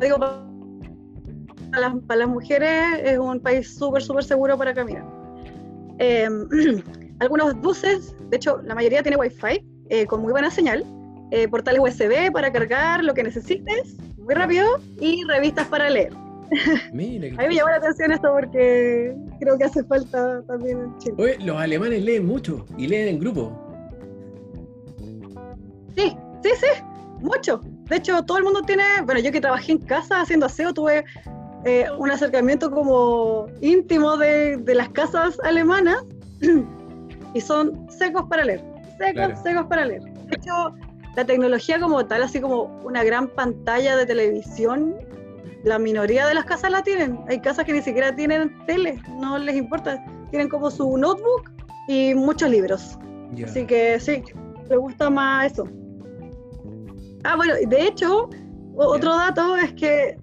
digo, 0.00 0.18
para 0.18 1.80
las, 1.80 1.94
para 2.06 2.20
las, 2.20 2.28
mujeres 2.28 3.00
es 3.02 3.18
un 3.18 3.40
país 3.40 3.74
súper, 3.74 4.02
súper 4.02 4.24
seguro 4.24 4.56
para 4.58 4.74
caminar. 4.74 5.04
Em, 5.98 6.48
algunos 7.20 7.54
buses, 7.60 8.14
de 8.30 8.36
hecho, 8.36 8.60
la 8.62 8.74
mayoría 8.74 9.02
tiene 9.02 9.16
wifi 9.16 9.64
eh, 9.90 10.06
con 10.06 10.22
muy 10.22 10.32
buena 10.32 10.50
señal, 10.50 10.84
eh, 11.30 11.48
portales 11.48 11.80
USB 11.80 12.32
para 12.32 12.52
cargar 12.52 13.04
lo 13.04 13.14
que 13.14 13.22
necesites, 13.22 13.96
muy 14.18 14.34
rápido, 14.34 14.66
y 15.00 15.24
revistas 15.24 15.66
para 15.68 15.90
leer. 15.90 16.12
a 16.92 16.94
mí 16.94 17.18
me 17.18 17.54
llama 17.54 17.72
la 17.72 17.76
atención 17.76 18.12
esto 18.12 18.32
porque 18.32 19.14
creo 19.38 19.58
que 19.58 19.64
hace 19.64 19.84
falta 19.84 20.42
también 20.46 20.78
en 20.78 20.98
Chile. 20.98 21.14
Oye, 21.18 21.36
los 21.40 21.56
alemanes 21.56 22.02
leen 22.02 22.26
mucho 22.26 22.64
y 22.78 22.86
leen 22.86 23.08
en 23.08 23.18
grupo. 23.18 23.52
Sí, 25.96 26.16
sí, 26.42 26.50
sí, 26.60 26.82
mucho. 27.20 27.60
De 27.88 27.96
hecho, 27.96 28.22
todo 28.22 28.38
el 28.38 28.44
mundo 28.44 28.62
tiene, 28.62 28.84
bueno, 29.04 29.20
yo 29.20 29.32
que 29.32 29.40
trabajé 29.40 29.72
en 29.72 29.78
casa 29.78 30.20
haciendo 30.20 30.46
aseo, 30.46 30.72
tuve 30.72 31.04
eh, 31.64 31.86
un 31.98 32.10
acercamiento 32.10 32.70
como 32.70 33.46
íntimo 33.60 34.16
de, 34.16 34.62
las 34.74 34.88
casas 34.90 35.38
alemanas 35.42 35.96
y 37.34 37.40
son 37.40 37.90
secos 37.90 38.24
para 38.28 38.44
leer, 38.44 38.62
secos, 38.98 39.40
secos 39.42 39.66
para 39.66 39.84
leer. 39.84 40.02
De 40.02 40.36
hecho, 40.36 40.74
la 41.16 41.24
tecnología 41.24 41.80
como 41.80 42.04
tal, 42.06 42.22
así 42.22 42.40
como 42.40 42.64
una 42.84 43.02
gran 43.02 43.28
pantalla 43.28 43.96
de 43.96 44.06
televisión, 44.06 44.94
la 45.64 45.78
minoría 45.78 46.26
de 46.26 46.34
las 46.34 46.44
casas 46.44 46.70
la 46.70 46.82
tienen. 46.82 47.18
Hay 47.28 47.40
casas 47.40 47.64
que 47.64 47.72
ni 47.72 47.82
siquiera 47.82 48.14
tienen 48.14 48.56
tele, 48.66 49.00
no 49.18 49.38
les 49.38 49.56
importa. 49.56 50.02
Tienen 50.30 50.48
como 50.48 50.70
su 50.70 50.96
notebook 50.96 51.50
y 51.88 52.14
muchos 52.14 52.50
libros. 52.50 52.98
Así 53.44 53.66
que 53.66 53.98
sí, 53.98 54.22
me 54.68 54.76
gusta 54.76 55.10
más 55.10 55.52
eso. 55.52 55.64
Ah, 57.24 57.36
bueno, 57.36 57.54
de 57.66 57.82
hecho, 57.82 58.30
otro 58.76 59.16
dato 59.16 59.56
es 59.56 59.72
que 59.72 60.18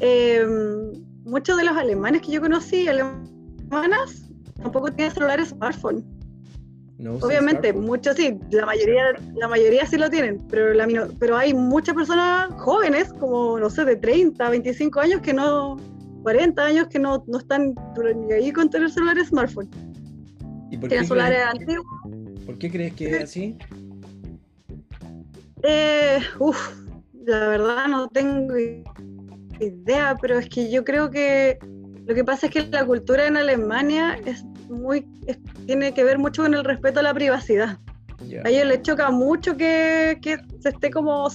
em, 0.00 0.92
muchos 1.24 1.56
de 1.56 1.64
los 1.64 1.76
alemanes 1.76 2.22
que 2.22 2.32
yo 2.32 2.40
conocí, 2.40 2.88
alemanas, 2.88 4.28
tampoco 4.62 4.92
tienen 4.92 5.14
celulares 5.14 5.48
smartphone. 5.48 6.04
Obviamente, 7.20 7.72
muchos 7.72 8.16
sí, 8.16 8.38
la 8.50 8.66
mayoría, 8.66 9.14
la 9.34 9.48
mayoría 9.48 9.86
sí 9.86 9.96
lo 9.96 10.10
tienen, 10.10 10.38
pero, 10.48 10.74
la, 10.74 11.08
pero 11.18 11.36
hay 11.36 11.54
muchas 11.54 11.94
personas 11.94 12.50
jóvenes, 12.58 13.12
como 13.14 13.58
no 13.58 13.70
sé, 13.70 13.84
de 13.84 13.96
30, 13.96 14.50
25 14.50 15.00
años 15.00 15.20
que 15.22 15.32
no, 15.32 15.78
40 16.22 16.62
años 16.62 16.88
que 16.88 16.98
no, 16.98 17.24
no 17.26 17.38
están 17.38 17.74
ahí 18.32 18.52
con 18.52 18.68
tener 18.68 18.90
celulares 18.90 19.28
smartphone. 19.28 19.70
¿Y 20.70 20.76
por 20.76 20.88
tienen 20.88 21.06
celulares 21.06 21.40
antiguos. 21.50 21.86
¿Por 22.44 22.58
qué 22.58 22.70
crees 22.70 22.94
que 22.94 23.16
es 23.16 23.22
así? 23.24 23.56
Eh, 25.62 26.20
uf, 26.38 26.58
la 27.24 27.48
verdad 27.48 27.88
no 27.88 28.08
tengo 28.08 28.54
idea, 29.58 30.16
pero 30.20 30.38
es 30.38 30.48
que 30.48 30.70
yo 30.70 30.84
creo 30.84 31.10
que 31.10 31.58
lo 32.06 32.14
que 32.14 32.24
pasa 32.24 32.46
es 32.46 32.52
que 32.52 32.66
la 32.66 32.84
cultura 32.84 33.26
en 33.26 33.36
Alemania 33.36 34.18
es 34.24 34.44
muy 34.70 35.06
tiene 35.66 35.92
que 35.92 36.04
ver 36.04 36.18
mucho 36.18 36.42
con 36.42 36.54
el 36.54 36.64
respeto 36.64 37.00
a 37.00 37.02
la 37.02 37.14
privacidad. 37.14 37.78
A 38.44 38.48
ellos 38.48 38.66
les 38.66 38.82
choca 38.82 39.10
mucho 39.10 39.56
que, 39.56 40.18
se 40.60 40.68
esté 40.68 40.90
como 40.90 41.28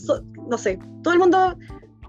no 0.47 0.57
sé, 0.57 0.79
todo 1.01 1.13
el 1.13 1.19
mundo, 1.19 1.57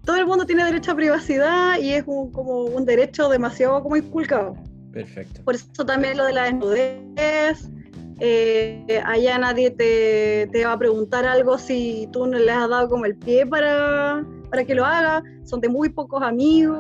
todo 0.04 0.16
el 0.16 0.26
mundo 0.26 0.44
tiene 0.44 0.64
derecho 0.64 0.92
a 0.92 0.96
privacidad 0.96 1.78
y 1.80 1.92
es 1.92 2.04
un, 2.06 2.30
como 2.30 2.64
un 2.64 2.84
derecho 2.84 3.28
demasiado 3.28 3.82
como 3.82 3.96
inculcado. 3.96 4.54
Perfecto. 4.92 5.42
Por 5.44 5.54
eso 5.54 5.84
también 5.84 6.16
lo 6.16 6.24
de 6.24 6.32
la 6.32 6.44
desnudez. 6.44 7.70
Eh, 8.18 9.02
allá 9.04 9.38
nadie 9.38 9.70
te, 9.70 10.48
te, 10.50 10.64
va 10.64 10.72
a 10.72 10.78
preguntar 10.78 11.26
algo 11.26 11.58
si 11.58 12.08
tú 12.12 12.26
no 12.26 12.38
le 12.38 12.50
has 12.50 12.68
dado 12.68 12.88
como 12.88 13.04
el 13.04 13.14
pie 13.14 13.46
para, 13.46 14.24
para 14.50 14.64
que 14.64 14.74
lo 14.74 14.84
haga. 14.84 15.22
Son 15.44 15.60
de 15.60 15.68
muy 15.68 15.88
pocos 15.90 16.22
amigos. 16.22 16.78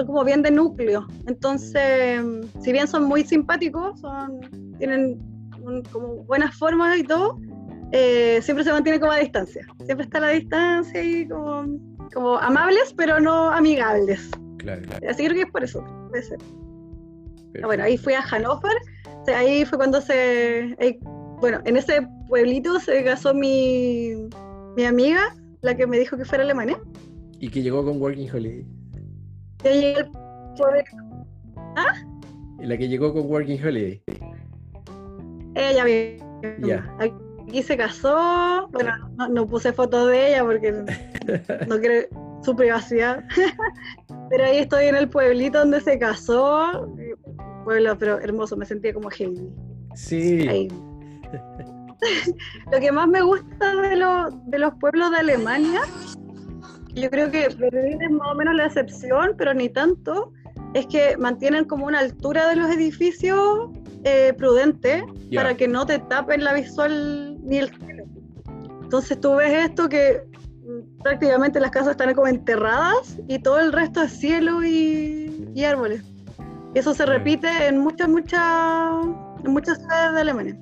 Son 0.00 0.06
como 0.06 0.24
bien 0.24 0.40
de 0.40 0.50
núcleo. 0.50 1.06
Entonces, 1.26 2.24
si 2.62 2.72
bien 2.72 2.88
son 2.88 3.04
muy 3.04 3.22
simpáticos, 3.22 4.00
son, 4.00 4.40
tienen 4.78 5.20
como 5.92 6.24
buenas 6.24 6.56
formas 6.56 6.98
y 6.98 7.04
todo, 7.04 7.38
eh, 7.92 8.40
siempre 8.40 8.64
se 8.64 8.72
mantiene 8.72 8.98
como 8.98 9.12
a 9.12 9.18
distancia. 9.18 9.66
Siempre 9.84 10.04
está 10.04 10.16
a 10.16 10.22
la 10.22 10.28
distancia 10.28 11.02
y 11.02 11.28
como, 11.28 11.66
como 12.14 12.38
amables, 12.38 12.94
pero 12.96 13.20
no 13.20 13.50
amigables. 13.50 14.30
Claro, 14.56 14.80
claro. 14.80 15.06
Así 15.10 15.22
creo 15.22 15.36
que 15.36 15.42
es 15.42 15.50
por 15.50 15.64
eso, 15.64 15.84
puede 16.08 16.22
ser. 16.22 16.38
Ah, 17.62 17.66
bueno, 17.66 17.84
ahí 17.84 17.98
fui 17.98 18.14
a 18.14 18.22
Hannover, 18.22 18.72
ahí 19.36 19.66
fue 19.66 19.76
cuando 19.76 20.00
se... 20.00 20.78
bueno, 21.40 21.60
en 21.66 21.76
ese 21.76 22.08
pueblito 22.26 22.80
se 22.80 23.04
casó 23.04 23.34
mi, 23.34 24.14
mi 24.78 24.84
amiga, 24.84 25.36
la 25.60 25.76
que 25.76 25.86
me 25.86 25.98
dijo 25.98 26.16
que 26.16 26.24
fuera 26.24 26.42
a 26.42 26.46
Alemania. 26.46 26.80
Y 27.38 27.50
que 27.50 27.60
llegó 27.60 27.84
con 27.84 28.00
Working 28.00 28.30
Holiday. 28.30 28.79
¿Ah? 31.76 31.94
Y 32.58 32.66
la 32.66 32.76
que 32.76 32.88
llegó 32.88 33.12
con 33.12 33.26
Working 33.26 33.64
Holiday. 33.64 34.02
Ella 35.54 35.84
bien. 35.84 36.18
Aquí 36.98 37.62
se 37.62 37.76
casó. 37.76 38.68
Bueno, 38.72 38.92
no, 39.16 39.28
no 39.28 39.46
puse 39.46 39.72
fotos 39.72 40.08
de 40.08 40.28
ella 40.28 40.44
porque 40.44 40.72
no 41.68 41.78
quiero 41.78 42.08
su 42.42 42.54
privacidad. 42.56 43.24
pero 44.30 44.44
ahí 44.44 44.58
estoy 44.58 44.86
en 44.86 44.96
el 44.96 45.08
pueblito 45.08 45.58
donde 45.58 45.80
se 45.80 45.98
casó. 45.98 46.88
Pueblo, 47.64 47.96
pero 47.98 48.18
hermoso, 48.20 48.56
me 48.56 48.64
sentía 48.64 48.94
como 48.94 49.10
Heidi. 49.10 49.48
Sí. 49.94 50.68
Lo 52.72 52.80
que 52.80 52.92
más 52.92 53.08
me 53.08 53.20
gusta 53.20 53.76
de, 53.76 53.90
de 54.46 54.58
los 54.58 54.74
pueblos 54.76 55.10
de 55.10 55.18
Alemania, 55.18 55.82
yo 56.94 57.10
creo 57.10 57.30
que 57.30 57.48
Berlín 57.48 58.02
es 58.02 58.10
más 58.10 58.28
o 58.32 58.34
menos 58.34 58.54
la 58.54 58.66
excepción, 58.66 59.34
pero 59.36 59.54
ni 59.54 59.68
tanto, 59.68 60.32
es 60.74 60.86
que 60.86 61.16
mantienen 61.16 61.64
como 61.64 61.86
una 61.86 62.00
altura 62.00 62.48
de 62.48 62.56
los 62.56 62.70
edificios 62.70 63.70
eh, 64.04 64.32
prudente 64.36 65.04
para 65.34 65.56
que 65.56 65.68
no 65.68 65.84
te 65.86 65.98
tapen 65.98 66.44
la 66.44 66.54
visual 66.54 67.38
ni 67.44 67.58
el 67.58 67.68
cielo. 67.68 68.04
Entonces 68.82 69.20
tú 69.20 69.36
ves 69.36 69.70
esto 69.70 69.88
que 69.88 70.22
prácticamente 71.02 71.60
las 71.60 71.70
casas 71.70 71.92
están 71.92 72.14
como 72.14 72.26
enterradas 72.26 73.18
y 73.28 73.38
todo 73.38 73.60
el 73.60 73.72
resto 73.72 74.02
es 74.02 74.12
cielo 74.12 74.64
y, 74.64 75.64
árboles. 75.64 76.02
Y 76.74 76.78
eso 76.78 76.94
se 76.94 77.04
repite 77.04 77.66
en 77.66 77.78
muchas, 77.78 78.08
muchas, 78.08 78.40
en 79.44 79.52
muchas 79.52 79.78
ciudades 79.78 80.14
de 80.14 80.20
Alemania. 80.20 80.58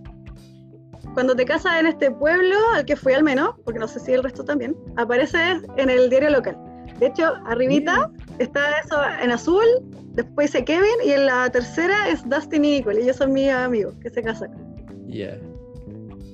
Cuando 1.14 1.34
te 1.34 1.44
casas 1.44 1.80
en 1.80 1.86
este 1.86 2.10
pueblo, 2.10 2.54
al 2.74 2.84
que 2.84 2.96
fui 2.96 3.12
al 3.12 3.24
menos, 3.24 3.54
porque 3.64 3.80
no 3.80 3.88
sé 3.88 4.00
si 4.00 4.12
el 4.12 4.22
resto 4.22 4.44
también, 4.44 4.76
aparece 4.96 5.38
en 5.76 5.90
el 5.90 6.10
diario 6.10 6.30
local. 6.30 6.56
De 6.98 7.06
hecho, 7.06 7.34
arribita 7.46 8.10
está 8.38 8.78
eso 8.84 8.96
en 9.22 9.30
azul, 9.30 9.64
después 10.12 10.52
dice 10.52 10.64
Kevin, 10.64 10.98
y 11.04 11.12
en 11.12 11.26
la 11.26 11.50
tercera 11.50 12.08
es 12.08 12.28
Dustin 12.28 12.64
y 12.64 12.78
Nicole, 12.78 13.02
ellos 13.02 13.16
son 13.16 13.32
mis 13.32 13.50
amigos 13.50 13.94
que 14.02 14.10
se 14.10 14.22
casan. 14.22 14.50
Ya. 15.06 15.38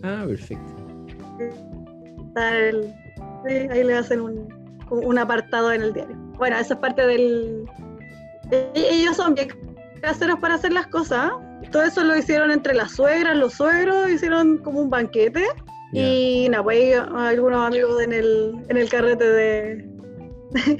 Ah, 0.02 0.24
perfecto. 0.26 0.64
Está 2.28 2.58
el, 2.58 2.94
ahí 3.70 3.84
le 3.84 3.94
hacen 3.94 4.20
un, 4.20 5.18
apartado 5.18 5.72
en 5.72 5.82
el 5.82 5.92
diario. 5.92 6.16
Bueno, 6.36 6.56
eso 6.56 6.74
es 6.74 6.80
parte 6.80 7.06
del... 7.06 7.64
E, 8.50 8.70
ellos 8.74 9.16
son 9.16 9.34
bien 9.34 9.48
caseros 10.00 10.38
para 10.40 10.54
hacer 10.54 10.72
las 10.72 10.86
cosas. 10.88 11.32
Todo 11.70 11.82
eso 11.82 12.04
lo 12.04 12.16
hicieron 12.16 12.50
entre 12.50 12.74
las 12.74 12.92
suegras, 12.92 13.36
los 13.36 13.54
suegros, 13.54 14.10
hicieron 14.10 14.58
como 14.58 14.80
un 14.80 14.90
banquete. 14.90 15.44
Y 15.92 16.48
nada, 16.50 16.64
pues 16.64 16.98
algunos 16.98 17.66
amigos 17.66 18.02
en 18.02 18.12
el, 18.12 18.54
en 18.68 18.76
el 18.76 18.88
carrete 18.88 19.24
de, 19.24 19.88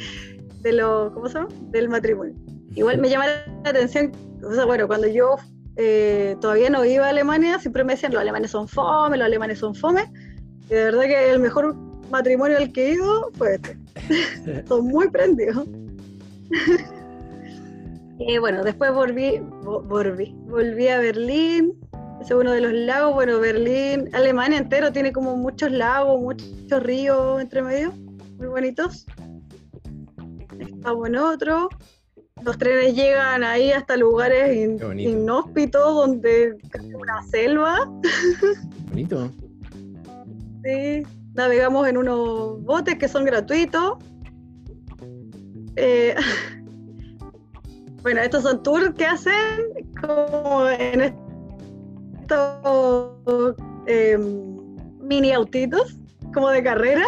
de 0.61 0.73
lo, 0.73 1.13
¿cómo 1.15 1.29
se 1.29 1.35
llama? 1.35 1.49
Del 1.71 1.89
matrimonio. 1.89 2.35
Igual 2.75 2.99
me 2.99 3.09
llama 3.09 3.27
la 3.27 3.71
atención, 3.71 4.11
o 4.43 4.53
sea, 4.53 4.65
bueno, 4.65 4.89
cuando 4.89 5.07
yo 5.07 5.37
eh, 5.77 6.37
todavía 6.41 6.71
no 6.71 6.85
iba 6.85 7.07
a 7.07 7.11
Alemania, 7.11 7.59
siempre 7.61 7.85
me 7.85 7.93
decían 7.93 8.13
los 8.13 8.21
alemanes 8.21 8.51
son 8.51 8.67
fome, 8.67 9.17
los 9.17 9.27
alemanes 9.27 9.61
son 9.61 9.75
fome. 9.75 10.11
Y 10.67 10.75
de 10.75 10.85
verdad 10.85 11.03
que 11.03 11.31
el 11.31 11.39
mejor 11.39 11.77
matrimonio 12.11 12.59
al 12.59 12.73
que 12.73 12.89
he 12.89 12.95
ido 12.95 13.31
fue 13.35 13.57
este. 13.57 13.79
Son 14.69 14.87
muy 14.87 15.09
prendidos. 15.09 15.67
y 18.19 18.39
bueno, 18.39 18.63
después 18.63 18.93
volví, 18.93 19.41
volví, 19.63 20.35
volví 20.47 20.89
a 20.89 20.99
Berlín. 20.99 21.75
Ese 22.21 22.35
es 22.35 22.41
uno 22.41 22.53
de 22.53 22.61
los 22.61 22.73
lagos. 22.73 23.15
Bueno, 23.15 23.41
Berlín, 23.41 24.09
Alemania 24.15 24.59
entero 24.59 24.93
tiene 24.93 25.13
como 25.13 25.37
muchos 25.37 25.73
lagos, 25.73 26.21
muchos 26.21 26.83
ríos 26.83 27.41
entre 27.43 27.63
medio, 27.63 27.93
muy 28.37 28.47
bonitos. 28.47 29.07
Estamos 30.59 31.09
en 31.09 31.17
otro. 31.17 31.69
Los 32.43 32.59
trenes 32.59 32.95
llegan 32.95 33.43
ahí 33.43 33.73
hasta 33.73 33.97
lugares 33.97 34.57
inhóspitos 34.97 35.95
donde 35.95 36.57
hay 36.79 36.95
una 36.95 37.23
selva. 37.25 37.91
Bonito. 38.91 39.31
sí, 40.63 41.03
navegamos 41.35 41.89
en 41.89 41.97
unos 41.97 42.63
botes 42.63 42.97
que 42.97 43.09
son 43.09 43.25
gratuitos. 43.25 43.99
Eh, 45.77 46.15
bueno, 48.05 48.21
estos 48.21 48.43
son 48.43 48.63
tours 48.63 48.95
que 48.95 49.07
hacen 49.07 49.33
como 50.01 50.69
en 50.69 51.15
estos 52.21 53.17
em, 53.87 54.77
mini 55.01 55.33
autitos, 55.33 55.97
como 56.35 56.51
de 56.51 56.63
carrera, 56.63 57.07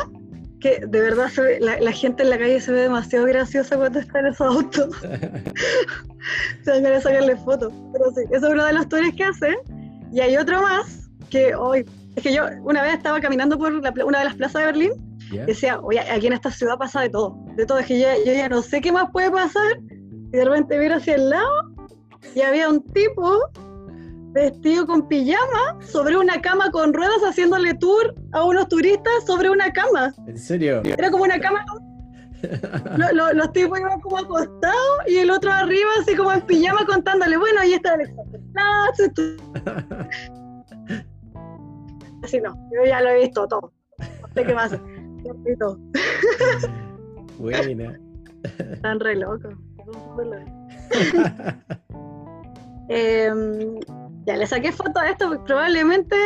que 0.58 0.80
de 0.86 1.00
verdad 1.00 1.30
la, 1.60 1.92
gente 1.92 2.22
en 2.22 2.30
la 2.30 2.38
calle 2.38 2.60
se 2.60 2.72
ve 2.72 2.80
demasiado 2.80 3.26
graciosa 3.26 3.76
cuando 3.76 3.98
está 3.98 4.20
en 4.20 4.26
esos 4.26 4.56
autos. 4.56 4.96
se 6.64 6.70
van 6.70 6.86
a 6.86 7.00
sacarle 7.00 7.36
fotos. 7.36 7.72
Pero 7.92 8.10
sí, 8.12 8.22
eso 8.30 8.46
es 8.46 8.52
uno 8.54 8.64
de 8.64 8.72
los 8.72 8.88
tours 8.88 9.14
que 9.14 9.24
hacen. 9.24 9.54
Y 10.10 10.20
hay 10.20 10.38
otro 10.38 10.62
más 10.62 11.10
que 11.28 11.54
hoy 11.54 11.84
es 12.16 12.22
que 12.22 12.32
yo 12.32 12.46
una 12.62 12.80
vez 12.80 12.94
estaba 12.94 13.20
caminando 13.20 13.58
por 13.58 13.70
una 13.72 14.18
de 14.18 14.24
las 14.24 14.34
plazas 14.34 14.62
de 14.62 14.66
Berlín 14.66 14.92
y 15.30 15.36
decía, 15.38 15.78
oye, 15.80 16.00
aquí 16.00 16.28
en 16.28 16.32
esta 16.32 16.50
ciudad 16.50 16.78
pasa 16.78 17.02
de 17.02 17.10
todo, 17.10 17.36
de 17.56 17.66
todo. 17.66 17.78
Es 17.78 17.86
que 17.86 18.00
yo, 18.00 18.08
ya 18.24 18.48
no 18.48 18.62
sé 18.62 18.80
qué 18.80 18.90
más 18.90 19.10
puede 19.12 19.30
pasar. 19.30 19.78
Y 20.36 20.38
de 20.38 20.44
repente 20.44 20.78
miro 20.78 20.96
hacia 20.96 21.14
el 21.14 21.30
lado 21.30 21.72
y 22.34 22.42
había 22.42 22.68
un 22.68 22.82
tipo 22.92 23.38
vestido 24.32 24.86
con 24.86 25.08
pijama 25.08 25.80
sobre 25.80 26.14
una 26.14 26.42
cama 26.42 26.70
con 26.70 26.92
ruedas 26.92 27.22
haciéndole 27.22 27.72
tour 27.72 28.14
a 28.32 28.44
unos 28.44 28.68
turistas 28.68 29.24
sobre 29.26 29.48
una 29.48 29.72
cama. 29.72 30.12
¿En 30.26 30.36
serio? 30.36 30.82
Era 30.84 31.10
como 31.10 31.24
una 31.24 31.40
cama. 31.40 31.64
los 33.32 33.52
tipos 33.54 33.80
iban 33.80 33.98
como 34.02 34.18
acostados 34.18 34.98
y 35.06 35.16
el 35.16 35.30
otro 35.30 35.50
arriba 35.50 35.88
así 36.00 36.14
como 36.14 36.30
en 36.34 36.42
pijama 36.42 36.84
contándole, 36.84 37.38
bueno, 37.38 37.62
ahí 37.62 37.72
está 37.72 37.94
el 37.94 38.14
Así 42.22 42.40
no, 42.42 42.54
yo 42.74 42.84
ya 42.86 43.00
lo 43.00 43.08
he 43.08 43.20
visto 43.20 43.48
todo. 43.48 43.72
No 43.98 44.28
sé 44.34 44.44
qué 44.44 44.54
más. 44.54 44.78
Buena. 47.38 47.98
Están 48.58 49.00
re 49.00 49.16
locos. 49.16 49.54
Em, 52.88 53.80
ya 54.26 54.36
le 54.36 54.46
saqué 54.46 54.70
foto 54.70 55.00
a 55.00 55.10
esto, 55.10 55.42
probablemente 55.44 56.16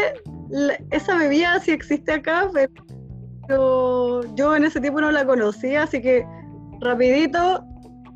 esa 0.91 1.17
bebida 1.17 1.59
sí 1.61 1.71
existe 1.71 2.13
acá, 2.13 2.51
pero 2.53 4.23
yo 4.35 4.55
en 4.55 4.65
ese 4.65 4.81
tiempo 4.81 5.01
no 5.01 5.11
la 5.11 5.25
conocía, 5.25 5.85
así 5.85 6.03
que 6.03 6.27
rapidito 6.81 7.65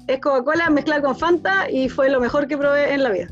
es 0.07 0.21
Coca-Cola 0.21 0.69
mezclada 0.71 1.03
con 1.03 1.17
Fanta 1.17 1.71
y 1.71 1.89
fue 1.89 2.11
lo 2.11 2.21
mejor 2.21 2.47
que 2.47 2.59
probé 2.59 2.93
en 2.93 3.03
la 3.03 3.11
vida. 3.11 3.29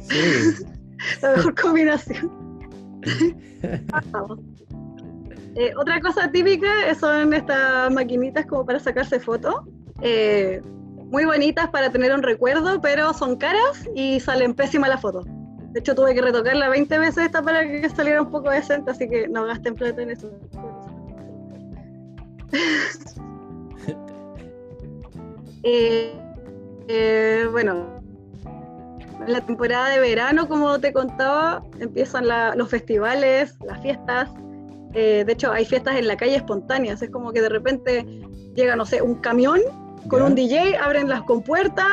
Sí. 0.00 0.64
la 1.22 1.36
mejor 1.36 1.54
combinación. 1.54 2.30
Eh, 5.60 5.72
otra 5.76 6.00
cosa 6.00 6.30
típica 6.30 6.68
son 6.94 7.34
estas 7.34 7.92
maquinitas 7.92 8.46
como 8.46 8.64
para 8.64 8.78
sacarse 8.78 9.18
fotos. 9.18 9.56
Eh, 10.02 10.62
muy 11.10 11.24
bonitas 11.24 11.68
para 11.70 11.90
tener 11.90 12.12
un 12.12 12.22
recuerdo, 12.22 12.80
pero 12.80 13.12
son 13.12 13.36
caras 13.36 13.88
y 13.94 14.20
salen 14.20 14.54
pésimas 14.54 14.90
las 14.90 15.00
fotos. 15.00 15.26
De 15.72 15.80
hecho, 15.80 15.94
tuve 15.94 16.14
que 16.14 16.22
retocarla 16.22 16.68
20 16.68 16.98
veces 16.98 17.26
esta 17.26 17.42
para 17.42 17.62
que 17.62 17.88
saliera 17.90 18.22
un 18.22 18.30
poco 18.30 18.50
decente, 18.50 18.90
así 18.90 19.08
que 19.08 19.28
no 19.28 19.44
gasten 19.44 19.74
plata 19.74 20.02
en 20.02 20.10
eso. 20.10 20.30
Eh, 26.90 27.46
bueno, 27.50 28.00
en 29.26 29.32
la 29.32 29.44
temporada 29.44 29.90
de 29.90 29.98
verano, 29.98 30.48
como 30.48 30.78
te 30.78 30.92
contaba, 30.92 31.62
empiezan 31.80 32.26
los 32.56 32.70
festivales, 32.70 33.56
las 33.66 33.82
fiestas, 33.82 34.30
Eh, 34.94 35.24
de 35.26 35.32
hecho, 35.34 35.52
hay 35.52 35.66
fiestas 35.66 35.96
en 35.96 36.06
la 36.06 36.16
calle 36.16 36.36
espontáneas. 36.36 37.02
Es 37.02 37.10
como 37.10 37.30
que 37.32 37.42
de 37.42 37.50
repente 37.50 38.06
llega, 38.54 38.74
no 38.74 38.86
sé, 38.86 39.02
un 39.02 39.16
camión 39.16 39.60
con 40.08 40.22
un 40.22 40.34
DJ, 40.34 40.76
abren 40.76 41.08
las 41.08 41.22
compuertas 41.22 41.86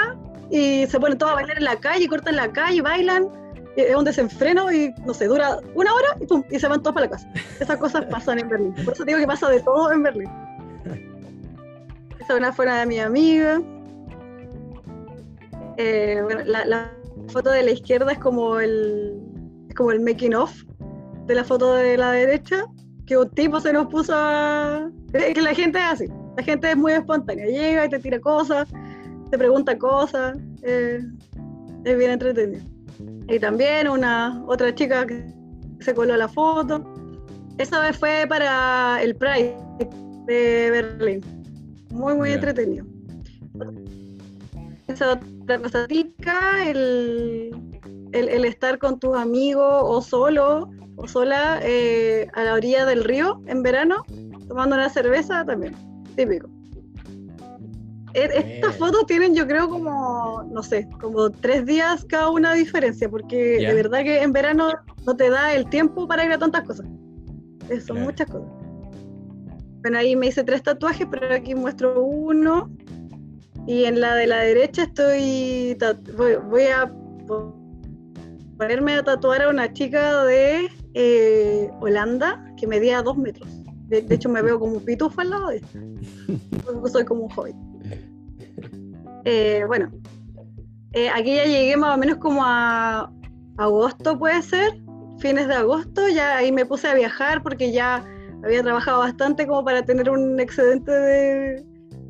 y 0.49 0.85
se 0.87 0.99
ponen 0.99 1.17
todos 1.17 1.33
a 1.33 1.35
bailar 1.35 1.57
en 1.57 1.63
la 1.63 1.75
calle, 1.77 2.07
cortan 2.07 2.35
la 2.35 2.51
calle, 2.51 2.81
bailan. 2.81 3.27
y 3.75 3.81
Es 3.81 3.95
un 3.95 4.05
desenfreno 4.05 4.71
y 4.71 4.93
no 5.05 5.13
sé, 5.13 5.25
dura 5.25 5.59
una 5.73 5.93
hora 5.93 6.07
y, 6.19 6.25
pum, 6.25 6.43
y 6.49 6.59
se 6.59 6.67
van 6.67 6.81
todos 6.81 6.93
para 6.93 7.07
la 7.07 7.11
casa. 7.11 7.29
Esas 7.59 7.77
cosas 7.77 8.05
pasan 8.11 8.39
en 8.39 8.49
Berlín. 8.49 8.73
Por 8.83 8.93
eso 8.93 9.05
digo 9.05 9.19
que 9.19 9.27
pasa 9.27 9.49
de 9.49 9.59
todo 9.59 9.91
en 9.91 10.03
Berlín. 10.03 10.29
Esa 12.19 12.35
una 12.35 12.51
fue 12.51 12.65
una 12.65 12.79
de 12.79 12.85
mis 12.85 13.01
amigas. 13.01 13.61
Eh, 15.77 16.21
bueno, 16.23 16.41
la, 16.45 16.65
la 16.65 16.91
foto 17.27 17.51
de 17.51 17.63
la 17.63 17.71
izquierda 17.71 18.11
es 18.11 18.19
como 18.19 18.59
el, 18.59 19.19
es 19.67 19.75
como 19.75 19.91
el 19.91 19.99
making 19.99 20.33
of 20.33 20.53
de 21.25 21.35
la 21.35 21.43
foto 21.43 21.73
de 21.75 21.97
la 21.97 22.11
derecha, 22.11 22.65
que 23.05 23.17
un 23.17 23.29
tipo 23.31 23.59
se 23.59 23.73
nos 23.73 23.87
puso 23.87 24.13
a... 24.15 24.89
Que 25.11 25.41
la 25.41 25.53
gente 25.53 25.79
es 25.79 25.85
así, 25.85 26.07
la 26.35 26.43
gente 26.43 26.71
es 26.71 26.77
muy 26.77 26.93
espontánea, 26.93 27.45
llega 27.45 27.85
y 27.85 27.89
te 27.89 27.99
tira 27.99 28.19
cosas, 28.19 28.67
te 29.29 29.37
pregunta 29.37 29.77
cosas, 29.77 30.37
eh, 30.63 30.99
es 31.83 31.97
bien 31.97 32.11
entretenido. 32.11 32.63
Y 33.27 33.39
también 33.39 33.87
una 33.87 34.43
otra 34.47 34.73
chica 34.73 35.05
que 35.05 35.25
se 35.79 35.93
coló 35.93 36.15
la 36.15 36.27
foto. 36.27 36.83
Esa 37.57 37.79
vez 37.79 37.97
fue 37.97 38.25
para 38.27 39.01
el 39.01 39.15
Pride 39.15 39.55
de 40.25 40.69
Berlín. 40.71 41.21
Muy, 41.91 42.15
muy 42.15 42.31
entretenido. 42.31 42.85
Esa 44.87 45.13
otra 45.13 45.59
cosa 45.59 45.87
típica, 45.87 46.67
el, 46.67 47.51
el, 48.11 48.29
el 48.29 48.45
estar 48.45 48.77
con 48.77 48.99
tus 48.99 49.15
amigos 49.15 49.81
o 49.83 50.01
solo 50.01 50.69
o 50.97 51.07
sola 51.07 51.59
eh, 51.63 52.27
a 52.33 52.43
la 52.43 52.53
orilla 52.53 52.85
del 52.85 53.03
río 53.03 53.41
en 53.47 53.63
verano, 53.63 54.03
tomando 54.47 54.75
una 54.75 54.89
cerveza 54.89 55.43
también, 55.45 55.75
típico. 56.15 56.49
E- 58.13 58.29
Estas 58.57 58.75
fotos 58.77 59.05
tienen 59.07 59.35
yo 59.35 59.45
creo 59.45 59.69
como, 59.69 60.43
no 60.49 60.63
sé, 60.63 60.87
como 61.01 61.29
tres 61.29 61.65
días 61.65 62.05
cada 62.07 62.29
una 62.29 62.53
de 62.53 62.59
diferencia, 62.59 63.09
porque 63.09 63.57
de 63.59 63.73
verdad 63.73 64.03
que 64.03 64.21
en 64.21 64.31
verano 64.31 64.69
no 65.05 65.15
te 65.17 65.29
da 65.29 65.53
el 65.53 65.69
tiempo 65.69 66.07
para 66.07 66.23
ir 66.25 66.31
a 66.31 66.37
tantas 66.37 66.63
cosas. 66.63 66.85
Son 67.67 67.79
Claro. 67.97 68.01
muchas 68.01 68.29
cosas. 68.29 68.47
Bueno, 69.81 69.97
ahí 69.97 70.15
me 70.15 70.27
hice 70.27 70.43
tres 70.43 70.63
tatuajes, 70.63 71.05
pero 71.11 71.33
aquí 71.33 71.53
muestro 71.55 72.01
uno. 72.03 72.69
Y 73.67 73.85
en 73.85 73.99
la 73.99 74.15
de 74.15 74.27
la 74.27 74.39
derecha 74.39 74.83
estoy. 74.83 75.75
Voy, 76.15 76.35
voy 76.49 76.63
a 76.67 76.87
po- 77.27 77.53
ponerme 78.57 78.93
a 78.93 79.03
tatuar 79.03 79.41
a 79.41 79.49
una 79.49 79.73
chica 79.73 80.23
de 80.23 80.69
eh, 80.93 81.69
Holanda 81.81 82.43
que 82.57 82.65
medía 82.67 83.01
dos 83.01 83.17
metros. 83.17 83.49
De, 83.87 84.01
de 84.01 84.15
hecho, 84.15 84.29
me 84.29 84.41
veo 84.41 84.59
como 84.59 84.73
un 84.73 84.85
pitufo 84.85 85.21
al 85.21 85.29
lado 85.29 85.47
de. 85.49 85.61
Porque 86.65 86.89
Soy 86.89 87.05
como 87.05 87.25
un 87.25 87.31
hobbit. 87.31 87.55
Eh, 89.25 89.63
bueno, 89.67 89.91
eh, 90.93 91.09
aquí 91.09 91.35
ya 91.35 91.45
llegué 91.45 91.75
más 91.77 91.95
o 91.95 91.99
menos 91.99 92.17
como 92.17 92.43
a 92.43 93.11
agosto, 93.57 94.17
puede 94.17 94.41
ser, 94.41 94.81
fines 95.19 95.47
de 95.47 95.55
agosto. 95.55 96.07
Ya 96.07 96.37
ahí 96.37 96.51
me 96.51 96.65
puse 96.65 96.87
a 96.87 96.93
viajar 96.93 97.41
porque 97.43 97.71
ya 97.71 98.05
había 98.43 98.61
trabajado 98.63 98.99
bastante 98.99 99.47
como 99.47 99.63
para 99.65 99.83
tener 99.83 100.09
un 100.09 100.39
excedente 100.39 100.91
de, 100.91 101.65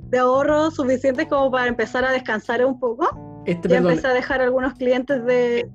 de 0.09 0.17
ahorros 0.17 0.75
suficientes 0.75 1.27
como 1.27 1.49
para 1.51 1.67
empezar 1.67 2.05
a 2.05 2.11
descansar 2.11 2.65
un 2.65 2.79
poco. 2.79 3.43
Este, 3.45 3.69
Ya 3.69 3.75
perdón, 3.75 3.91
empecé 3.91 4.07
a 4.07 4.13
dejar 4.13 4.41
algunos 4.41 4.73
clientes 4.73 5.23
de... 5.25 5.69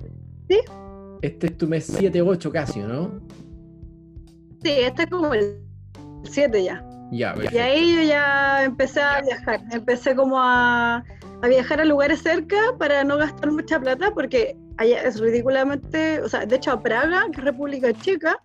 este 1.23 1.47
es 1.47 1.57
tu 1.57 1.69
mes 1.69 2.01
7-8 2.01 2.53
casi, 2.53 2.81
¿no? 2.81 3.21
Sí, 4.63 4.73
este 4.73 5.05
es 5.05 5.11
como 5.11 5.33
el 5.33 5.70
7 6.25 6.63
ya. 6.65 6.85
Ya, 7.13 7.33
Y 7.33 7.37
perfecto. 7.41 7.63
ahí 7.63 7.97
yo 7.97 8.03
ya 8.03 8.65
empecé 8.65 9.01
a 9.01 9.21
viajar. 9.21 9.61
Empecé 9.73 10.15
como 10.15 10.39
a, 10.41 11.03
a 11.43 11.49
viajar 11.49 11.81
a 11.81 11.85
lugares 11.85 12.23
cerca 12.23 12.57
para 12.79 13.03
no 13.05 13.17
gastar 13.19 13.51
mucha 13.51 13.81
plata 13.81 14.11
porque 14.15 14.57
allá 14.79 15.03
es 15.03 15.19
ridículamente... 15.21 16.21
O 16.23 16.29
sea, 16.29 16.47
de 16.47 16.57
hecho 16.57 16.71
a 16.73 16.81
Praga, 16.83 17.25
que 17.33 17.41
es 17.41 17.45
República 17.45 17.93
Checa, 17.93 18.37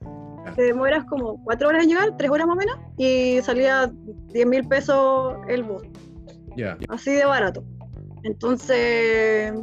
te 0.55 0.63
demoras 0.63 1.03
como 1.05 1.43
cuatro 1.43 1.67
horas 1.69 1.83
en 1.83 1.89
llegar, 1.89 2.17
tres 2.17 2.29
horas 2.31 2.47
más 2.47 2.55
o 2.55 2.59
menos, 2.59 2.77
y 2.97 3.39
salía 3.41 3.91
10 4.33 4.47
mil 4.47 4.67
pesos 4.67 5.35
el 5.47 5.63
bus. 5.63 5.83
Ya. 6.57 6.77
así 6.89 7.11
de 7.11 7.25
barato. 7.25 7.63
Entonces, 8.23 9.53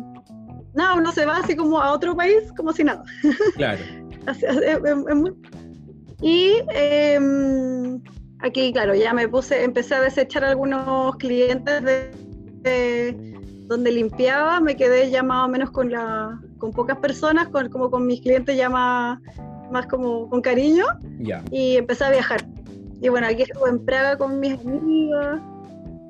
no, 0.75 0.97
uno 0.97 1.13
se 1.13 1.25
va 1.27 1.39
así 1.39 1.57
como 1.57 1.81
a 1.81 1.93
otro 1.93 2.15
país 2.17 2.53
como 2.57 2.73
si 2.73 2.85
nada. 2.85 3.03
Claro. 3.57 3.81
Así- 4.27 4.47
es- 4.47 4.57
es- 4.57 4.79
es 4.85 5.17
muy- 5.17 5.35
Y 6.23 6.63
em, 6.75 8.01
aquí, 8.39 8.73
claro, 8.73 8.95
ya 8.95 9.13
me 9.13 9.29
puse, 9.29 9.65
empecé 9.65 9.97
a 9.97 10.01
desechar 10.01 10.45
algunos 10.45 11.17
clientes 11.17 11.83
de, 11.83 12.11
de 12.63 13.33
donde 13.67 13.91
limpiaba, 13.91 14.61
me 14.61 14.77
quedé 14.77 15.11
ya 15.11 15.23
más 15.23 15.47
o 15.47 15.51
menos 15.51 15.71
con 15.71 15.91
la, 15.91 16.41
con 16.59 16.71
pocas 16.71 16.99
personas, 16.99 17.49
con, 17.49 17.69
como 17.71 17.91
con 17.91 18.07
mis 18.07 18.21
clientes 18.21 18.57
ya 18.57 18.69
más, 18.69 19.19
más 19.71 19.87
como 19.87 20.29
con 20.29 20.41
cariño 20.41 20.85
y 21.51 21.77
empecé 21.77 22.05
a 22.05 22.11
viajar. 22.11 22.45
Y 23.01 23.09
bueno, 23.09 23.27
aquí 23.27 23.43
estuve 23.43 23.69
en 23.71 23.85
Praga 23.85 24.17
con 24.17 24.39
mis 24.39 24.61
amigas. 24.61 25.41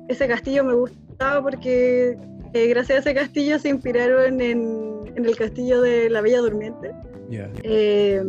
Ese 0.09 0.27
castillo 0.27 0.63
me 0.63 0.73
gustaba 0.75 1.41
porque 1.41 2.17
eh, 2.53 2.67
gracias 2.67 2.97
a 2.97 2.99
ese 2.99 3.15
castillo 3.15 3.57
se 3.57 3.69
inspiraron 3.69 4.39
en, 4.41 4.99
en 5.15 5.25
el 5.25 5.35
castillo 5.35 5.81
de 5.81 6.09
la 6.09 6.21
Bella 6.21 6.39
Durmiente. 6.39 6.91
Eh, 7.31 8.23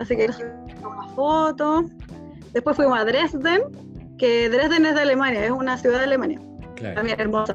así 0.00 0.16
que 0.16 0.28
una 0.88 1.08
foto. 1.08 1.84
Después 2.52 2.76
fuimos 2.76 2.98
a 2.98 3.04
Dresden, 3.04 3.62
que 4.18 4.48
Dresden 4.48 4.86
es 4.86 4.94
de 4.94 5.02
Alemania, 5.02 5.44
es 5.44 5.50
una 5.50 5.76
ciudad 5.76 5.98
de 5.98 6.04
Alemania. 6.04 6.40
Claro. 6.76 6.96
También 6.96 7.20
hermosa, 7.20 7.54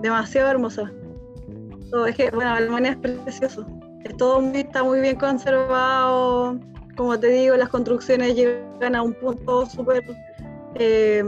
demasiado 0.00 0.50
hermosa. 0.50 0.90
Todo, 1.90 2.06
es 2.06 2.16
que, 2.16 2.30
bueno, 2.30 2.50
Alemania 2.50 2.92
es 2.92 2.96
precioso. 2.96 3.66
Es 4.02 4.16
todo 4.16 4.40
muy, 4.40 4.60
está 4.60 4.82
muy 4.82 5.00
bien 5.00 5.16
conservado. 5.16 6.58
Como 6.96 7.18
te 7.18 7.28
digo, 7.28 7.56
las 7.56 7.68
construcciones 7.68 8.34
llegan 8.34 8.94
a 8.94 9.02
un 9.02 9.14
punto 9.14 9.66
súper 9.66 10.04
eh, 10.74 11.22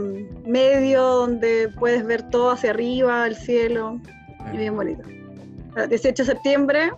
medio 0.45 1.01
donde 1.01 1.69
puedes 1.79 2.05
ver 2.05 2.23
todo 2.29 2.51
hacia 2.51 2.71
arriba, 2.71 3.25
el 3.27 3.35
cielo, 3.35 3.99
y 4.53 4.57
bien 4.57 4.75
bonito. 4.75 5.03
El 5.75 5.89
18 5.89 6.23
de 6.23 6.25
septiembre 6.25 6.91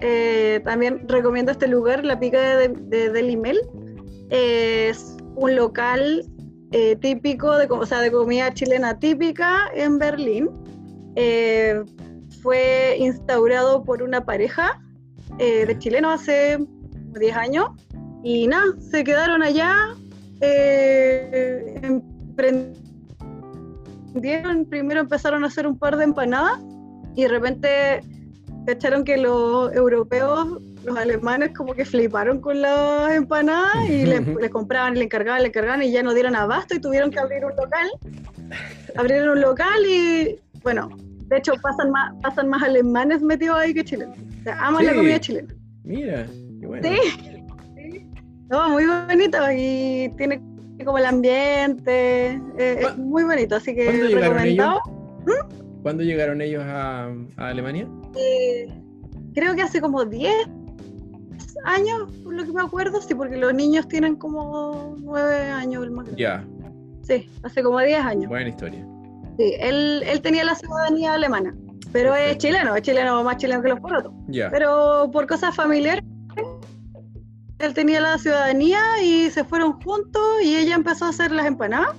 eh, 0.00 0.60
también 0.64 1.06
recomiendo 1.08 1.52
este 1.52 1.68
lugar, 1.68 2.04
la 2.04 2.18
pica 2.18 2.56
de, 2.56 2.68
de 2.68 3.10
Delimel. 3.10 3.60
Es 4.30 5.16
un 5.36 5.56
local 5.56 6.24
eh, 6.72 6.96
típico, 6.96 7.56
de, 7.56 7.66
o 7.68 7.84
sea, 7.84 8.00
de 8.00 8.10
comida 8.10 8.52
chilena 8.54 8.98
típica 8.98 9.70
en 9.74 9.98
Berlín. 9.98 10.48
Eh, 11.16 11.82
fue 12.42 12.96
instaurado 12.98 13.84
por 13.84 14.02
una 14.02 14.24
pareja 14.24 14.80
de 15.38 15.76
chilenos 15.78 16.20
hace 16.20 16.58
10 17.18 17.36
años 17.36 17.70
y 18.22 18.46
nada, 18.46 18.66
se 18.78 19.02
quedaron 19.04 19.42
allá, 19.42 19.74
emprendieron, 21.82 22.74
primero 24.68 25.00
empezaron 25.00 25.44
a 25.44 25.46
hacer 25.46 25.66
un 25.66 25.78
par 25.78 25.96
de 25.96 26.04
empanadas 26.04 26.60
y 27.16 27.22
de 27.22 27.28
repente 27.28 28.02
cacharon 28.66 29.04
que 29.04 29.16
los 29.16 29.72
europeos, 29.74 30.60
los 30.84 30.96
alemanes 30.96 31.50
como 31.56 31.74
que 31.74 31.84
fliparon 31.84 32.40
con 32.40 32.60
las 32.62 33.12
empanadas 33.12 33.88
y 33.88 34.06
le- 34.06 34.20
les 34.20 34.50
compraban, 34.50 34.94
le 34.94 35.04
encargaban, 35.04 35.42
le 35.42 35.48
encargaban 35.48 35.82
y 35.82 35.90
ya 35.90 36.02
no 36.02 36.14
dieron 36.14 36.34
abasto 36.36 36.74
y 36.74 36.80
tuvieron 36.80 37.10
que 37.10 37.18
abrir 37.18 37.44
un 37.44 37.52
local. 37.56 37.88
Abrieron 38.96 39.30
un 39.30 39.40
local 39.40 39.84
y 39.88 40.38
bueno, 40.62 40.90
de 41.28 41.36
hecho 41.38 41.52
pasan 41.62 41.90
más, 41.90 42.14
pasan 42.22 42.48
más 42.48 42.62
alemanes 42.62 43.22
metidos 43.22 43.58
ahí 43.58 43.72
que 43.74 43.84
chilenos. 43.84 44.16
O 44.40 44.42
sea, 44.44 44.58
aman 44.66 44.84
la 44.86 44.92
Sí. 44.92 44.96
comida 44.98 45.20
chilena. 45.20 45.54
Mira, 45.84 46.26
qué 46.60 46.66
bueno. 46.66 46.88
Sí. 46.88 46.96
sí. 47.76 48.06
No, 48.50 48.70
muy 48.70 48.84
bonito 48.86 49.38
y 49.56 50.12
tiene 50.16 50.42
como 50.84 50.98
el 50.98 51.04
ambiente, 51.06 52.30
eh, 52.58 52.78
es 52.80 52.88
¿Cu- 52.88 53.00
muy 53.02 53.22
bonito, 53.24 53.56
así 53.56 53.74
que 53.74 53.84
¿Cuándo 53.84 54.06
llegaron 54.06 54.32
recomendado. 54.34 54.80
¿Cuándo 55.82 56.02
llegaron 56.02 56.40
ellos 56.42 56.62
a, 56.66 57.04
a 57.36 57.48
Alemania? 57.48 57.86
Eh, 58.16 58.68
creo 59.34 59.54
que 59.54 59.62
hace 59.62 59.80
como 59.80 60.04
10 60.04 60.32
años, 61.64 62.10
por 62.22 62.34
lo 62.34 62.44
que 62.44 62.52
me 62.52 62.62
acuerdo, 62.62 63.00
sí, 63.00 63.14
porque 63.14 63.36
los 63.36 63.54
niños 63.54 63.86
tienen 63.88 64.16
como 64.16 64.96
9 65.00 65.36
años 65.50 65.84
el 65.84 65.90
más 65.90 66.06
grande. 66.06 66.22
Ya, 66.22 66.44
Sí, 67.02 67.28
hace 67.42 67.62
como 67.62 67.80
10 67.80 68.00
años. 68.04 68.28
buena 68.28 68.48
historia. 68.48 68.86
Sí, 69.38 69.54
él, 69.58 70.02
él 70.06 70.20
tenía 70.22 70.44
la 70.44 70.54
ciudadanía 70.54 71.14
alemana, 71.14 71.54
pero 71.92 72.14
es 72.14 72.36
chileno, 72.38 72.76
es 72.76 72.82
chileno 72.82 73.24
más 73.24 73.36
chileno 73.38 73.62
que 73.62 73.68
los 73.70 73.80
porotos. 73.80 74.12
Ya. 74.28 74.48
Pero 74.50 75.10
por 75.12 75.26
cosas 75.26 75.54
familiares, 75.56 76.04
él 77.58 77.74
tenía 77.74 78.00
la 78.00 78.16
ciudadanía 78.18 78.80
y 79.02 79.30
se 79.30 79.44
fueron 79.44 79.80
juntos 79.82 80.22
y 80.44 80.56
ella 80.56 80.74
empezó 80.74 81.06
a 81.06 81.08
hacer 81.10 81.30
las 81.32 81.46
empanadas. 81.46 81.96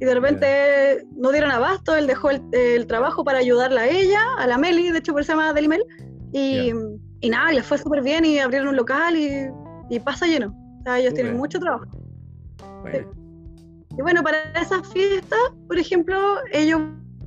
Y 0.00 0.04
de 0.06 0.14
repente 0.14 1.06
no 1.14 1.30
dieron 1.30 1.50
abasto, 1.50 1.94
él 1.94 2.06
dejó 2.06 2.30
el, 2.30 2.42
el 2.52 2.86
trabajo 2.86 3.22
para 3.22 3.38
ayudarla 3.38 3.82
a 3.82 3.88
ella, 3.88 4.20
a 4.38 4.46
la 4.46 4.56
Meli, 4.56 4.90
de 4.90 4.98
hecho 4.98 5.12
por 5.12 5.24
se 5.24 5.32
llama 5.32 5.52
Delimel. 5.52 5.84
Y, 6.32 6.72
y 7.20 7.28
nada, 7.28 7.52
les 7.52 7.66
fue 7.66 7.76
súper 7.76 8.02
bien 8.02 8.24
y 8.24 8.38
abrieron 8.38 8.68
un 8.68 8.76
local 8.76 9.14
y, 9.16 9.50
y 9.90 10.00
pasa 10.00 10.26
lleno. 10.26 10.54
O 10.80 10.82
sea, 10.84 10.98
ellos 10.98 11.12
tienen 11.12 11.36
mucho 11.36 11.58
trabajo. 11.58 11.84
Bueno, 12.80 13.10
Y 13.98 14.00
bueno, 14.02 14.22
para 14.22 14.38
esas 14.58 14.88
fiestas, 14.90 15.38
por 15.66 15.78
ejemplo, 15.78 16.16
ellos 16.52 16.80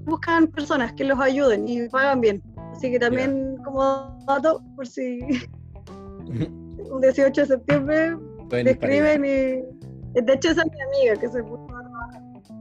buscan 0.06 0.48
personas 0.48 0.94
que 0.94 1.04
los 1.04 1.20
ayuden 1.20 1.68
y 1.68 1.88
pagan 1.90 2.22
bien. 2.22 2.42
Así 2.72 2.90
que 2.92 2.98
también 2.98 3.58
como 3.64 4.18
dato, 4.26 4.64
por 4.76 4.88
si 4.88 5.20
un 6.26 7.02
18 7.02 7.42
de 7.42 7.48
septiembre 7.48 8.18
pueden 8.50 8.66
me 8.66 8.72
ir 8.72 8.80
para 8.80 8.94
allá. 8.94 9.14
escriben 9.14 9.26
y... 9.26 10.22
De 10.22 10.34
hecho, 10.34 10.50
esa 10.50 10.62
es 10.62 10.72
mi 10.72 10.82
amiga 10.82 11.20
que 11.20 11.28
se 11.28 11.44
puso. 11.44 11.73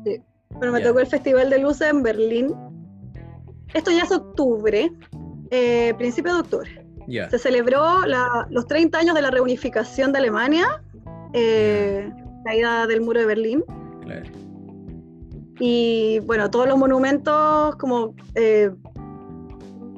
Sí. 0.05 0.21
Pero 0.61 0.73
me 0.73 0.81
tocó 0.81 1.01
el 1.01 1.07
Festival 1.07 1.49
de 1.51 1.59
Luces 1.59 1.89
en 1.91 2.03
Berlín. 2.03 2.55
Esto 3.75 3.91
ya 3.91 4.03
es 4.03 4.13
octubre, 4.13 4.93
eh, 5.51 5.95
principio 5.97 6.35
de 6.35 6.41
octubre. 6.41 6.87
Se 7.31 7.39
celebró 7.39 8.05
la- 8.07 8.47
los 8.51 8.67
30 8.67 8.99
años 8.99 9.15
de 9.15 9.23
la 9.23 9.31
reunificación 9.31 10.13
de 10.13 10.19
Alemania, 10.19 10.83
eh, 11.33 12.11
caída 12.45 12.87
del 12.87 13.01
muro 13.01 13.21
de 13.21 13.27
Berlín. 13.27 13.65
claro. 14.03 14.23
Y 15.61 16.19
bueno, 16.21 16.51
todos 16.51 16.67
los 16.67 16.77
monumentos 16.77 17.77
como 17.77 18.15
eh, 18.35 18.71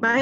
más 0.01 0.21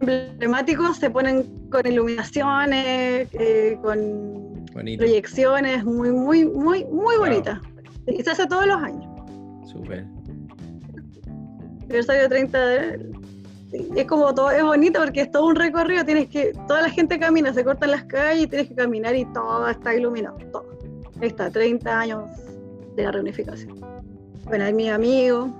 emblemáticos 0.00 0.96
se 0.96 1.10
ponen 1.10 1.68
con 1.70 1.86
iluminaciones, 1.86 3.28
eh, 3.34 3.78
con 3.82 4.64
Bonito. 4.72 4.98
proyecciones, 5.04 5.84
muy, 5.84 6.10
muy, 6.10 6.44
muy, 6.46 6.84
muy 6.86 7.16
Wow. 7.16 7.18
bonitas. 7.26 7.60
Y 8.06 8.22
se 8.22 8.30
hace 8.30 8.46
todos 8.46 8.66
los 8.66 8.76
años. 8.82 9.06
Súper. 9.66 10.06
Aniversario 11.84 12.28
30 12.28 12.66
de... 12.66 13.12
Es 13.96 14.06
como 14.06 14.32
todo, 14.32 14.52
es 14.52 14.62
bonito 14.62 15.00
porque 15.00 15.22
es 15.22 15.30
todo 15.32 15.46
un 15.46 15.56
recorrido, 15.56 16.04
tienes 16.04 16.28
que, 16.28 16.52
toda 16.68 16.82
la 16.82 16.90
gente 16.90 17.18
camina, 17.18 17.52
se 17.52 17.64
cortan 17.64 17.90
las 17.90 18.04
calles 18.04 18.44
y 18.44 18.46
tienes 18.46 18.68
que 18.68 18.76
caminar 18.76 19.16
y 19.16 19.24
todo 19.32 19.68
está 19.68 19.92
iluminado, 19.94 20.36
todo. 20.52 20.78
Ahí 21.20 21.28
está, 21.28 21.50
30 21.50 22.00
años 22.00 22.22
de 22.94 23.02
la 23.02 23.10
reunificación. 23.10 23.80
Bueno, 24.44 24.64
hay 24.64 24.74
mis 24.74 24.90
amigos, 24.90 25.50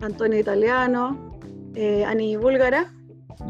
Antonio 0.00 0.38
Italiano, 0.38 1.32
eh, 1.74 2.04
Ani 2.04 2.36
Búlgara, 2.36 2.92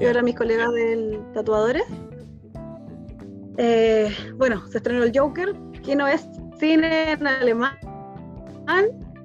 y 0.00 0.06
ahora 0.06 0.22
mis 0.22 0.36
colegas 0.36 0.72
del 0.72 1.20
Tatuadores. 1.34 1.84
Eh, 3.58 4.10
bueno, 4.36 4.66
se 4.68 4.78
estrenó 4.78 5.02
el 5.02 5.12
Joker, 5.16 5.54
que 5.84 5.94
no 5.96 6.06
es 6.06 6.26
cine 6.58 7.12
en 7.12 7.26
alemán, 7.26 7.76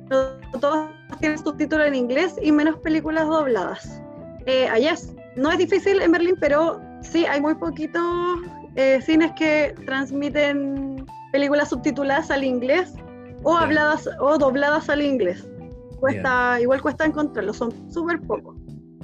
no 0.09 0.59
todos 0.59 0.89
tienen 1.19 1.37
subtítulos 1.37 1.87
en 1.87 1.95
inglés 1.95 2.35
y 2.41 2.51
menos 2.51 2.77
películas 2.79 3.27
dobladas. 3.27 4.01
Eh, 4.45 4.67
allá 4.67 4.93
es- 4.93 5.13
no 5.35 5.51
es 5.51 5.57
difícil 5.57 6.01
en 6.01 6.11
Berlín, 6.11 6.35
pero 6.39 6.79
sí 7.01 7.25
hay 7.25 7.41
muy 7.41 7.55
poquitos 7.55 8.03
eh, 8.75 9.01
cines 9.01 9.31
que 9.37 9.73
transmiten 9.85 11.05
películas 11.31 11.69
subtituladas 11.69 12.29
al 12.31 12.43
inglés 12.43 12.93
o 13.43 13.55
habladas 13.57 14.07
o 14.19 14.37
dobladas 14.37 14.89
al 14.89 15.01
inglés. 15.01 15.47
Cuesta, 15.99 16.59
igual 16.61 16.81
cuesta 16.81 17.05
encontrarlo, 17.05 17.53
son 17.53 17.71
súper 17.91 18.21
pocos. 18.21 18.55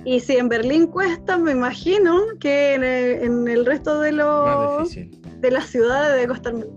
Y 0.05 0.19
si 0.19 0.37
en 0.37 0.47
Berlín 0.49 0.87
cuesta, 0.87 1.37
me 1.37 1.51
imagino 1.53 2.19
que 2.39 2.75
en 2.75 2.83
el, 2.83 3.23
en 3.23 3.47
el 3.47 3.65
resto 3.65 3.99
de 3.99 4.11
los 4.11 4.89
de 5.39 5.51
las 5.51 5.65
ciudades 5.65 6.13
debe 6.15 6.27
costar 6.27 6.53
mucho. 6.53 6.71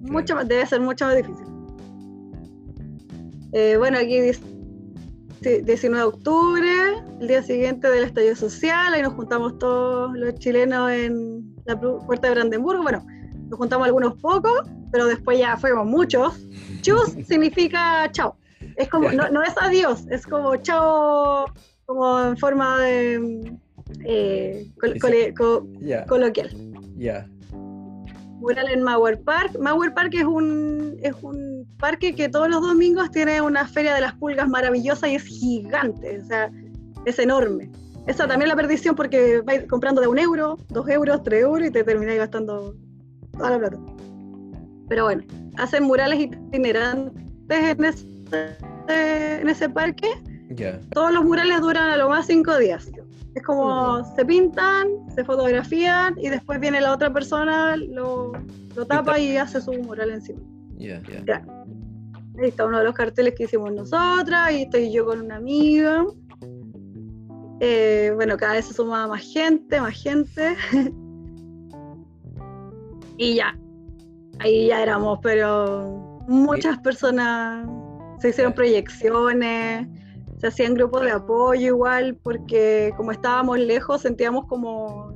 Mucho 0.00 0.34
más, 0.34 0.48
debe 0.48 0.64
ser 0.66 0.80
mucho 0.80 1.04
más 1.06 1.16
difícil. 1.16 1.46
Eh, 3.52 3.76
bueno, 3.76 3.98
aquí 3.98 4.20
dice 4.20 4.40
sí, 5.42 5.60
19 5.62 5.98
de 5.98 6.08
octubre, 6.08 6.70
el 7.20 7.28
día 7.28 7.42
siguiente 7.42 7.88
del 7.90 8.04
estallido 8.04 8.36
social, 8.36 8.94
ahí 8.94 9.02
nos 9.02 9.12
juntamos 9.14 9.58
todos 9.58 10.16
los 10.16 10.34
chilenos 10.36 10.90
en 10.90 11.54
la 11.64 11.78
pu- 11.80 12.04
puerta 12.06 12.28
de 12.28 12.34
Brandenburgo. 12.34 12.82
Bueno, 12.82 13.04
nos 13.48 13.58
juntamos 13.58 13.86
algunos 13.86 14.14
pocos, 14.20 14.62
pero 14.90 15.06
después 15.06 15.38
ya 15.38 15.56
fuimos 15.56 15.86
muchos. 15.86 16.38
Chus 16.80 17.10
significa 17.28 18.08
chao. 18.12 18.36
Es 18.76 18.88
como, 18.88 19.10
no, 19.12 19.28
no 19.30 19.42
es 19.42 19.52
adiós, 19.60 20.06
es 20.10 20.26
como 20.26 20.56
chao, 20.56 21.44
como 21.84 22.20
en 22.24 22.36
forma 22.38 22.80
de 22.80 23.52
eh, 24.06 24.66
col- 24.80 24.98
cole- 24.98 25.34
co- 25.34 25.66
Ya, 25.80 26.06
coloquial 26.06 26.50
ya. 26.96 27.28
Mural 28.42 28.68
en 28.68 28.82
Mauer 28.82 29.22
Park. 29.22 29.56
Mauer 29.58 29.94
Park 29.94 30.14
es 30.14 30.24
un, 30.24 30.96
es 31.02 31.14
un 31.22 31.66
parque 31.78 32.14
que 32.14 32.28
todos 32.28 32.48
los 32.48 32.60
domingos 32.60 33.10
tiene 33.10 33.40
una 33.40 33.66
feria 33.66 33.94
de 33.94 34.00
las 34.00 34.14
pulgas 34.14 34.48
maravillosa 34.48 35.08
y 35.08 35.14
es 35.14 35.22
gigante, 35.22 36.20
o 36.20 36.24
sea, 36.26 36.50
es 37.06 37.18
enorme. 37.18 37.70
Esa 38.06 38.26
también 38.26 38.42
es 38.42 38.48
la 38.48 38.56
perdición 38.56 38.96
porque 38.96 39.40
vais 39.42 39.64
comprando 39.68 40.00
de 40.00 40.08
un 40.08 40.18
euro, 40.18 40.58
dos 40.68 40.88
euros, 40.88 41.22
tres 41.22 41.42
euros 41.42 41.68
y 41.68 41.70
te 41.70 41.84
termináis 41.84 42.18
gastando 42.18 42.74
toda 43.32 43.50
la 43.50 43.58
plata. 43.58 43.78
Pero 44.88 45.04
bueno, 45.04 45.22
hacen 45.56 45.84
murales 45.84 46.20
itinerantes 46.20 47.14
en 47.48 47.84
ese, 47.84 48.06
en 48.88 49.48
ese 49.48 49.68
parque. 49.68 50.08
Todos 50.92 51.12
los 51.12 51.24
murales 51.24 51.60
duran 51.60 51.90
a 51.90 51.96
lo 51.96 52.08
más 52.08 52.26
cinco 52.26 52.58
días. 52.58 52.90
Es 53.34 53.42
como 53.42 54.04
se 54.14 54.24
pintan, 54.24 54.88
se 55.14 55.24
fotografían 55.24 56.16
y 56.18 56.28
después 56.28 56.60
viene 56.60 56.80
la 56.80 56.92
otra 56.92 57.12
persona, 57.12 57.76
lo, 57.76 58.32
lo 58.76 58.86
tapa 58.86 59.18
y 59.18 59.36
hace 59.36 59.60
su 59.60 59.72
mural 59.72 60.10
encima. 60.10 60.40
Ahí 62.38 62.48
está 62.48 62.66
uno 62.66 62.78
de 62.78 62.84
los 62.84 62.94
carteles 62.94 63.34
que 63.36 63.44
hicimos 63.44 63.72
nosotras, 63.72 64.52
y 64.52 64.62
estoy 64.62 64.90
yo 64.90 65.04
con 65.04 65.20
una 65.20 65.36
amiga. 65.36 66.04
Eh, 67.60 68.10
bueno, 68.14 68.36
cada 68.36 68.54
vez 68.54 68.66
se 68.66 68.74
suma 68.74 69.06
más 69.06 69.22
gente, 69.22 69.80
más 69.80 69.94
gente. 69.94 70.56
y 73.18 73.36
ya, 73.36 73.56
ahí 74.40 74.66
ya 74.68 74.82
éramos, 74.82 75.20
pero 75.22 76.18
muchas 76.26 76.78
personas 76.78 77.68
se 78.18 78.30
hicieron 78.30 78.52
proyecciones, 78.52 79.86
se 80.42 80.48
hacían 80.48 80.74
grupos 80.74 81.02
de 81.02 81.12
apoyo 81.12 81.66
igual, 81.68 82.16
porque 82.20 82.92
como 82.96 83.12
estábamos 83.12 83.60
lejos 83.60 84.02
sentíamos 84.02 84.46
como, 84.46 85.14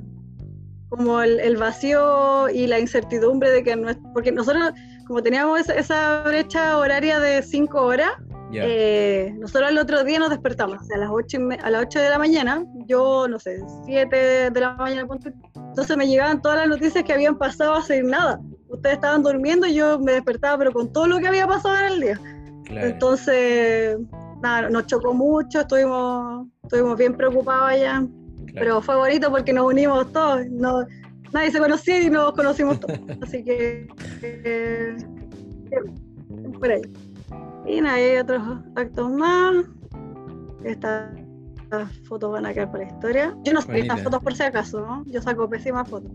como 0.89 1.20
el, 1.20 1.41
el 1.41 1.57
vacío 1.57 2.49
y 2.49 2.68
la 2.68 2.79
incertidumbre 2.79 3.51
de 3.51 3.64
que 3.64 3.74
no 3.74 3.91
es, 3.91 3.99
porque 4.14 4.31
nosotros 4.31 4.70
como 5.09 5.20
teníamos 5.24 5.59
esa, 5.61 5.74
esa 5.74 6.22
brecha 6.24 6.79
horaria 6.79 7.18
de 7.18 7.43
cinco 7.43 7.83
horas, 7.83 8.12
Ya. 8.53 8.62
eh, 8.64 9.35
nosotros 9.41 9.70
el 9.70 9.79
otro 9.79 10.05
día 10.05 10.20
nos 10.20 10.31
despertamos 10.31 10.81
o 10.81 10.85
sea, 10.85 10.97
a 10.97 11.01
las 11.01 11.11
8 11.11 11.39
a 11.61 11.70
las 11.70 11.83
8 11.83 11.99
de 11.99 12.09
la 12.11 12.18
mañana, 12.18 12.64
yo 12.87 13.27
no 13.29 13.41
sé, 13.41 13.59
7 13.85 14.51
de 14.53 14.61
la 14.61 14.74
mañana, 14.74 15.09
entonces 15.57 15.97
me 15.97 16.07
llegaban 16.07 16.41
todas 16.41 16.59
las 16.59 16.68
noticias 16.68 17.03
que 17.03 17.12
habían 17.12 17.37
pasado 17.37 17.74
hace 17.74 18.01
nada. 18.05 18.41
Ustedes 18.68 18.95
estaban 18.95 19.24
durmiendo 19.24 19.66
y 19.66 19.74
yo 19.74 19.99
me 19.99 20.12
despertaba, 20.12 20.57
pero 20.59 20.72
con 20.72 20.93
todo 20.93 21.09
lo 21.09 21.18
que 21.18 21.27
había 21.27 21.49
pasado 21.49 21.77
en 21.77 21.93
el 21.93 22.01
día. 22.01 22.20
claro. 22.64 22.87
Entonces, 22.87 23.99
nada, 24.43 24.68
nos 24.68 24.87
chocó 24.87 25.14
mucho, 25.14 25.61
estuvimos, 25.61 26.47
estuvimos 26.62 26.97
bien 26.99 27.16
preocupados 27.16 27.70
allá, 27.70 27.99
claro. 27.99 28.53
pero 28.55 28.82
fue 28.82 28.97
bonito 28.97 29.30
porque 29.30 29.53
nos 29.53 29.66
unimos 29.66 30.12
todos. 30.12 30.47
No, 30.51 30.87
nadie 31.32 31.51
se 31.51 31.59
conocía 31.59 32.03
y 32.03 32.11
nos 32.11 32.32
conocimos 32.32 32.80
todos. 32.80 32.99
Así 33.22 33.43
que, 33.45 33.89
eh, 34.22 34.97
por 36.59 36.70
ahí. 36.70 36.82
Y 37.66 37.80
nada, 37.80 37.97
hay 37.97 38.16
otros 38.18 38.43
actos 38.74 39.11
más. 39.11 39.64
Estas, 40.64 41.11
fotos 42.05 42.30
van 42.30 42.47
a 42.47 42.55
quedar 42.55 42.70
para 42.70 42.84
la 42.84 42.91
historia. 42.91 43.37
Yo 43.43 43.53
no 43.53 43.61
sé 43.61 43.80
estas 43.80 44.01
fotos 44.03 44.22
por 44.22 44.34
si 44.34 44.43
acaso, 44.45 44.80
¿no? 44.80 45.05
Yo 45.07 45.20
saco 45.20 45.49
pésimas 45.49 45.89
fotos. 45.89 46.12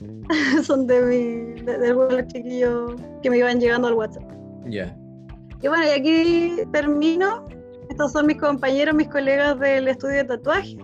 Son 0.64 0.86
de 0.86 1.02
mi, 1.02 1.62
de, 1.62 1.78
de 1.78 1.94
los 1.94 2.26
chiquillos 2.26 2.94
que 3.22 3.30
me 3.30 3.38
iban 3.38 3.60
llegando 3.60 3.86
al 3.86 3.94
WhatsApp. 3.94 4.24
Ya. 4.66 4.96
Y 5.62 5.68
bueno, 5.68 5.84
y 5.84 5.90
aquí 5.90 6.56
termino. 6.72 7.46
Estos 7.88 8.12
son 8.12 8.26
mis 8.26 8.40
compañeros, 8.40 8.94
mis 8.94 9.08
colegas 9.08 9.58
del 9.60 9.88
estudio 9.88 10.16
de 10.18 10.24
tatuaje. 10.24 10.76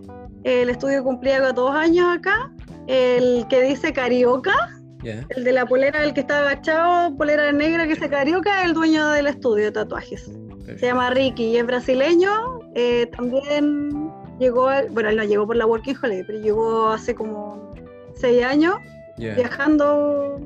El 0.45 0.70
estudio 0.70 1.03
cumplía 1.03 1.41
dos 1.53 1.74
años 1.74 2.07
acá. 2.16 2.53
El 2.87 3.47
que 3.49 3.62
dice 3.62 3.93
Carioca, 3.93 4.55
el 5.03 5.45
de 5.45 5.53
la 5.53 5.66
polera, 5.66 6.03
el 6.05 6.12
que 6.14 6.20
está 6.20 6.41
agachado, 6.41 7.14
polera 7.16 7.51
negra 7.53 7.85
que 7.85 7.95
dice 7.95 8.09
Carioca, 8.09 8.64
el 8.64 8.72
dueño 8.72 9.09
del 9.11 9.26
estudio 9.26 9.66
de 9.66 9.72
tatuajes. 9.72 10.31
Se 10.79 10.87
llama 10.87 11.11
Ricky 11.11 11.45
y 11.45 11.57
es 11.57 11.66
brasileño. 11.66 12.31
eh, 12.74 13.07
también 13.16 14.12
llegó, 14.39 14.68
bueno, 14.91 15.09
él 15.09 15.16
no 15.16 15.24
llegó 15.24 15.47
por 15.47 15.57
la 15.57 15.66
Working 15.66 15.97
Holiday, 16.03 16.24
pero 16.26 16.39
llegó 16.41 16.89
hace 16.89 17.14
como 17.14 17.74
seis 18.14 18.45
años 18.45 18.76
viajando, 19.16 20.41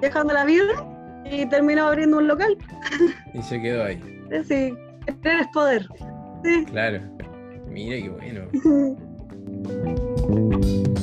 viajando 0.00 0.32
la 0.34 0.44
vida 0.44 0.66
y 1.30 1.46
terminó 1.46 1.86
abriendo 1.86 2.18
un 2.18 2.28
local. 2.28 2.56
Y 3.34 3.42
se 3.42 3.60
quedó 3.60 3.84
ahí. 3.84 4.00
Sí, 4.46 4.74
querer 5.22 5.46
poder. 5.52 5.86
Sí. 6.44 6.64
Claro. 6.66 7.00
Mira 7.68 7.96
qué 7.96 8.08
bueno. 8.08 8.48